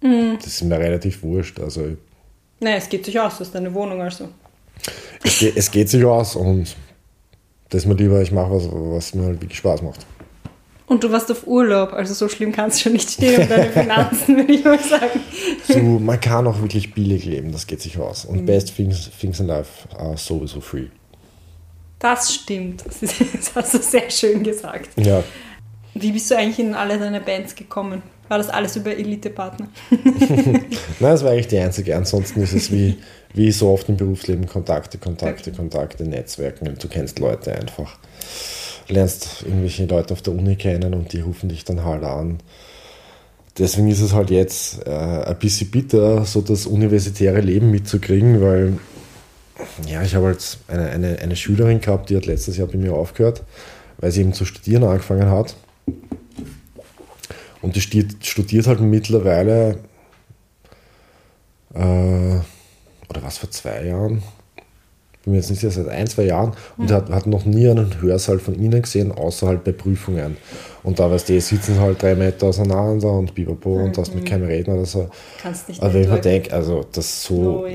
mhm. 0.00 0.36
das 0.36 0.46
ist 0.46 0.62
mir 0.62 0.78
relativ 0.78 1.22
wurscht. 1.22 1.60
Also, 1.60 1.96
Nein, 2.60 2.76
es 2.78 2.88
geht 2.88 3.04
sich 3.04 3.18
aus, 3.18 3.38
das 3.38 3.48
ist 3.48 3.54
deine 3.54 3.74
Wohnung 3.74 4.00
also. 4.00 4.28
Es, 5.24 5.38
geht, 5.38 5.56
es 5.56 5.70
geht 5.70 5.88
sich 5.88 6.04
aus 6.04 6.36
und 6.36 6.76
das 7.70 7.82
ist 7.82 7.86
mir 7.86 7.94
lieber, 7.94 8.20
ich 8.22 8.30
mache 8.30 8.52
was, 8.52 8.68
was 8.70 9.14
mir 9.14 9.24
halt 9.24 9.40
wirklich 9.40 9.58
Spaß 9.58 9.82
macht. 9.82 10.06
Und 10.86 11.02
du 11.02 11.10
warst 11.10 11.30
auf 11.30 11.46
Urlaub, 11.46 11.92
also 11.92 12.12
so 12.12 12.28
schlimm 12.28 12.52
kannst 12.52 12.78
du 12.78 12.82
schon 12.82 12.92
nicht 12.92 13.10
stehen 13.10 13.42
um 13.42 13.48
deine 13.48 13.70
Finanzen, 13.72 14.36
würde 14.36 14.52
ich 14.52 14.64
mal 14.64 14.78
sagen. 14.78 15.20
So, 15.66 15.78
man 15.78 16.20
kann 16.20 16.46
auch 16.46 16.60
wirklich 16.60 16.92
billig 16.92 17.24
leben, 17.24 17.50
das 17.50 17.66
geht 17.66 17.80
sich 17.80 17.98
aus. 17.98 18.24
Und 18.24 18.42
mhm. 18.42 18.46
best 18.46 18.76
things, 18.76 19.10
things 19.18 19.40
in 19.40 19.46
life 19.46 19.88
are 19.96 20.16
sowieso 20.16 20.60
free. 20.60 20.86
Das 21.98 22.34
stimmt, 22.34 22.84
das, 22.84 23.02
ist, 23.02 23.14
das 23.34 23.54
hast 23.54 23.74
du 23.74 23.78
sehr 23.78 24.10
schön 24.10 24.42
gesagt. 24.42 24.90
Ja. 24.96 25.24
Wie 25.94 26.12
bist 26.12 26.30
du 26.30 26.36
eigentlich 26.36 26.58
in 26.58 26.74
alle 26.74 26.98
deine 26.98 27.20
Bands 27.20 27.54
gekommen? 27.54 28.02
War 28.28 28.38
das 28.38 28.48
alles 28.48 28.76
über 28.76 28.96
Elite-Partner? 28.96 29.68
Nein, 29.90 30.66
das 31.00 31.22
war 31.22 31.32
eigentlich 31.32 31.48
die 31.48 31.58
einzige. 31.58 31.94
Ansonsten 31.96 32.40
ist 32.40 32.54
es 32.54 32.72
wie, 32.72 32.98
wie 33.34 33.52
so 33.52 33.68
oft 33.68 33.88
im 33.90 33.96
Berufsleben 33.98 34.46
Kontakte, 34.46 34.96
Kontakte. 34.96 35.52
Kontakte, 35.52 36.04
Netzwerken. 36.04 36.74
Du 36.80 36.88
kennst 36.88 37.18
Leute 37.18 37.54
einfach. 37.54 37.98
Lernst 38.88 39.42
irgendwelche 39.44 39.84
Leute 39.84 40.14
auf 40.14 40.22
der 40.22 40.32
Uni 40.32 40.56
kennen 40.56 40.94
und 40.94 41.12
die 41.12 41.20
rufen 41.20 41.50
dich 41.50 41.64
dann 41.64 41.84
halt 41.84 42.04
an. 42.04 42.38
Deswegen 43.58 43.88
ist 43.90 44.00
es 44.00 44.14
halt 44.14 44.30
jetzt 44.30 44.86
äh, 44.86 44.90
ein 44.90 45.38
bisschen 45.38 45.70
bitter, 45.70 46.24
so 46.24 46.40
das 46.40 46.64
universitäre 46.64 47.40
Leben 47.40 47.70
mitzukriegen, 47.70 48.40
weil 48.40 48.78
ja, 49.86 50.02
ich 50.02 50.14
habe 50.14 50.26
halt 50.26 50.58
eine, 50.68 50.88
eine, 50.88 51.18
eine 51.18 51.36
Schülerin 51.36 51.80
gehabt, 51.80 52.08
die 52.08 52.16
hat 52.16 52.26
letztes 52.26 52.56
Jahr 52.56 52.66
bei 52.66 52.78
mir 52.78 52.94
aufgehört, 52.94 53.42
weil 53.98 54.10
sie 54.10 54.22
eben 54.22 54.32
zu 54.32 54.46
studieren 54.46 54.84
angefangen 54.84 55.30
hat. 55.30 55.54
Und 57.60 57.76
die 57.76 57.80
studiert, 57.80 58.26
studiert 58.26 58.66
halt 58.66 58.80
mittlerweile, 58.80 59.78
äh, 61.74 61.78
oder 61.78 63.22
was, 63.22 63.38
vor 63.38 63.50
zwei 63.50 63.86
Jahren? 63.86 64.22
Bin 65.24 65.34
mir 65.34 65.38
jetzt 65.38 65.50
nicht 65.50 65.60
sicher, 65.60 65.70
seit 65.70 65.88
ein, 65.88 66.08
zwei 66.08 66.24
Jahren. 66.24 66.54
Und 66.76 66.90
mhm. 66.90 66.94
hat, 66.94 67.10
hat 67.10 67.26
noch 67.28 67.44
nie 67.44 67.68
einen 67.68 68.02
Hörsaal 68.02 68.40
von 68.40 68.60
ihnen 68.60 68.82
gesehen, 68.82 69.12
außer 69.12 69.46
halt 69.46 69.62
bei 69.62 69.70
Prüfungen. 69.70 70.36
Und 70.82 70.98
da, 70.98 71.08
weißt 71.08 71.28
du, 71.28 71.40
sitzen 71.40 71.78
halt 71.78 72.02
drei 72.02 72.16
Meter 72.16 72.48
auseinander 72.48 73.12
und 73.12 73.32
bibapo 73.32 73.78
mhm. 73.78 73.84
und 73.84 73.98
hast 73.98 74.14
mit 74.14 74.26
keinem 74.26 74.46
reden 74.46 74.74
oder 74.74 74.84
so. 74.84 75.08
Kannst 75.40 75.68
nicht 75.68 75.80
Also 75.80 75.94
wenn 75.94 76.02
ich 76.02 76.08
mir 76.08 76.20
denke, 76.20 76.52
also 76.52 76.84
das 76.92 77.22
so... 77.22 77.66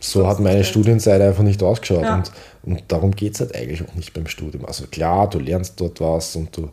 So 0.00 0.28
hat 0.28 0.38
meine 0.38 0.62
Studienzeit 0.62 1.20
einfach 1.20 1.42
nicht 1.42 1.60
ausgeschaut. 1.60 2.02
Ja. 2.02 2.14
Und, 2.14 2.30
und 2.62 2.84
darum 2.86 3.10
geht 3.10 3.34
es 3.34 3.40
halt 3.40 3.52
eigentlich 3.56 3.82
auch 3.82 3.94
nicht 3.94 4.12
beim 4.12 4.28
Studium. 4.28 4.64
Also 4.64 4.86
klar, 4.86 5.28
du 5.28 5.40
lernst 5.40 5.80
dort 5.80 6.00
was 6.00 6.36
und 6.36 6.56
du 6.56 6.68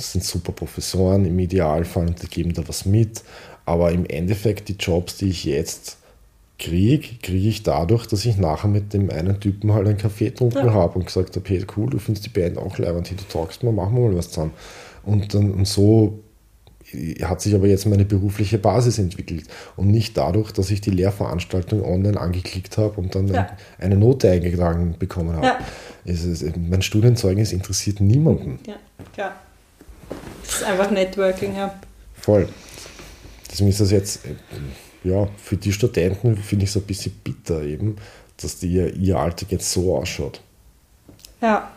das 0.00 0.12
sind 0.12 0.24
super 0.24 0.52
Professoren 0.52 1.26
im 1.26 1.38
Idealfall 1.38 2.06
und 2.06 2.22
die 2.22 2.26
geben 2.26 2.54
da 2.54 2.66
was 2.66 2.86
mit. 2.86 3.22
Aber 3.66 3.92
im 3.92 4.06
Endeffekt, 4.06 4.68
die 4.68 4.76
Jobs, 4.76 5.18
die 5.18 5.28
ich 5.28 5.44
jetzt 5.44 5.98
kriege, 6.58 7.06
kriege 7.22 7.48
ich 7.48 7.62
dadurch, 7.62 8.06
dass 8.06 8.24
ich 8.24 8.38
nachher 8.38 8.68
mit 8.68 8.94
dem 8.94 9.10
einen 9.10 9.38
Typen 9.40 9.74
halt 9.74 9.86
einen 9.86 9.98
Kaffee 9.98 10.30
getrunken 10.30 10.66
ja. 10.66 10.72
habe 10.72 10.98
und 10.98 11.04
gesagt 11.04 11.36
habe, 11.36 11.46
hey 11.46 11.66
cool, 11.76 11.90
du 11.90 11.98
findest 11.98 12.24
die 12.24 12.30
Band 12.30 12.56
auch 12.56 12.78
leibend, 12.78 13.10
hey, 13.10 13.16
du 13.16 13.24
talkst 13.30 13.62
mal, 13.62 13.72
machen 13.72 13.94
wir 13.94 14.08
mal 14.08 14.16
was 14.16 14.30
zusammen. 14.30 14.52
Und, 15.04 15.34
dann, 15.34 15.50
und 15.52 15.68
so 15.68 16.20
hat 17.22 17.42
sich 17.42 17.54
aber 17.54 17.66
jetzt 17.66 17.86
meine 17.86 18.06
berufliche 18.06 18.58
Basis 18.58 18.98
entwickelt 18.98 19.44
und 19.76 19.88
nicht 19.88 20.16
dadurch, 20.16 20.50
dass 20.50 20.70
ich 20.70 20.80
die 20.80 20.90
Lehrveranstaltung 20.90 21.84
online 21.84 22.18
angeklickt 22.18 22.78
habe 22.78 22.98
und 23.00 23.14
dann 23.14 23.28
ja. 23.28 23.50
eine 23.78 23.96
Note 23.96 24.30
eingetragen 24.30 24.96
bekommen 24.98 25.34
habe. 25.34 25.46
Ja. 25.46 25.58
Es 26.06 26.24
ist, 26.24 26.44
mein 26.56 26.80
Studienzeugnis 26.80 27.52
interessiert 27.52 28.00
niemanden. 28.00 28.58
Ja, 28.66 28.76
klar. 29.12 29.34
Das 30.42 30.54
ist 30.56 30.64
einfach 30.64 30.90
Networking, 30.90 31.56
ja. 31.56 31.74
Voll. 32.14 32.48
Deswegen 33.50 33.70
ist 33.70 33.80
das 33.80 33.90
jetzt, 33.90 34.20
ja, 35.04 35.28
für 35.36 35.56
die 35.56 35.72
Studenten 35.72 36.36
finde 36.36 36.64
ich 36.64 36.70
es 36.70 36.76
ein 36.76 36.82
bisschen 36.82 37.12
bitter 37.24 37.62
eben, 37.62 37.96
dass 38.36 38.58
die, 38.58 38.68
ihr 38.68 39.18
Alltag 39.18 39.50
jetzt 39.52 39.70
so 39.70 39.96
ausschaut. 39.96 40.40
Ja. 41.40 41.70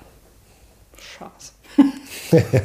Scheiße. 0.98 1.54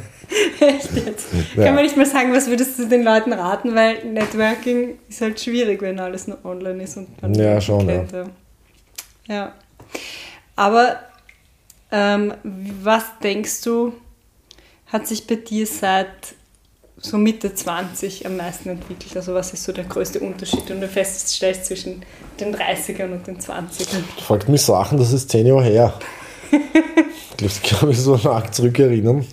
Echt 0.59 0.93
jetzt? 0.93 1.27
Ja. 1.55 1.65
Kann 1.65 1.75
man 1.75 1.83
nicht 1.83 1.97
mal 1.97 2.05
sagen, 2.05 2.33
was 2.33 2.47
würdest 2.47 2.77
du 2.77 2.87
den 2.87 3.03
Leuten 3.03 3.33
raten, 3.33 3.73
weil 3.73 4.05
Networking 4.05 4.99
ist 5.07 5.21
halt 5.21 5.39
schwierig, 5.39 5.81
wenn 5.81 5.99
alles 5.99 6.27
nur 6.27 6.43
online 6.45 6.83
ist 6.83 6.97
und 6.97 7.21
man 7.21 7.33
Ja, 7.33 7.59
schon, 7.59 7.87
kennt. 7.87 8.11
Ja. 8.11 8.29
ja. 9.27 9.53
Aber 10.55 10.99
ähm, 11.91 12.33
was 12.43 13.03
denkst 13.23 13.61
du, 13.61 13.93
hat 14.91 15.07
sich 15.07 15.27
bei 15.27 15.35
dir 15.35 15.65
seit 15.67 16.09
so 16.97 17.17
Mitte 17.17 17.53
20 17.53 18.25
am 18.25 18.37
meisten 18.37 18.69
entwickelt? 18.69 19.15
Also 19.15 19.33
was 19.33 19.53
ist 19.53 19.63
so 19.63 19.71
der 19.71 19.85
größte 19.85 20.19
Unterschied, 20.19 20.67
den 20.69 20.81
du 20.81 20.87
feststellst 20.87 21.65
zwischen 21.65 22.03
den 22.39 22.53
30ern 22.55 23.11
und 23.11 23.25
den 23.25 23.39
20ern? 23.39 24.03
Fragt 24.21 24.49
mich 24.49 24.61
Sachen, 24.61 24.97
das 24.97 25.13
ist 25.13 25.29
zehn 25.29 25.45
Jahre 25.45 25.63
her. 25.63 25.93
ich 27.41 27.63
kann 27.63 27.87
mich 27.89 27.99
so 27.99 28.15
arg 28.15 28.53
zurückerinnern. 28.53 29.25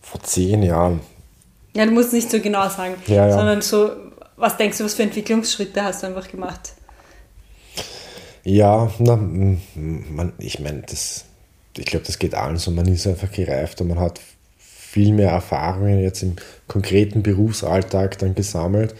Vor 0.00 0.22
zehn 0.22 0.62
Jahren. 0.62 1.00
Ja, 1.74 1.84
du 1.86 1.92
musst 1.92 2.12
nicht 2.12 2.30
so 2.30 2.40
genau 2.40 2.68
sagen, 2.68 2.94
Ja, 3.06 3.26
ja. 3.28 3.32
sondern 3.32 3.62
so, 3.62 3.90
was 4.36 4.56
denkst 4.56 4.78
du, 4.78 4.84
was 4.84 4.94
für 4.94 5.02
Entwicklungsschritte 5.02 5.82
hast 5.82 6.02
du 6.02 6.06
einfach 6.08 6.28
gemacht? 6.28 6.72
Ja, 8.44 8.90
na, 8.98 9.16
man, 9.16 10.32
ich 10.38 10.58
meine, 10.60 10.82
das, 10.82 11.24
ich 11.78 11.86
glaube, 11.86 12.06
das 12.06 12.18
geht 12.18 12.34
allen 12.34 12.56
so. 12.56 12.70
Man 12.70 12.86
ist 12.86 13.06
einfach 13.06 13.30
gereift 13.30 13.80
und 13.80 13.88
man 13.88 14.00
hat 14.00 14.20
viel 14.58 15.12
mehr 15.12 15.30
Erfahrungen 15.30 16.00
jetzt 16.00 16.22
im 16.22 16.36
konkreten 16.66 17.22
Berufsalltag 17.22 18.18
dann 18.18 18.34
gesammelt. 18.34 18.94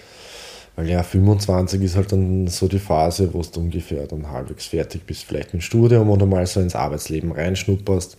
Weil 0.76 0.89
ja, 0.89 1.03
25 1.03 1.83
ist 1.83 1.97
halt 1.97 2.12
dann 2.12 2.47
so 2.47 2.68
die 2.68 2.79
Phase, 2.79 3.35
wo 3.35 3.43
du 3.43 3.61
ungefähr 3.61 4.07
dann 4.07 4.31
halbwegs 4.31 4.66
fertig 4.66 5.05
bist, 5.07 5.24
vielleicht 5.24 5.53
mit 5.53 5.62
dem 5.62 5.64
Studium 5.64 6.09
oder 6.09 6.24
mal 6.24 6.47
so 6.47 6.61
ins 6.61 6.76
Arbeitsleben 6.76 7.33
reinschnupperst. 7.33 8.16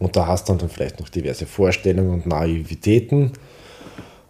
Und 0.00 0.16
da 0.16 0.26
hast 0.26 0.48
du 0.48 0.54
dann 0.54 0.68
vielleicht 0.68 0.98
noch 0.98 1.08
diverse 1.08 1.46
Vorstellungen 1.46 2.10
und 2.10 2.26
Naivitäten. 2.26 3.32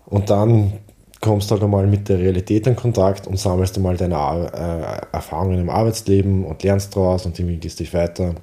Und 0.05 0.29
dann 0.29 0.75
kommst 1.23 1.51
du 1.51 1.55
halt 1.55 1.63
einmal 1.63 1.87
mit 1.87 2.11
der 2.11 2.19
Realität 2.19 2.67
in 2.67 2.77
Kontakt 2.77 3.27
und 3.27 3.39
sammelst 3.39 3.77
einmal 3.77 3.97
deine 3.97 4.19
Ar- 4.19 4.53
äh, 4.53 5.07
Erfahrungen 5.17 5.59
im 5.59 5.71
Arbeitsleben 5.71 6.45
und 6.45 6.63
lernst 6.63 6.95
daraus 6.95 7.25
und 7.25 7.39
irgendwie 7.39 7.57
gehst 7.57 7.81
dich 7.81 7.95
weiter. 7.95 8.35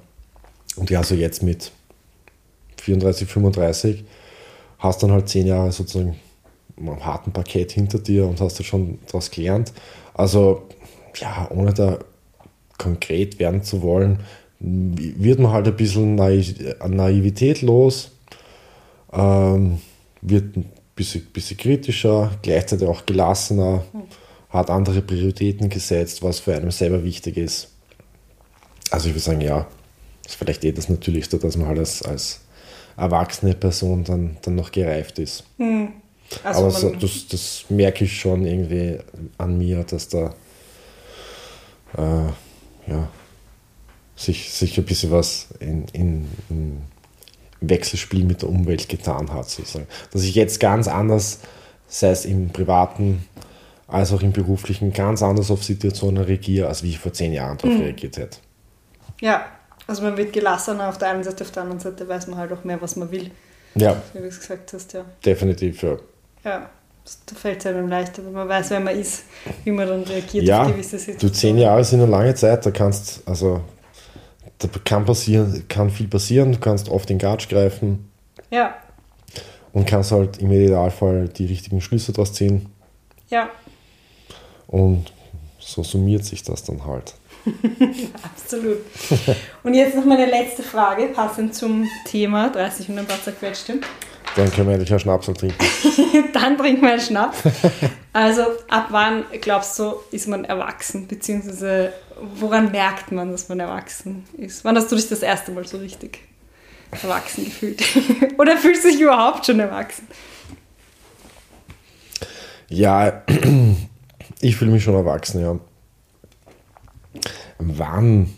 Und 0.76 0.90
ja, 0.90 1.02
so 1.02 1.14
jetzt 1.14 1.42
mit 1.42 1.72
34, 2.80 3.28
35 3.28 4.04
hast 4.78 5.02
dann 5.02 5.12
halt 5.12 5.28
zehn 5.28 5.46
Jahre 5.46 5.72
sozusagen 5.72 6.16
am 6.78 7.04
harten 7.04 7.32
Parkett 7.32 7.72
hinter 7.72 7.98
dir 7.98 8.26
und 8.26 8.40
hast 8.40 8.58
du 8.58 8.62
schon 8.62 8.98
daraus 9.06 9.30
gelernt. 9.30 9.72
Also, 10.14 10.62
ja, 11.16 11.48
ohne 11.50 11.74
da 11.74 11.98
konkret 12.78 13.38
werden 13.38 13.62
zu 13.62 13.82
wollen, 13.82 14.20
wird 14.58 15.38
man 15.38 15.52
halt 15.52 15.68
ein 15.68 15.76
bisschen 15.76 16.14
Naiv 16.14 16.54
an 16.80 16.96
Naivität 16.96 17.62
los, 17.62 18.12
ähm, 19.12 19.80
wird 20.22 20.56
ein 20.56 20.70
bisschen, 20.94 21.26
bisschen 21.26 21.56
kritischer, 21.56 22.30
gleichzeitig 22.42 22.86
auch 22.86 23.06
gelassener, 23.06 23.84
hat 24.48 24.70
andere 24.70 25.02
Prioritäten 25.02 25.68
gesetzt, 25.68 26.22
was 26.22 26.40
für 26.40 26.54
einen 26.54 26.70
selber 26.70 27.04
wichtig 27.04 27.36
ist. 27.36 27.68
Also 28.90 29.08
ich 29.08 29.14
würde 29.14 29.24
sagen, 29.24 29.40
ja, 29.40 29.66
ist 30.30 30.36
vielleicht 30.36 30.64
eh 30.64 30.72
das 30.72 30.88
Natürlichste, 30.88 31.38
dass 31.38 31.56
man 31.56 31.68
halt 31.68 31.78
als, 31.78 32.02
als 32.02 32.40
erwachsene 32.96 33.54
Person 33.54 34.04
dann, 34.04 34.36
dann 34.42 34.54
noch 34.54 34.72
gereift 34.72 35.18
ist. 35.18 35.44
Also 36.44 36.60
Aber 36.60 36.70
so, 36.70 36.94
das, 36.94 37.26
das 37.28 37.64
merke 37.68 38.04
ich 38.04 38.18
schon 38.18 38.46
irgendwie 38.46 38.98
an 39.38 39.58
mir, 39.58 39.82
dass 39.84 40.08
da 40.08 40.34
äh, 41.96 42.90
ja, 42.90 43.08
sich, 44.14 44.52
sich 44.52 44.78
ein 44.78 44.84
bisschen 44.84 45.10
was 45.10 45.48
in, 45.58 45.86
in, 45.92 46.28
in 46.48 46.82
Wechselspiel 47.60 48.24
mit 48.24 48.42
der 48.42 48.48
Umwelt 48.48 48.88
getan 48.88 49.32
hat, 49.32 49.50
sozusagen. 49.50 49.88
Dass 50.12 50.22
ich 50.22 50.34
jetzt 50.34 50.60
ganz 50.60 50.86
anders, 50.86 51.40
sei 51.88 52.10
es 52.10 52.24
im 52.24 52.50
privaten 52.50 53.26
als 53.88 54.12
auch 54.12 54.22
im 54.22 54.30
beruflichen, 54.30 54.92
ganz 54.92 55.20
anders 55.20 55.50
auf 55.50 55.64
Situationen 55.64 56.22
reagiere, 56.22 56.68
als 56.68 56.84
wie 56.84 56.90
ich 56.90 57.00
vor 57.00 57.12
zehn 57.12 57.32
Jahren 57.32 57.58
darauf 57.58 57.80
reagiert 57.80 58.18
hätte. 58.18 58.38
ja, 59.20 59.46
also 59.90 60.02
man 60.04 60.16
wird 60.16 60.32
gelassener 60.32 60.88
auf 60.88 60.98
der 60.98 61.10
einen 61.10 61.24
Seite, 61.24 61.42
auf 61.44 61.50
der 61.50 61.64
anderen 61.64 61.80
Seite 61.80 62.08
weiß 62.08 62.28
man 62.28 62.38
halt 62.38 62.52
auch 62.52 62.62
mehr, 62.64 62.80
was 62.80 62.94
man 62.96 63.10
will, 63.10 63.30
Ja, 63.74 64.00
wie 64.12 64.20
du 64.20 64.26
es 64.26 64.38
gesagt 64.38 64.72
hast, 64.72 64.92
ja. 64.92 65.04
definitiv. 65.26 65.82
Ja. 65.82 65.96
Ja, 66.44 66.70
da 67.26 67.34
fällt 67.34 67.58
es 67.58 67.66
einem 67.66 67.88
leichter, 67.88 68.24
wenn 68.24 68.32
man 68.32 68.48
weiß, 68.48 68.70
wer 68.70 68.80
man 68.80 68.96
ist, 68.96 69.24
wie 69.64 69.72
man 69.72 69.88
dann 69.88 70.02
reagiert 70.04 70.44
Ja, 70.46 70.62
auf 70.62 70.68
gewisse 70.72 70.96
du 70.96 71.02
Situationen. 71.02 71.34
zehn 71.34 71.58
Jahre 71.58 71.84
sind 71.84 72.00
eine 72.00 72.10
lange 72.10 72.34
Zeit, 72.36 72.64
da 72.64 72.70
kannst, 72.70 73.26
also, 73.26 73.62
da 74.58 74.68
kann 74.84 75.04
passieren, 75.04 75.64
kann 75.68 75.90
viel 75.90 76.06
passieren, 76.06 76.52
du 76.52 76.58
kannst 76.60 76.88
oft 76.88 77.10
in 77.10 77.18
Gatsch 77.18 77.48
greifen 77.48 78.10
Ja, 78.50 78.76
und 79.72 79.86
kannst 79.86 80.12
halt 80.12 80.38
im 80.38 80.52
Idealfall 80.52 81.28
die 81.28 81.46
richtigen 81.46 81.80
Schlüsse 81.80 82.12
daraus 82.12 82.32
ziehen 82.32 82.70
ja, 83.28 83.48
und 84.68 85.12
so 85.58 85.82
summiert 85.82 86.24
sich 86.24 86.42
das 86.44 86.62
dann 86.64 86.84
halt. 86.86 87.14
absolut. 88.22 88.78
Und 89.62 89.74
jetzt 89.74 89.96
noch 89.96 90.04
meine 90.04 90.26
letzte 90.26 90.62
Frage, 90.62 91.06
passend 91.06 91.54
zum 91.54 91.88
Thema 92.04 92.50
30 92.50 92.88
und 92.90 92.98
ein 92.98 93.06
paar 93.06 93.22
zerquetschte. 93.22 93.80
Dann 94.36 94.50
können 94.52 94.68
wir 94.68 94.74
endlich 94.74 94.90
einen 94.90 95.00
Schnaps 95.00 95.26
trinken. 95.26 95.56
Dann 96.32 96.56
trinken 96.56 96.82
wir 96.82 96.92
einen 96.92 97.00
Schnaps. 97.00 97.38
Also, 98.12 98.42
ab 98.68 98.86
wann 98.90 99.24
glaubst 99.40 99.78
du, 99.78 99.94
ist 100.12 100.28
man 100.28 100.44
erwachsen? 100.44 101.08
Beziehungsweise, 101.08 101.92
woran 102.36 102.70
merkt 102.70 103.10
man, 103.10 103.32
dass 103.32 103.48
man 103.48 103.58
erwachsen 103.58 104.24
ist? 104.36 104.64
Wann 104.64 104.76
hast 104.76 104.90
du 104.92 104.96
dich 104.96 105.08
das 105.08 105.22
erste 105.22 105.50
Mal 105.50 105.66
so 105.66 105.78
richtig 105.78 106.20
erwachsen 107.02 107.44
gefühlt? 107.44 107.82
Oder 108.38 108.56
fühlst 108.56 108.84
du 108.84 108.90
dich 108.90 109.00
überhaupt 109.00 109.46
schon 109.46 109.58
erwachsen? 109.58 110.06
Ja, 112.68 113.24
ich 114.40 114.56
fühle 114.56 114.70
mich 114.70 114.84
schon 114.84 114.94
erwachsen, 114.94 115.40
ja. 115.40 115.58
Wann? 117.58 118.30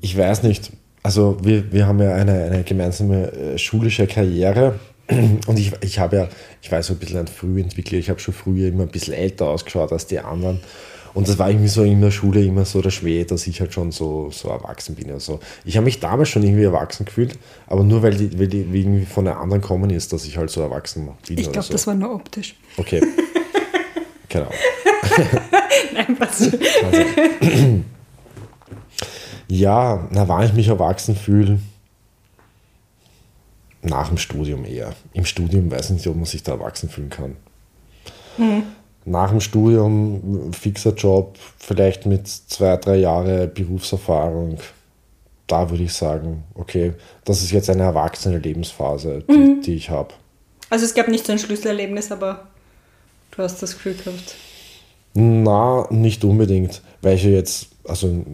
Ich 0.00 0.16
weiß 0.16 0.42
nicht. 0.42 0.70
Also 1.02 1.38
wir, 1.42 1.72
wir 1.72 1.86
haben 1.86 2.00
ja 2.00 2.14
eine, 2.14 2.44
eine 2.44 2.64
gemeinsame 2.64 3.32
äh, 3.32 3.58
schulische 3.58 4.06
Karriere 4.06 4.78
und 5.46 5.58
ich, 5.58 5.72
ich 5.80 5.98
habe 5.98 6.16
ja, 6.16 6.28
ich 6.60 6.70
war 6.70 6.82
so 6.82 6.92
ein 6.94 6.98
bisschen 6.98 7.18
ein 7.18 7.28
Frühentwickler, 7.28 7.98
ich 7.98 8.10
habe 8.10 8.20
schon 8.20 8.34
früher 8.34 8.68
immer 8.68 8.82
ein 8.82 8.90
bisschen 8.90 9.14
älter 9.14 9.46
ausgeschaut 9.46 9.92
als 9.92 10.06
die 10.06 10.18
anderen. 10.18 10.60
Und 11.14 11.26
das 11.26 11.38
war 11.38 11.48
irgendwie 11.48 11.68
so 11.68 11.82
in 11.82 12.00
der 12.00 12.10
Schule 12.10 12.44
immer 12.44 12.64
so 12.64 12.82
der 12.82 12.90
Schmäh, 12.90 13.24
dass 13.24 13.46
ich 13.46 13.60
halt 13.60 13.72
schon 13.72 13.90
so, 13.90 14.30
so 14.30 14.48
erwachsen 14.50 14.94
bin. 14.94 15.10
Also 15.10 15.40
ich 15.64 15.76
habe 15.76 15.84
mich 15.86 15.98
damals 15.98 16.28
schon 16.28 16.42
irgendwie 16.42 16.64
erwachsen 16.64 17.06
gefühlt, 17.06 17.38
aber 17.66 17.82
nur 17.82 18.02
weil 18.02 18.14
die, 18.14 18.38
weil 18.38 18.46
die 18.46 18.60
irgendwie 18.60 19.06
von 19.06 19.24
der 19.24 19.38
anderen 19.38 19.62
kommen 19.62 19.90
ist, 19.90 20.12
dass 20.12 20.26
ich 20.26 20.36
halt 20.36 20.50
so 20.50 20.60
erwachsen 20.60 21.08
bin. 21.26 21.38
Ich 21.38 21.50
glaube, 21.50 21.66
so. 21.66 21.72
das 21.72 21.86
war 21.86 21.94
nur 21.94 22.14
optisch. 22.14 22.54
Okay. 22.76 23.00
genau. 24.28 24.50
Nein, 25.94 26.16
was? 26.18 26.42
Also, 26.42 27.02
ja, 29.48 30.08
na, 30.10 30.28
wann 30.28 30.44
ich 30.44 30.52
mich 30.52 30.68
erwachsen 30.68 31.16
fühle, 31.16 31.58
nach 33.82 34.08
dem 34.08 34.18
Studium 34.18 34.64
eher. 34.64 34.94
Im 35.12 35.24
Studium 35.24 35.70
weiß 35.70 35.86
ich 35.86 35.96
nicht, 35.96 36.06
ob 36.06 36.16
man 36.16 36.24
sich 36.24 36.42
da 36.42 36.52
erwachsen 36.52 36.88
fühlen 36.88 37.10
kann. 37.10 37.36
Nach 39.04 39.30
dem 39.30 39.40
Studium, 39.40 40.52
fixer 40.52 40.94
Job, 40.94 41.36
vielleicht 41.58 42.06
mit 42.06 42.28
zwei, 42.28 42.76
drei 42.76 42.96
Jahre 42.96 43.48
Berufserfahrung, 43.48 44.58
da 45.46 45.70
würde 45.70 45.84
ich 45.84 45.94
sagen, 45.94 46.44
okay, 46.54 46.92
das 47.24 47.42
ist 47.42 47.50
jetzt 47.50 47.70
eine 47.70 47.84
erwachsene 47.84 48.38
Lebensphase, 48.38 49.24
die, 49.28 49.60
die 49.64 49.74
ich 49.74 49.90
habe. 49.90 50.14
Also, 50.70 50.84
es 50.84 50.94
gab 50.94 51.08
nicht 51.08 51.26
so 51.26 51.32
ein 51.32 51.38
Schlüsselerlebnis, 51.38 52.12
aber 52.12 52.48
du 53.30 53.42
hast 53.42 53.62
das 53.62 53.72
Gefühl 53.72 53.94
gehabt. 53.94 54.36
Na, 55.20 55.88
nicht 55.90 56.22
unbedingt, 56.22 56.80
weil 57.02 57.16
ich 57.16 57.24
ja 57.24 57.30
jetzt 57.30 57.70
also 57.84 58.24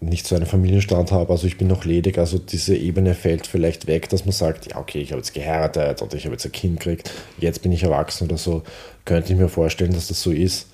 nicht 0.00 0.26
so 0.26 0.34
einen 0.34 0.46
Familienstand 0.46 1.12
habe. 1.12 1.30
Also 1.30 1.46
ich 1.46 1.56
bin 1.56 1.68
noch 1.68 1.84
ledig, 1.84 2.18
also 2.18 2.36
diese 2.36 2.74
Ebene 2.74 3.14
fällt 3.14 3.46
vielleicht 3.46 3.86
weg, 3.86 4.08
dass 4.08 4.24
man 4.24 4.32
sagt, 4.32 4.72
ja 4.72 4.78
okay, 4.80 5.00
ich 5.00 5.12
habe 5.12 5.20
jetzt 5.20 5.34
geheiratet 5.34 6.02
oder 6.02 6.16
ich 6.16 6.24
habe 6.24 6.34
jetzt 6.34 6.44
ein 6.44 6.50
Kind 6.50 6.80
gekriegt, 6.80 7.12
jetzt 7.38 7.62
bin 7.62 7.70
ich 7.70 7.84
erwachsen 7.84 8.24
oder 8.24 8.38
so. 8.38 8.64
Könnte 9.04 9.32
ich 9.32 9.38
mir 9.38 9.48
vorstellen, 9.48 9.92
dass 9.92 10.08
das 10.08 10.20
so 10.20 10.32
ist. 10.32 10.66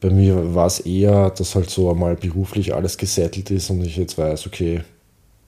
Bei 0.00 0.10
mir 0.10 0.54
war 0.54 0.68
es 0.68 0.78
eher, 0.78 1.30
dass 1.30 1.56
halt 1.56 1.68
so 1.68 1.90
einmal 1.90 2.14
beruflich 2.14 2.72
alles 2.72 2.98
gesettelt 2.98 3.50
ist 3.50 3.70
und 3.70 3.84
ich 3.84 3.96
jetzt 3.96 4.16
weiß, 4.16 4.46
okay, 4.46 4.82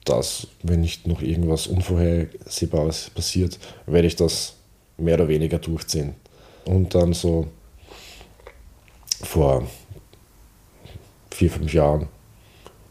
dass, 0.03 0.47
wenn 0.61 0.81
nicht 0.81 1.07
noch 1.07 1.21
irgendwas 1.21 1.67
Unvorhersehbares 1.67 3.11
passiert, 3.11 3.59
werde 3.85 4.07
ich 4.07 4.17
das 4.17 4.55
mehr 4.97 5.13
oder 5.13 5.29
weniger 5.29 5.59
durchziehen. 5.59 6.15
Und 6.65 6.95
dann 6.95 7.13
so 7.13 7.47
vor 9.21 9.67
vier, 11.31 11.49
fünf 11.51 11.73
Jahren 11.73 12.07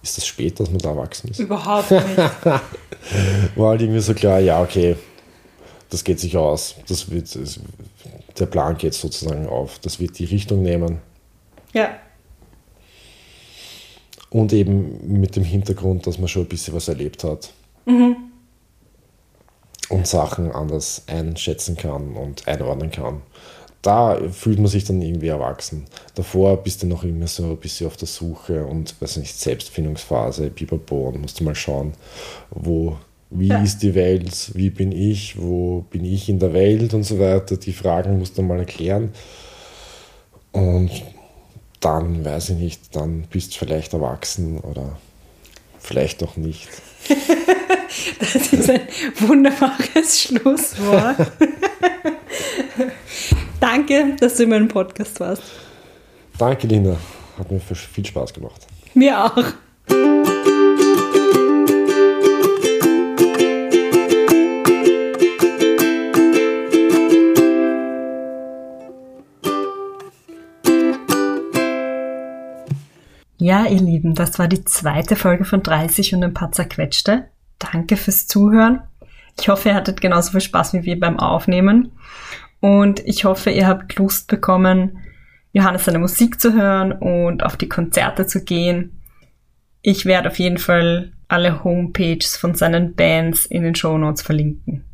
ist 0.03 0.17
das 0.17 0.27
spät, 0.27 0.59
dass 0.61 0.71
man 0.71 0.79
da 0.79 0.91
erwachsen 0.91 1.31
ist. 1.31 1.39
Überhaupt 1.41 1.91
nicht. 1.91 2.17
War 2.17 2.63
halt 3.71 3.81
irgendwie 3.83 4.01
so 4.01 4.15
klar, 4.15 4.39
ja, 4.41 4.63
okay, 4.63 4.97
das 5.91 6.05
geht 6.05 6.21
sich 6.21 6.37
aus. 6.37 6.75
Das 6.89 7.11
wird, 7.11 7.35
es, 7.35 7.61
der 8.39 8.47
Plan 8.47 8.77
geht 8.77 8.95
sozusagen 8.95 9.47
auf. 9.49 9.79
Das 9.81 9.99
wird 10.01 10.19
die 10.19 10.25
Richtung 10.27 10.63
nehmen. 10.63 10.99
ja, 11.73 11.99
Und 14.31 14.53
eben 14.53 15.19
mit 15.21 15.37
dem 15.37 15.45
Hintergrund, 15.45 16.07
dass 16.07 16.19
man 16.19 16.29
schon 16.29 16.43
ein 16.43 16.49
bisschen 16.49 16.75
was 16.75 16.89
erlebt 16.89 17.25
hat. 17.25 17.53
und 19.89 20.07
Sachen 20.07 20.53
anders 20.53 21.03
einschätzen 21.07 21.77
kann 21.77 22.15
und 22.15 22.47
einordnen 22.47 22.91
kann. 22.91 23.23
Da 23.83 24.19
fühlt 24.33 24.59
man 24.59 24.67
sich 24.67 24.85
dann 24.85 25.01
irgendwie 25.01 25.29
erwachsen. 25.29 25.87
Davor 26.15 26.57
bist 26.59 26.83
du 26.83 26.87
noch 26.87 27.05
immer 27.05 27.29
so 27.29 27.45
ein 27.45 27.57
bisschen 27.59 27.87
auf 27.87 27.97
der 27.97 28.09
Suche 28.09 28.65
und 28.67 29.01
weiß 29.01 29.19
nicht, 29.19 29.39
Selbstfindungsphase, 29.39 30.51
Biberbo 30.51 31.09
und 31.09 31.23
musst 31.23 31.39
du 31.39 31.45
mal 31.45 31.55
schauen, 31.55 31.95
wo, 32.51 32.97
wie 33.31 33.49
ja. 33.49 33.63
ist 33.63 33.79
die 33.83 33.95
Welt, 33.95 34.51
wie 34.55 34.71
bin 34.71 34.91
ich, 34.91 35.41
wo 35.41 35.85
bin 35.91 36.05
ich 36.05 36.29
in 36.29 36.41
der 36.41 36.53
Welt 36.53 36.93
und 36.93 37.05
so 37.05 37.21
weiter. 37.21 37.57
Die 37.57 37.73
Fragen 37.73 38.19
musst 38.19 38.37
du 38.37 38.43
mal 38.43 38.59
erklären. 38.59 39.13
Und 40.51 40.91
dann, 41.81 42.25
weiß 42.25 42.51
ich 42.51 42.57
nicht, 42.57 42.97
dann 42.97 43.23
bist 43.31 43.55
du 43.55 43.59
vielleicht 43.59 43.93
erwachsen 43.93 44.59
oder 44.59 44.99
vielleicht 45.79 46.23
auch 46.25 46.37
nicht. 46.37 46.69
das 48.19 48.53
ist 48.53 48.71
ein 48.71 48.81
wunderbares 49.21 50.21
Schlusswort. 50.21 51.33
Danke, 53.61 54.17
dass 54.21 54.37
du 54.37 54.45
in 54.45 54.51
meinem 54.51 54.69
Podcast 54.69 55.19
warst. 55.21 55.43
Danke, 56.39 56.67
Linda. 56.67 56.97
Hat 57.39 57.51
mir 57.51 57.61
viel 57.61 58.07
Spaß 58.07 58.33
gemacht. 58.33 58.67
Mir 58.95 59.25
auch. 59.25 59.45
Ja, 73.41 73.65
ihr 73.67 73.81
Lieben, 73.81 74.15
das 74.15 74.39
war 74.39 74.49
die 74.49 74.65
zweite 74.65 75.17
Folge 75.17 75.45
von 75.45 75.63
30 75.63 76.15
und 76.15 76.23
ein 76.23 76.35
paar 76.35 76.53
zerquetschte. 76.53 77.29
Danke 77.59 77.97
fürs 77.97 78.27
Zuhören. 78.27 78.83
Ich 79.41 79.49
hoffe, 79.49 79.71
ihr 79.71 79.75
hattet 79.75 80.01
genauso 80.01 80.33
viel 80.33 80.41
Spaß 80.41 80.75
wie 80.75 80.83
wir 80.85 80.99
beim 80.99 81.19
Aufnehmen. 81.19 81.93
Und 82.61 83.01
ich 83.07 83.25
hoffe, 83.25 83.51
ihr 83.51 83.67
habt 83.67 83.97
Lust 83.97 84.29
bekommen, 84.29 84.99
Johannes 85.53 85.85
seine 85.85 85.99
Musik 85.99 86.41
zu 86.41 86.53
hören 86.53 86.93
und 86.93 87.43
auf 87.43 87.57
die 87.57 87.69
Konzerte 87.69 88.27
zu 88.27 88.45
gehen. 88.45 89.01
Ich 89.83 90.05
werde 90.07 90.29
auf 90.29 90.39
jeden 90.39 90.59
Fall 90.59 91.13
alle 91.29 91.63
Homepages 91.63 92.37
von 92.37 92.55
seinen 92.55 92.95
Bands 92.95 93.47
in 93.47 93.63
den 93.63 93.75
Show 93.75 93.97
Notes 93.97 94.23
verlinken. 94.23 94.85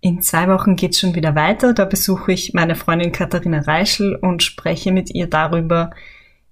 In 0.00 0.22
zwei 0.22 0.48
Wochen 0.48 0.76
geht's 0.76 1.00
schon 1.00 1.14
wieder 1.14 1.34
weiter. 1.34 1.72
Da 1.72 1.84
besuche 1.84 2.32
ich 2.32 2.54
meine 2.54 2.74
Freundin 2.74 3.12
Katharina 3.12 3.60
Reischel 3.60 4.14
und 4.14 4.42
spreche 4.42 4.92
mit 4.92 5.10
ihr 5.14 5.26
darüber, 5.26 5.90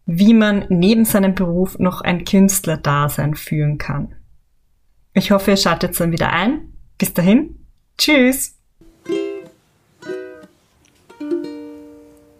wie 0.06 0.34
man 0.34 0.66
neben 0.68 1.04
seinem 1.04 1.34
Beruf 1.34 1.78
noch 1.78 2.00
ein 2.00 2.24
Künstlerdasein 2.24 3.34
führen 3.34 3.78
kann. 3.78 4.14
Ich 5.12 5.30
hoffe, 5.30 5.52
ihr 5.52 5.56
schaltet 5.56 5.98
dann 5.98 6.12
wieder 6.12 6.32
ein. 6.32 6.72
Bis 6.98 7.14
dahin. 7.14 7.66
Tschüss. 7.96 8.53